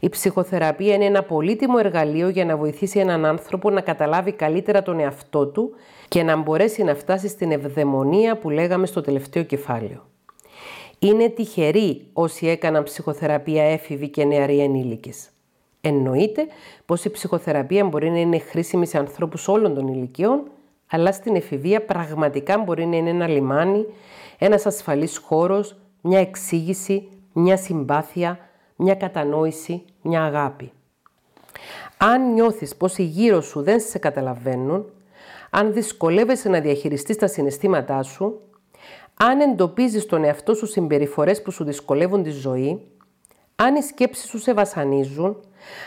Η 0.00 0.08
ψυχοθεραπεία 0.08 0.94
είναι 0.94 1.04
ένα 1.04 1.22
πολύτιμο 1.22 1.74
εργαλείο 1.78 2.28
για 2.28 2.44
να 2.44 2.56
βοηθήσει 2.56 2.98
έναν 2.98 3.24
άνθρωπο 3.24 3.70
να 3.70 3.80
καταλάβει 3.80 4.32
καλύτερα 4.32 4.82
τον 4.82 5.00
εαυτό 5.00 5.46
του 5.46 5.74
και 6.08 6.22
να 6.22 6.36
μπορέσει 6.36 6.82
να 6.82 6.94
φτάσει 6.94 7.28
στην 7.28 7.52
ευδαιμονία 7.52 8.38
που 8.38 8.50
λέγαμε 8.50 8.86
στο 8.86 9.00
τελευταίο 9.00 9.42
κεφάλαιο. 9.42 10.11
Είναι 11.04 11.28
τυχεροί 11.28 12.06
όσοι 12.12 12.46
έκαναν 12.46 12.82
ψυχοθεραπεία 12.82 13.62
έφηβοι 13.62 14.08
και 14.08 14.24
νεαροί 14.24 14.58
ενήλικες. 14.60 15.28
Εννοείται 15.80 16.46
πως 16.86 17.04
η 17.04 17.10
ψυχοθεραπεία 17.10 17.84
μπορεί 17.84 18.10
να 18.10 18.18
είναι 18.18 18.38
χρήσιμη 18.38 18.86
σε 18.86 18.98
ανθρώπους 18.98 19.48
όλων 19.48 19.74
των 19.74 19.86
ηλικιών, 19.88 20.42
αλλά 20.86 21.12
στην 21.12 21.36
εφηβεία 21.36 21.84
πραγματικά 21.84 22.58
μπορεί 22.58 22.86
να 22.86 22.96
είναι 22.96 23.10
ένα 23.10 23.28
λιμάνι, 23.28 23.86
ένας 24.38 24.66
ασφαλής 24.66 25.18
χώρος, 25.18 25.76
μια 26.00 26.18
εξήγηση, 26.18 27.08
μια 27.32 27.56
συμπάθεια, 27.56 28.38
μια 28.76 28.94
κατανόηση, 28.94 29.84
μια 30.02 30.24
αγάπη. 30.24 30.72
Αν 31.96 32.32
νιώθεις 32.32 32.76
πως 32.76 32.98
οι 32.98 33.02
γύρω 33.02 33.40
σου 33.40 33.62
δεν 33.62 33.80
σε 33.80 33.98
καταλαβαίνουν, 33.98 34.84
αν 35.50 35.72
δυσκολεύεσαι 35.72 36.48
να 36.48 36.60
διαχειριστείς 36.60 37.16
τα 37.16 37.26
συναισθήματά 37.26 38.02
σου, 38.02 38.40
αν 39.24 39.40
εντοπίζεις 39.40 40.06
τον 40.06 40.24
εαυτό 40.24 40.54
σου 40.54 40.66
συμπεριφορές 40.66 41.42
που 41.42 41.50
σου 41.50 41.64
δυσκολεύουν 41.64 42.22
τη 42.22 42.30
ζωή, 42.30 42.80
αν 43.56 43.74
οι 43.74 43.82
σκέψεις 43.82 44.28
σου 44.28 44.38
σε 44.38 44.54
βασανίζουν, 44.54 45.36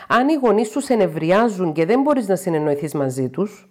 αν 0.08 0.28
οι 0.28 0.34
γονείς 0.34 0.68
σου 0.68 0.80
σε 0.80 0.94
νευριάζουν 0.94 1.72
και 1.72 1.84
δεν 1.84 2.00
μπορείς 2.00 2.28
να 2.28 2.36
συνεννοηθείς 2.36 2.94
μαζί 2.94 3.28
τους, 3.28 3.68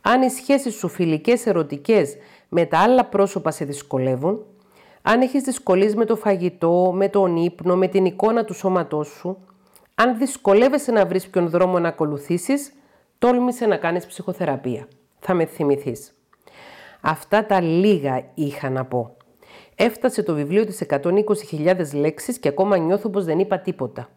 αν 0.00 0.22
οι 0.22 0.30
σχέσεις 0.30 0.74
σου 0.74 0.88
φιλικές, 0.88 1.46
ερωτικές 1.46 2.16
με 2.48 2.64
τα 2.64 2.78
άλλα 2.78 3.04
πρόσωπα 3.04 3.50
σε 3.50 3.64
δυσκολεύουν, 3.64 4.44
αν 5.02 5.20
έχεις 5.20 5.42
δυσκολίες 5.42 5.94
με 5.94 6.04
το 6.04 6.16
φαγητό, 6.16 6.92
με 6.94 7.08
τον 7.08 7.36
ύπνο, 7.36 7.76
με 7.76 7.88
την 7.88 8.04
εικόνα 8.04 8.44
του 8.44 8.54
σώματός 8.54 9.08
σου, 9.08 9.36
αν 9.94 10.18
δυσκολεύεσαι 10.18 10.92
να 10.92 11.06
βρεις 11.06 11.28
ποιον 11.28 11.48
δρόμο 11.48 11.78
να 11.78 11.88
ακολουθήσεις, 11.88 12.72
τόλμησε 13.18 13.66
να 13.66 13.76
κάνεις 13.76 14.06
ψυχοθεραπεία. 14.06 14.88
Θα 15.20 15.34
με 15.34 15.44
θυμηθείς. 15.44 16.14
Αυτά 17.00 17.46
τα 17.46 17.60
λίγα 17.60 18.22
είχα 18.34 18.70
να 18.70 18.84
πω. 18.84 19.16
Έφτασε 19.74 20.22
το 20.22 20.34
βιβλίο 20.34 20.64
της 20.66 20.84
120.000 20.88 21.94
λέξεις 21.94 22.38
και 22.38 22.48
ακόμα 22.48 22.76
νιώθω 22.76 23.08
πως 23.08 23.24
δεν 23.24 23.38
είπα 23.38 23.58
τίποτα. 23.58 24.08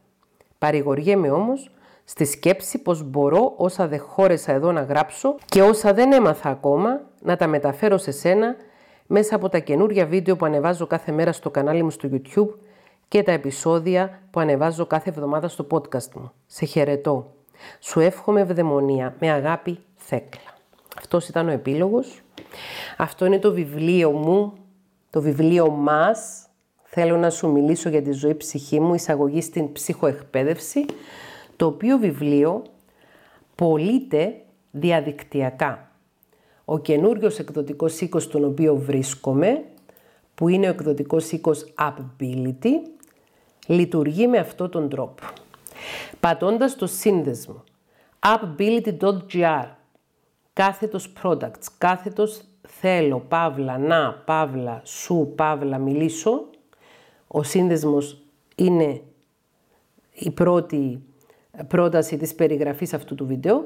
Παρηγοριέμαι 0.58 1.30
όμως 1.32 1.72
στη 2.04 2.26
σκέψη 2.26 2.82
πως 2.82 3.04
μπορώ 3.04 3.54
όσα 3.58 3.88
δεν 3.88 4.00
χώρεσα 4.00 4.52
εδώ 4.52 4.72
να 4.72 4.82
γράψω 4.82 5.36
και 5.46 5.62
όσα 5.62 5.94
δεν 5.94 6.12
έμαθα 6.12 6.50
ακόμα 6.50 7.02
να 7.22 7.36
τα 7.36 7.48
μεταφέρω 7.48 7.98
σε 7.98 8.12
σένα 8.12 8.56
μέσα 9.08 9.36
από 9.36 9.50
τα 9.50 9.60
καινούρια 9.60 10.06
βίντεο 10.06 10.36
που 10.36 10.46
ανεβάζω 10.46 10.88
κάθε 10.88 11.12
μέρα 11.12 11.32
στο 11.32 11.50
κανάλι 11.50 11.84
μου 11.84 11.90
στο 11.90 12.10
YouTube 12.12 12.50
και 13.08 13.24
τα 13.24 13.32
επεισόδια 13.32 14.20
που 14.32 14.40
ανεβάζω 14.40 14.86
κάθε 14.86 15.10
εβδομάδα 15.10 15.48
στο 15.48 15.68
podcast 15.72 16.12
μου. 16.16 16.32
Σε 16.46 16.66
χαιρετώ. 16.66 17.34
Σου 17.80 18.00
εύχομαι 18.00 18.42
ευδαιμονία. 18.42 19.16
Με 19.20 19.32
αγάπη, 19.32 19.80
Θέκλα. 19.96 20.58
Αυτός 20.98 21.28
ήταν 21.28 21.48
ο 21.48 21.52
επίλογος. 21.52 22.23
Αυτό 22.98 23.26
είναι 23.26 23.40
το 23.40 23.54
βιβλίο 23.54 24.12
μου, 24.12 24.54
το 25.10 25.22
βιβλίο 25.22 25.70
μας. 25.70 26.48
Θέλω 26.84 27.18
να 27.18 27.30
σου 27.30 27.52
μιλήσω 27.52 27.90
για 27.90 28.02
τη 28.02 28.12
ζωή 28.12 28.36
ψυχή 28.36 28.80
μου, 28.80 28.94
εισαγωγή 28.94 29.42
στην 29.42 29.72
ψυχοεκπαίδευση, 29.72 30.86
το 31.56 31.66
οποίο 31.66 31.98
βιβλίο 31.98 32.64
πωλείται 33.56 34.36
διαδικτυακά. 34.72 35.92
Ο 36.66 36.80
καινούριος 36.80 37.40
εκδοτικός 37.40 38.02
οίκος 38.02 38.24
στον 38.24 38.44
οποίο 38.44 38.76
βρίσκομαι, 38.76 39.64
που 40.36 40.48
είναι 40.48 40.68
ο 40.68 40.70
εκδοτικός 40.70 41.32
οίκος 41.32 41.74
Upbility, 41.80 42.72
λειτουργεί 43.68 44.28
με 44.28 44.38
αυτόν 44.38 44.70
τον 44.70 44.90
τρόπο. 44.90 45.24
Πατώντας 46.20 46.76
το 46.76 46.88
σύνδεσμο 46.88 47.64
upbility.gr 48.20 49.66
κάθετος 50.54 51.14
products, 51.24 51.66
κάθετος 51.78 52.42
θέλω, 52.68 53.20
παύλα, 53.20 53.78
να, 53.78 54.14
παύλα, 54.26 54.82
σου, 54.84 55.34
παύλα, 55.36 55.78
μιλήσω. 55.78 56.50
Ο 57.28 57.44
σύνδεσμος 57.44 58.24
είναι 58.56 59.02
η 60.14 60.32
πρώτη 60.32 61.02
πρόταση 61.68 62.18
της 62.18 62.36
περιγραφής 62.36 62.94
αυτού 62.94 63.16
του 63.16 63.26
βίντεο. 63.26 63.64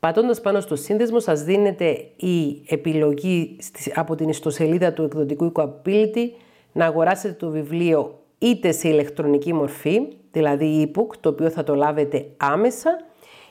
Πατώντας 0.00 0.40
πάνω 0.40 0.60
στο 0.60 0.76
σύνδεσμο 0.76 1.20
σας 1.20 1.42
δίνεται 1.42 2.10
η 2.16 2.62
επιλογή 2.68 3.56
από 3.94 4.14
την 4.14 4.28
ιστοσελίδα 4.28 4.92
του 4.92 5.02
εκδοτικού 5.02 5.52
Equability 5.54 6.30
να 6.72 6.84
αγοράσετε 6.84 7.34
το 7.34 7.50
βιβλίο 7.50 8.20
είτε 8.38 8.72
σε 8.72 8.88
ηλεκτρονική 8.88 9.52
μορφή, 9.52 10.00
δηλαδή 10.30 10.92
e-book, 10.92 11.16
το 11.20 11.28
οποίο 11.28 11.50
θα 11.50 11.64
το 11.64 11.74
λάβετε 11.74 12.26
άμεσα, 12.36 13.04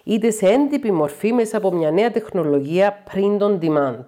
είτε 0.07 0.29
σε 0.29 0.47
έντυπη 0.47 0.91
μορφή 0.91 1.33
μέσα 1.33 1.57
από 1.57 1.71
μια 1.71 1.91
νέα 1.91 2.11
τεχνολογία 2.11 3.03
print 3.13 3.39
on 3.39 3.59
demand. 3.59 4.05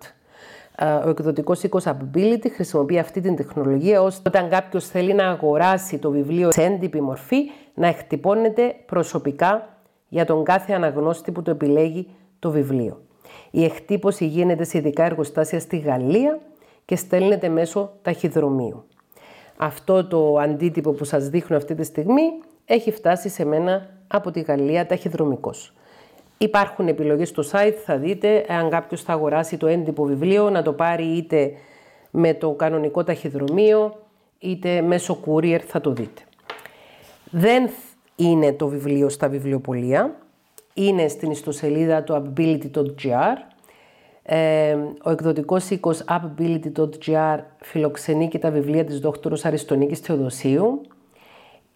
Ο 1.06 1.10
εκδοτικός 1.10 1.64
οίκος 1.64 1.84
Ability 1.88 2.50
χρησιμοποιεί 2.54 3.00
αυτή 3.00 3.22
την 3.22 3.36
τεχνολογία 3.36 4.02
ώστε 4.02 4.30
όταν 4.30 4.50
κάποιος 4.50 4.88
θέλει 4.88 5.14
να 5.14 5.28
αγοράσει 5.28 5.98
το 5.98 6.12
βιβλίο 6.12 6.52
σε 6.52 6.64
έντυπη 6.64 7.02
μορφή 7.02 7.38
να 7.74 7.88
εκτυπώνεται 7.88 8.76
προσωπικά 8.86 9.78
για 10.08 10.26
τον 10.26 10.44
κάθε 10.44 10.74
αναγνώστη 10.74 11.32
που 11.32 11.42
το 11.42 11.52
επιλέγει 11.52 12.08
το 12.40 12.52
βιβλίο. 12.52 13.02
Η 13.52 13.64
εκτύπωση 13.64 14.26
γίνεται 14.26 14.64
σε 14.64 14.78
ειδικά 14.78 15.04
εργοστάσια 15.04 15.60
στη 15.60 15.78
Γαλλία 15.78 16.40
και 16.86 16.96
στέλνεται 16.96 17.50
μέσω 17.50 17.92
ταχυδρομείου. 18.02 18.84
Αυτό 19.58 20.06
το 20.08 20.38
αντίτυπο 20.38 20.92
που 20.92 21.04
σας 21.04 21.30
δείχνω 21.30 21.58
αυτή 21.58 21.76
τη 21.76 21.84
στιγμή 21.84 22.24
έχει 22.66 22.92
φτάσει 22.92 23.30
σε 23.30 23.46
μένα 23.46 23.90
από 24.08 24.32
τη 24.32 24.42
Γαλλία 24.42 24.86
ταχυδρομικός. 24.86 25.74
Υπάρχουν 26.38 26.88
επιλογές 26.88 27.28
στο 27.28 27.44
site, 27.52 27.76
θα 27.86 27.98
δείτε, 27.98 28.46
αν 28.50 28.70
κάποιος 28.70 29.02
θα 29.02 29.14
αγοράσει 29.14 29.58
το 29.58 29.68
έντυπο 29.68 30.04
βιβλίο, 30.06 30.50
να 30.50 30.62
το 30.62 30.74
πάρει 30.74 31.04
είτε 31.04 31.52
με 32.12 32.34
το 32.34 32.52
κανονικό 32.52 33.04
ταχυδρομείο, 33.04 33.96
είτε 34.40 34.82
μέσω 34.82 35.20
courier, 35.26 35.60
θα 35.60 35.82
το 35.82 35.92
δείτε. 35.92 36.22
Δεν 37.32 37.70
είναι 38.16 38.54
το 38.54 38.68
βιβλίο 38.68 39.10
στα 39.10 39.30
βιβλιοπολία, 39.30 40.16
είναι 40.74 41.08
στην 41.08 41.32
ιστοσελίδα 41.32 42.04
του 42.04 42.14
ability.gr. 42.14 43.36
Ε, 44.24 44.78
ο 45.04 45.10
εκδοτικός 45.10 45.70
οίκος 45.70 46.04
upability.gr 46.08 47.40
φιλοξενεί 47.62 48.28
και 48.28 48.40
τα 48.40 48.52
βιβλία 48.52 48.84
της 48.84 49.00
δόκτωρος 49.00 49.46
Αριστονίκης 49.46 50.00
Θεοδοσίου. 50.00 50.82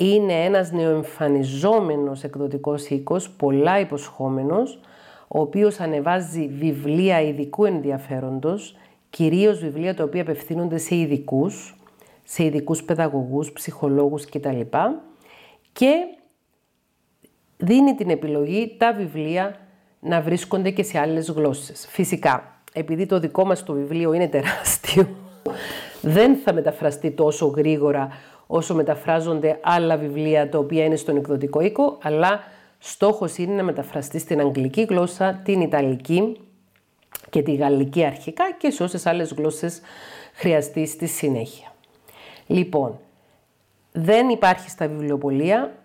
Είναι 0.02 0.34
ένας 0.34 0.72
νεοεμφανιζόμενος 0.72 2.24
εκδοτικός 2.24 2.90
οίκος, 2.90 3.30
πολλά 3.30 3.80
υποσχόμενος, 3.80 4.80
ο 5.28 5.40
οποίος 5.40 5.80
ανεβάζει 5.80 6.48
βιβλία 6.48 7.22
ειδικού 7.22 7.66
ενδιαφέροντος, 7.66 8.78
κυρίως 9.10 9.60
βιβλία 9.60 9.96
τα 9.96 10.04
οποία 10.04 10.22
απευθύνονται 10.22 10.78
σε 10.78 10.96
ειδικούς, 10.96 11.76
σε 12.24 12.44
ειδικούς 12.44 12.84
παιδαγωγούς, 12.84 13.52
ψυχολόγους 13.52 14.26
κτλ. 14.26 14.60
Και 15.74 15.96
δίνει 17.58 17.96
την 17.96 18.10
επιλογή 18.10 18.76
τα 18.78 18.94
βιβλία 18.94 19.58
να 20.00 20.22
βρίσκονται 20.22 20.70
και 20.70 20.84
σε 20.84 21.00
άλλες 21.00 21.30
γλώσσες. 21.30 21.88
Φυσικά, 21.90 22.62
επειδή 22.74 23.06
το 23.06 23.20
δικό 23.20 23.46
μας 23.46 23.64
το 23.64 23.74
βιβλίο 23.74 24.14
είναι 24.14 24.28
τεράστιο, 24.28 25.08
δεν 26.02 26.36
θα 26.36 26.54
μεταφραστεί 26.54 27.12
τόσο 27.12 27.46
γρήγορα 27.46 28.10
όσο 28.54 28.76
μεταφράζονται 28.76 29.60
άλλα 29.62 29.98
βιβλία 29.98 30.50
τα 30.50 30.58
οποία 30.58 30.86
είναι 30.86 30.96
στον 30.96 31.18
εκδοτικό 31.18 31.60
οίκο, 31.60 31.98
αλλά 32.02 32.40
στόχος 32.78 33.38
είναι 33.38 33.54
να 33.54 33.64
μεταφραστεί 33.64 34.20
στην 34.20 34.40
αγγλική 34.40 34.82
γλώσσα, 34.82 35.42
την 35.44 35.62
ιταλική 35.62 36.40
και 37.30 37.42
τη 37.42 37.54
γαλλική 37.56 38.06
αρχικά 38.06 38.44
και 38.58 38.70
σε 38.70 38.84
όσες 38.84 39.06
άλλες 39.06 39.34
γλώσσες 39.34 39.82
χρειαστεί 40.34 40.86
στη 40.86 41.08
συνέχεια. 41.08 41.74
Λοιπόν, 42.48 43.00
δεν 43.92 44.30
υπάρχει 44.30 44.70
στα 44.70 44.88
βιβλιοπολία. 44.88 45.76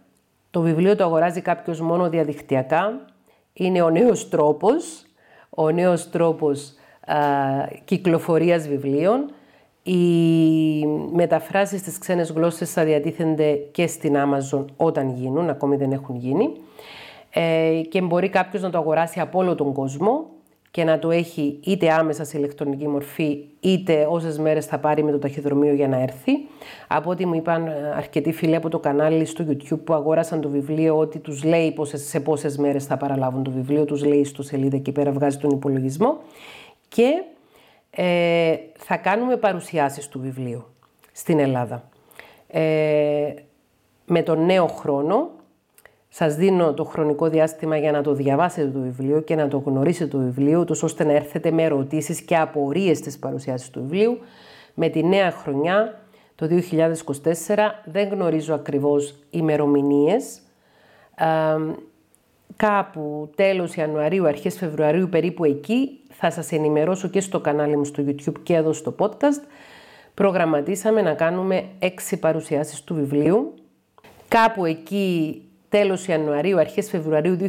Το 0.50 0.60
βιβλίο 0.60 0.96
το 0.96 1.04
αγοράζει 1.04 1.40
κάποιος 1.40 1.80
μόνο 1.80 2.08
διαδικτυακά. 2.08 3.04
Είναι 3.52 3.82
ο 3.82 3.90
νέος 3.90 4.28
τρόπος, 4.28 5.04
ο 5.50 5.70
νέος 5.70 6.10
τρόπος 6.10 6.74
α, 7.06 7.16
κυκλοφορίας 7.84 8.68
βιβλίων. 8.68 9.30
Οι 9.82 10.85
μεταφράσεις 11.16 11.80
στις 11.80 11.98
ξένες 11.98 12.30
γλώσσες 12.30 12.72
θα 12.72 12.84
διατίθενται 12.84 13.52
και 13.52 13.86
στην 13.86 14.14
Amazon 14.16 14.64
όταν 14.76 15.10
γίνουν, 15.10 15.48
ακόμη 15.48 15.76
δεν 15.76 15.92
έχουν 15.92 16.16
γίνει. 16.16 16.52
Ε, 17.30 17.80
και 17.88 18.00
μπορεί 18.00 18.28
κάποιος 18.28 18.62
να 18.62 18.70
το 18.70 18.78
αγοράσει 18.78 19.20
από 19.20 19.38
όλο 19.38 19.54
τον 19.54 19.72
κόσμο 19.72 20.26
και 20.70 20.84
να 20.84 20.98
το 20.98 21.10
έχει 21.10 21.58
είτε 21.64 21.92
άμεσα 21.92 22.24
σε 22.24 22.38
ηλεκτρονική 22.38 22.88
μορφή, 22.88 23.44
είτε 23.60 24.06
όσες 24.10 24.38
μέρες 24.38 24.66
θα 24.66 24.78
πάρει 24.78 25.02
με 25.02 25.10
το 25.10 25.18
ταχυδρομείο 25.18 25.72
για 25.72 25.88
να 25.88 26.00
έρθει. 26.02 26.32
Από 26.88 27.10
ό,τι 27.10 27.26
μου 27.26 27.34
είπαν 27.34 27.66
ε, 27.66 27.92
αρκετοί 27.96 28.32
φίλοι 28.32 28.54
από 28.54 28.68
το 28.68 28.78
κανάλι 28.78 29.24
στο 29.24 29.44
YouTube 29.48 29.80
που 29.84 29.94
αγόρασαν 29.94 30.40
το 30.40 30.48
βιβλίο, 30.48 30.98
ότι 30.98 31.18
τους 31.18 31.44
λέει 31.44 31.72
πόσες, 31.72 32.02
σε 32.02 32.20
πόσες 32.20 32.58
μέρες 32.58 32.84
θα 32.84 32.96
παραλάβουν 32.96 33.42
το 33.42 33.50
βιβλίο, 33.50 33.84
τους 33.84 34.04
λέει 34.04 34.24
στο 34.24 34.42
σελίδα 34.42 34.76
εκεί 34.76 34.92
πέρα, 34.92 35.12
βγάζει 35.12 35.38
τον 35.38 35.50
υπολογισμό. 35.50 36.18
Και 36.88 37.22
ε, 37.90 38.56
θα 38.76 38.96
κάνουμε 38.96 39.36
παρουσιάσεις 39.36 40.08
του 40.08 40.20
βιβλίου 40.20 40.64
στην 41.16 41.38
Ελλάδα. 41.38 41.88
Ε, 42.46 43.34
με 44.06 44.22
τον 44.22 44.44
νέο 44.44 44.66
χρόνο 44.66 45.30
σας 46.08 46.34
δίνω 46.34 46.74
το 46.74 46.84
χρονικό 46.84 47.28
διάστημα 47.28 47.76
για 47.76 47.92
να 47.92 48.02
το 48.02 48.12
διαβάσετε 48.12 48.68
το 48.68 48.78
βιβλίο 48.78 49.20
και 49.20 49.34
να 49.34 49.48
το 49.48 49.58
γνωρίσετε 49.58 50.10
το 50.10 50.18
βιβλίο, 50.18 50.64
τους 50.64 50.82
ώστε 50.82 51.04
να 51.04 51.12
έρθετε 51.12 51.50
με 51.50 51.62
ερωτήσεις 51.62 52.20
και 52.20 52.36
απορίες 52.36 52.98
στις 52.98 53.18
παρουσιάσεις 53.18 53.70
του 53.70 53.80
βιβλίου. 53.80 54.18
Με 54.74 54.88
τη 54.88 55.04
νέα 55.04 55.30
χρονιά, 55.30 56.00
το 56.34 56.46
2024, 56.46 57.82
δεν 57.84 58.08
γνωρίζω 58.08 58.54
ακριβώς 58.54 59.14
ημερομηνίες. 59.30 60.40
κάπου 62.56 63.30
τέλος 63.34 63.74
Ιανουαρίου, 63.74 64.26
αρχές 64.26 64.56
Φεβρουαρίου, 64.58 65.08
περίπου 65.08 65.44
εκεί, 65.44 66.00
θα 66.08 66.30
σας 66.30 66.52
ενημερώσω 66.52 67.08
και 67.08 67.20
στο 67.20 67.40
κανάλι 67.40 67.76
μου 67.76 67.84
στο 67.84 68.04
YouTube 68.06 68.40
και 68.42 68.54
εδώ 68.54 68.72
στο 68.72 68.94
podcast. 68.98 69.42
Προγραμματίσαμε 70.16 71.02
να 71.02 71.14
κάνουμε 71.14 71.64
έξι 71.78 72.18
παρουσιάσεις 72.18 72.82
του 72.82 72.94
βιβλίου. 72.94 73.54
Κάπου 74.28 74.64
εκεί 74.64 75.42
τέλος 75.68 76.06
Ιανουαρίου, 76.06 76.58
αρχές 76.58 76.90
Φεβρουαρίου 76.90 77.36
2024, 77.36 77.46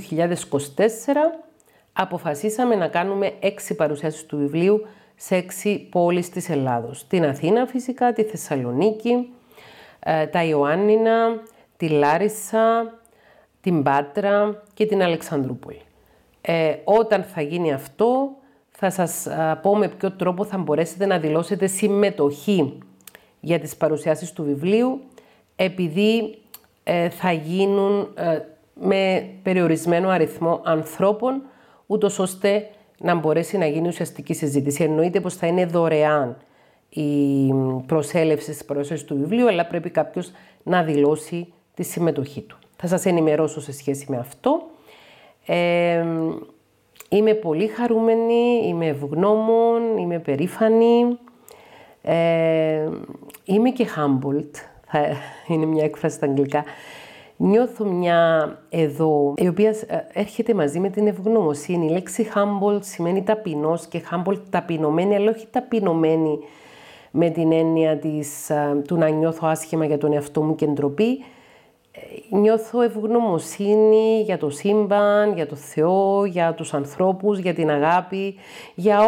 αποφασίσαμε 1.93 2.75
να 2.75 2.87
κάνουμε 2.87 3.33
έξι 3.39 3.75
παρουσιάσεις 3.75 4.25
του 4.25 4.37
βιβλίου 4.37 4.85
σε 5.15 5.35
έξι 5.35 5.87
πόλεις 5.91 6.29
της 6.29 6.49
Ελλάδος. 6.49 7.07
Την 7.07 7.25
Αθήνα 7.25 7.65
φυσικά, 7.65 8.13
τη 8.13 8.23
Θεσσαλονίκη, 8.23 9.33
ε, 9.99 10.25
τα 10.25 10.43
Ιωάννινα, 10.43 11.41
τη 11.77 11.89
Λάρισα, 11.89 12.93
την 13.61 13.83
Πάτρα 13.83 14.63
και 14.73 14.85
την 14.85 15.03
Αλεξανδρούπολη. 15.03 15.81
Ε, 16.41 16.75
όταν 16.83 17.23
θα 17.23 17.41
γίνει 17.41 17.73
αυτό, 17.73 18.36
θα 18.79 18.89
σας 18.89 19.27
πω 19.61 19.75
με 19.75 19.87
ποιο 19.87 20.11
τρόπο 20.11 20.45
θα 20.45 20.57
μπορέσετε 20.57 21.05
να 21.05 21.19
δηλώσετε 21.19 21.67
συμμετοχή 21.67 22.77
για 23.39 23.59
τις 23.59 23.75
παρουσιάσεις 23.75 24.31
του 24.33 24.43
βιβλίου, 24.43 24.99
επειδή 25.55 26.37
ε, 26.83 27.09
θα 27.09 27.31
γίνουν 27.31 28.07
ε, 28.15 28.39
με 28.73 29.29
περιορισμένο 29.43 30.09
αριθμό 30.09 30.61
ανθρώπων, 30.63 31.41
ούτως 31.85 32.19
ώστε 32.19 32.69
να 32.97 33.15
μπορέσει 33.15 33.57
να 33.57 33.65
γίνει 33.65 33.87
ουσιαστική 33.87 34.33
συζήτηση. 34.33 34.83
Εννοείται 34.83 35.19
πως 35.19 35.35
θα 35.35 35.47
είναι 35.47 35.65
δωρεάν 35.65 36.37
η 36.89 37.53
προσέλευση 37.85 38.53
στις 38.53 38.65
παρουσίαση 38.65 39.05
του 39.05 39.17
βιβλίου, 39.17 39.47
αλλά 39.47 39.65
πρέπει 39.65 39.89
κάποιος 39.89 40.31
να 40.63 40.83
δηλώσει 40.83 41.53
τη 41.73 41.83
συμμετοχή 41.83 42.41
του. 42.41 42.57
Θα 42.75 42.87
σας 42.87 43.05
ενημερώσω 43.05 43.61
σε 43.61 43.71
σχέση 43.71 44.05
με 44.09 44.17
αυτό. 44.17 44.61
Ε, 45.45 46.05
είμαι 47.09 47.33
πολύ 47.33 47.67
χαρούμενη, 47.67 48.61
είμαι 48.67 48.87
ευγνώμων, 48.87 49.97
είμαι 49.97 50.19
περήφανη. 50.19 51.17
Ε, 52.01 52.89
είμαι 53.43 53.69
και 53.69 53.87
humbled 53.95 54.51
θα 54.87 55.07
είναι 55.53 55.65
μια 55.65 55.83
έκφραση 55.83 56.15
στα 56.15 56.25
αγγλικά. 56.25 56.63
Νιώθω 57.39 57.85
μια 57.85 58.51
εδώ, 58.69 59.33
η 59.37 59.47
οποία 59.47 59.69
ε, 59.69 59.97
έρχεται 60.13 60.53
μαζί 60.53 60.79
με 60.79 60.89
την 60.89 61.07
ευγνωμοσύνη. 61.07 61.85
Η 61.85 61.89
λέξη 61.89 62.27
humble 62.35 62.79
σημαίνει 62.79 63.23
ταπεινός 63.23 63.87
και 63.87 64.01
humble 64.11 64.37
ταπεινωμένη, 64.49 65.15
αλλά 65.15 65.31
όχι 65.31 65.47
ταπεινωμένη 65.51 66.39
με 67.11 67.29
την 67.29 67.51
έννοια 67.51 67.97
της, 67.97 68.49
ε, 68.49 68.81
του 68.87 68.97
να 68.97 69.09
νιώθω 69.09 69.47
άσχημα 69.47 69.85
για 69.85 69.97
τον 69.97 70.13
εαυτό 70.13 70.41
μου 70.41 70.55
και 70.55 70.65
ντροπή. 70.65 71.23
Ε, 71.97 72.35
νιώθω 72.37 72.81
ευγνωμοσύνη 72.81 74.21
για 74.21 74.37
το 74.37 74.49
σύμπαν, 74.49 75.33
για 75.33 75.47
το 75.47 75.55
Θεό, 75.55 76.25
για 76.25 76.53
τους 76.53 76.73
ανθρώπους, 76.73 77.39
για 77.39 77.53
την 77.53 77.69
αγάπη, 77.69 78.35
για 78.75 78.99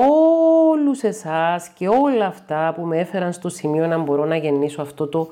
όλους 0.72 1.04
εσάς 1.04 1.68
και 1.68 1.88
όλα 1.88 2.26
αυτά 2.26 2.74
που 2.76 2.82
με 2.82 3.00
έφεραν 3.00 3.34
στο 3.34 3.50
σημείο 3.50 3.88
να 3.88 3.98
μπορώ 3.98 4.26
να 4.26 4.36
γεννήσω 4.36 4.82
αυτό 4.82 5.08
το 5.08 5.30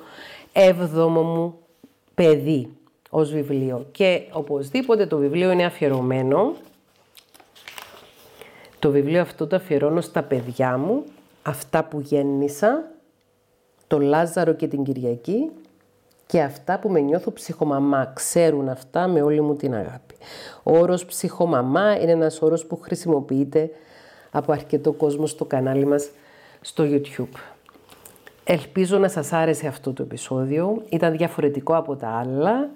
έβδομο 0.54 1.22
μου 1.22 1.58
παιδί 2.14 2.78
ως 3.10 3.32
βιβλίο. 3.32 3.86
Και 3.92 4.22
οπωσδήποτε 4.32 5.06
το 5.06 5.18
βιβλίο 5.18 5.52
είναι 5.52 5.66
αφιερωμένο. 5.66 6.54
Το 8.80 8.92
βιβλίο 8.92 9.22
αυτό 9.22 9.48
το 9.48 9.56
αφιερώνω 9.56 10.02
στα 10.02 10.24
παιδιά 10.24 10.78
μου, 10.78 11.04
αυτά 11.44 11.84
που 11.84 12.00
γέννησα, 12.00 12.92
το 13.88 14.00
Λάζαρο 14.00 14.54
και 14.54 14.68
την 14.68 14.84
Κυριακή 14.84 15.52
και 16.28 16.42
αυτά 16.42 16.80
που 16.80 16.90
με 16.90 17.00
νιώθω 17.00 17.32
ψυχομαμά. 17.32 18.12
Ξέρουν 18.16 18.70
αυτά 18.70 19.08
με 19.08 19.22
όλη 19.22 19.42
μου 19.42 19.56
την 19.56 19.74
αγάπη. 19.74 20.16
Ο 20.64 20.78
όρος 20.78 21.06
ψυχομαμά 21.06 22.00
είναι 22.02 22.12
ένας 22.12 22.42
όρος 22.42 22.66
που 22.66 22.80
χρησιμοποιείται 22.82 23.70
από 24.32 24.52
αρκετό 24.52 24.92
κόσμο 24.92 25.26
στο 25.26 25.46
κανάλι 25.46 25.86
μας 25.86 26.10
στο 26.62 26.84
YouTube. 26.88 27.40
Ελπίζω 28.44 28.98
να 28.98 29.08
σας 29.08 29.34
άρεσε 29.34 29.68
αυτό 29.68 29.94
το 29.94 30.04
επεισόδιο. 30.04 30.82
Ήταν 30.90 31.18
διαφορετικό 31.18 31.76
από 31.76 31.96
τα 31.96 32.08
άλλα. 32.08 32.70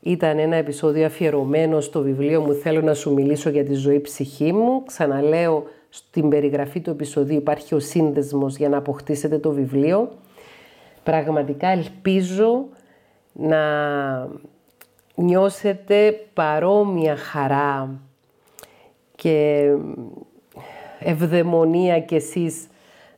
Ήταν 0.00 0.38
ένα 0.38 0.56
επεισόδιο 0.56 1.06
αφιερωμένο 1.06 1.80
στο 1.80 2.02
βιβλίο 2.02 2.40
μου 2.40 2.54
«Θέλω 2.54 2.80
να 2.80 2.94
σου 2.94 3.12
μιλήσω 3.12 3.50
για 3.50 3.64
τη 3.64 3.74
ζωή 3.74 4.00
ψυχή 4.00 4.52
μου». 4.52 4.84
Ξαναλέω, 4.84 5.66
στην 5.88 6.28
περιγραφή 6.28 6.80
του 6.80 6.90
επεισοδίου 6.90 7.36
υπάρχει 7.36 7.74
ο 7.74 7.78
σύνδεσμος 7.78 8.56
για 8.56 8.68
να 8.68 8.76
αποκτήσετε 8.76 9.38
το 9.38 9.50
βιβλίο. 9.50 10.08
Πραγματικά 11.02 11.68
ελπίζω 11.68 12.68
να 13.32 13.60
νιώσετε 15.14 16.26
παρόμοια 16.34 17.16
χαρά 17.16 18.00
και 19.16 19.70
ευδαιμονία 20.98 22.00
κι 22.00 22.14
εσείς 22.14 22.66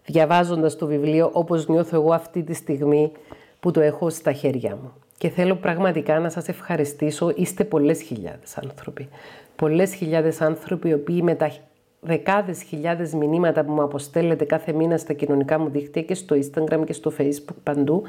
διαβάζοντας 0.04 0.76
το 0.76 0.86
βιβλίο 0.86 1.30
όπως 1.32 1.68
νιώθω 1.68 1.96
εγώ 1.96 2.12
αυτή 2.12 2.42
τη 2.42 2.54
στιγμή 2.54 3.12
που 3.60 3.70
το 3.70 3.80
έχω 3.80 4.10
στα 4.10 4.32
χέρια 4.32 4.76
μου. 4.76 4.92
Και 5.18 5.28
θέλω 5.28 5.54
πραγματικά 5.54 6.18
να 6.18 6.28
σας 6.28 6.48
ευχαριστήσω. 6.48 7.32
Είστε 7.36 7.64
πολλές 7.64 8.02
χιλιάδες 8.02 8.58
άνθρωποι. 8.58 9.08
Πολλές 9.56 9.94
χιλιάδες 9.94 10.40
άνθρωποι 10.40 10.88
οι 10.88 10.92
οποίοι 10.92 11.20
με 11.22 11.34
τα 11.34 11.52
δεκάδες 12.00 12.62
χιλιάδες 12.62 13.12
μηνύματα 13.12 13.64
που 13.64 13.72
μου 13.72 13.82
αποστέλλετε 13.82 14.44
κάθε 14.44 14.72
μήνα 14.72 14.96
στα 14.96 15.12
κοινωνικά 15.12 15.58
μου 15.58 15.68
δίκτυα 15.68 16.02
και 16.02 16.14
στο 16.14 16.36
Instagram 16.36 16.84
και 16.86 16.92
στο 16.92 17.12
Facebook 17.18 17.56
παντού 17.62 18.02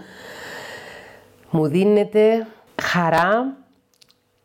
μου 1.54 1.68
δίνετε 1.68 2.48
χαρά 2.82 3.58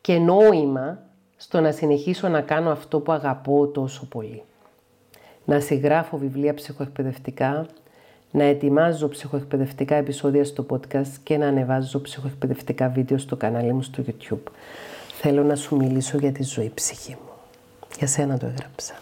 και 0.00 0.18
νόημα 0.18 0.98
στο 1.36 1.60
να 1.60 1.72
συνεχίσω 1.72 2.28
να 2.28 2.40
κάνω 2.40 2.70
αυτό 2.70 3.00
που 3.00 3.12
αγαπώ 3.12 3.66
τόσο 3.66 4.06
πολύ. 4.06 4.42
να 5.44 5.60
συγγράφω 5.60 6.16
βιβλία 6.16 6.54
ψυχοεκπαιδευτικά, 6.54 7.66
να 8.30 8.44
ετοιμάζω 8.44 9.08
ψυχοεκπαιδευτικά 9.08 9.94
επεισόδια 9.94 10.44
στο 10.44 10.66
podcast 10.70 11.12
και 11.22 11.36
να 11.36 11.46
ανεβάζω 11.46 12.00
ψυχοεκπαιδευτικά 12.00 12.88
βίντεο 12.88 13.18
στο 13.18 13.36
κανάλι 13.36 13.72
μου 13.72 13.82
στο 13.82 14.04
YouTube. 14.06 14.52
Θέλω 15.20 15.42
να 15.42 15.56
σου 15.56 15.76
μιλήσω 15.76 16.18
για 16.18 16.32
τη 16.32 16.42
ζωή 16.42 16.70
ψυχή 16.74 17.10
μου. 17.10 17.30
Για 17.98 18.06
σένα 18.06 18.38
το 18.38 18.46
έγραψα. 18.46 18.94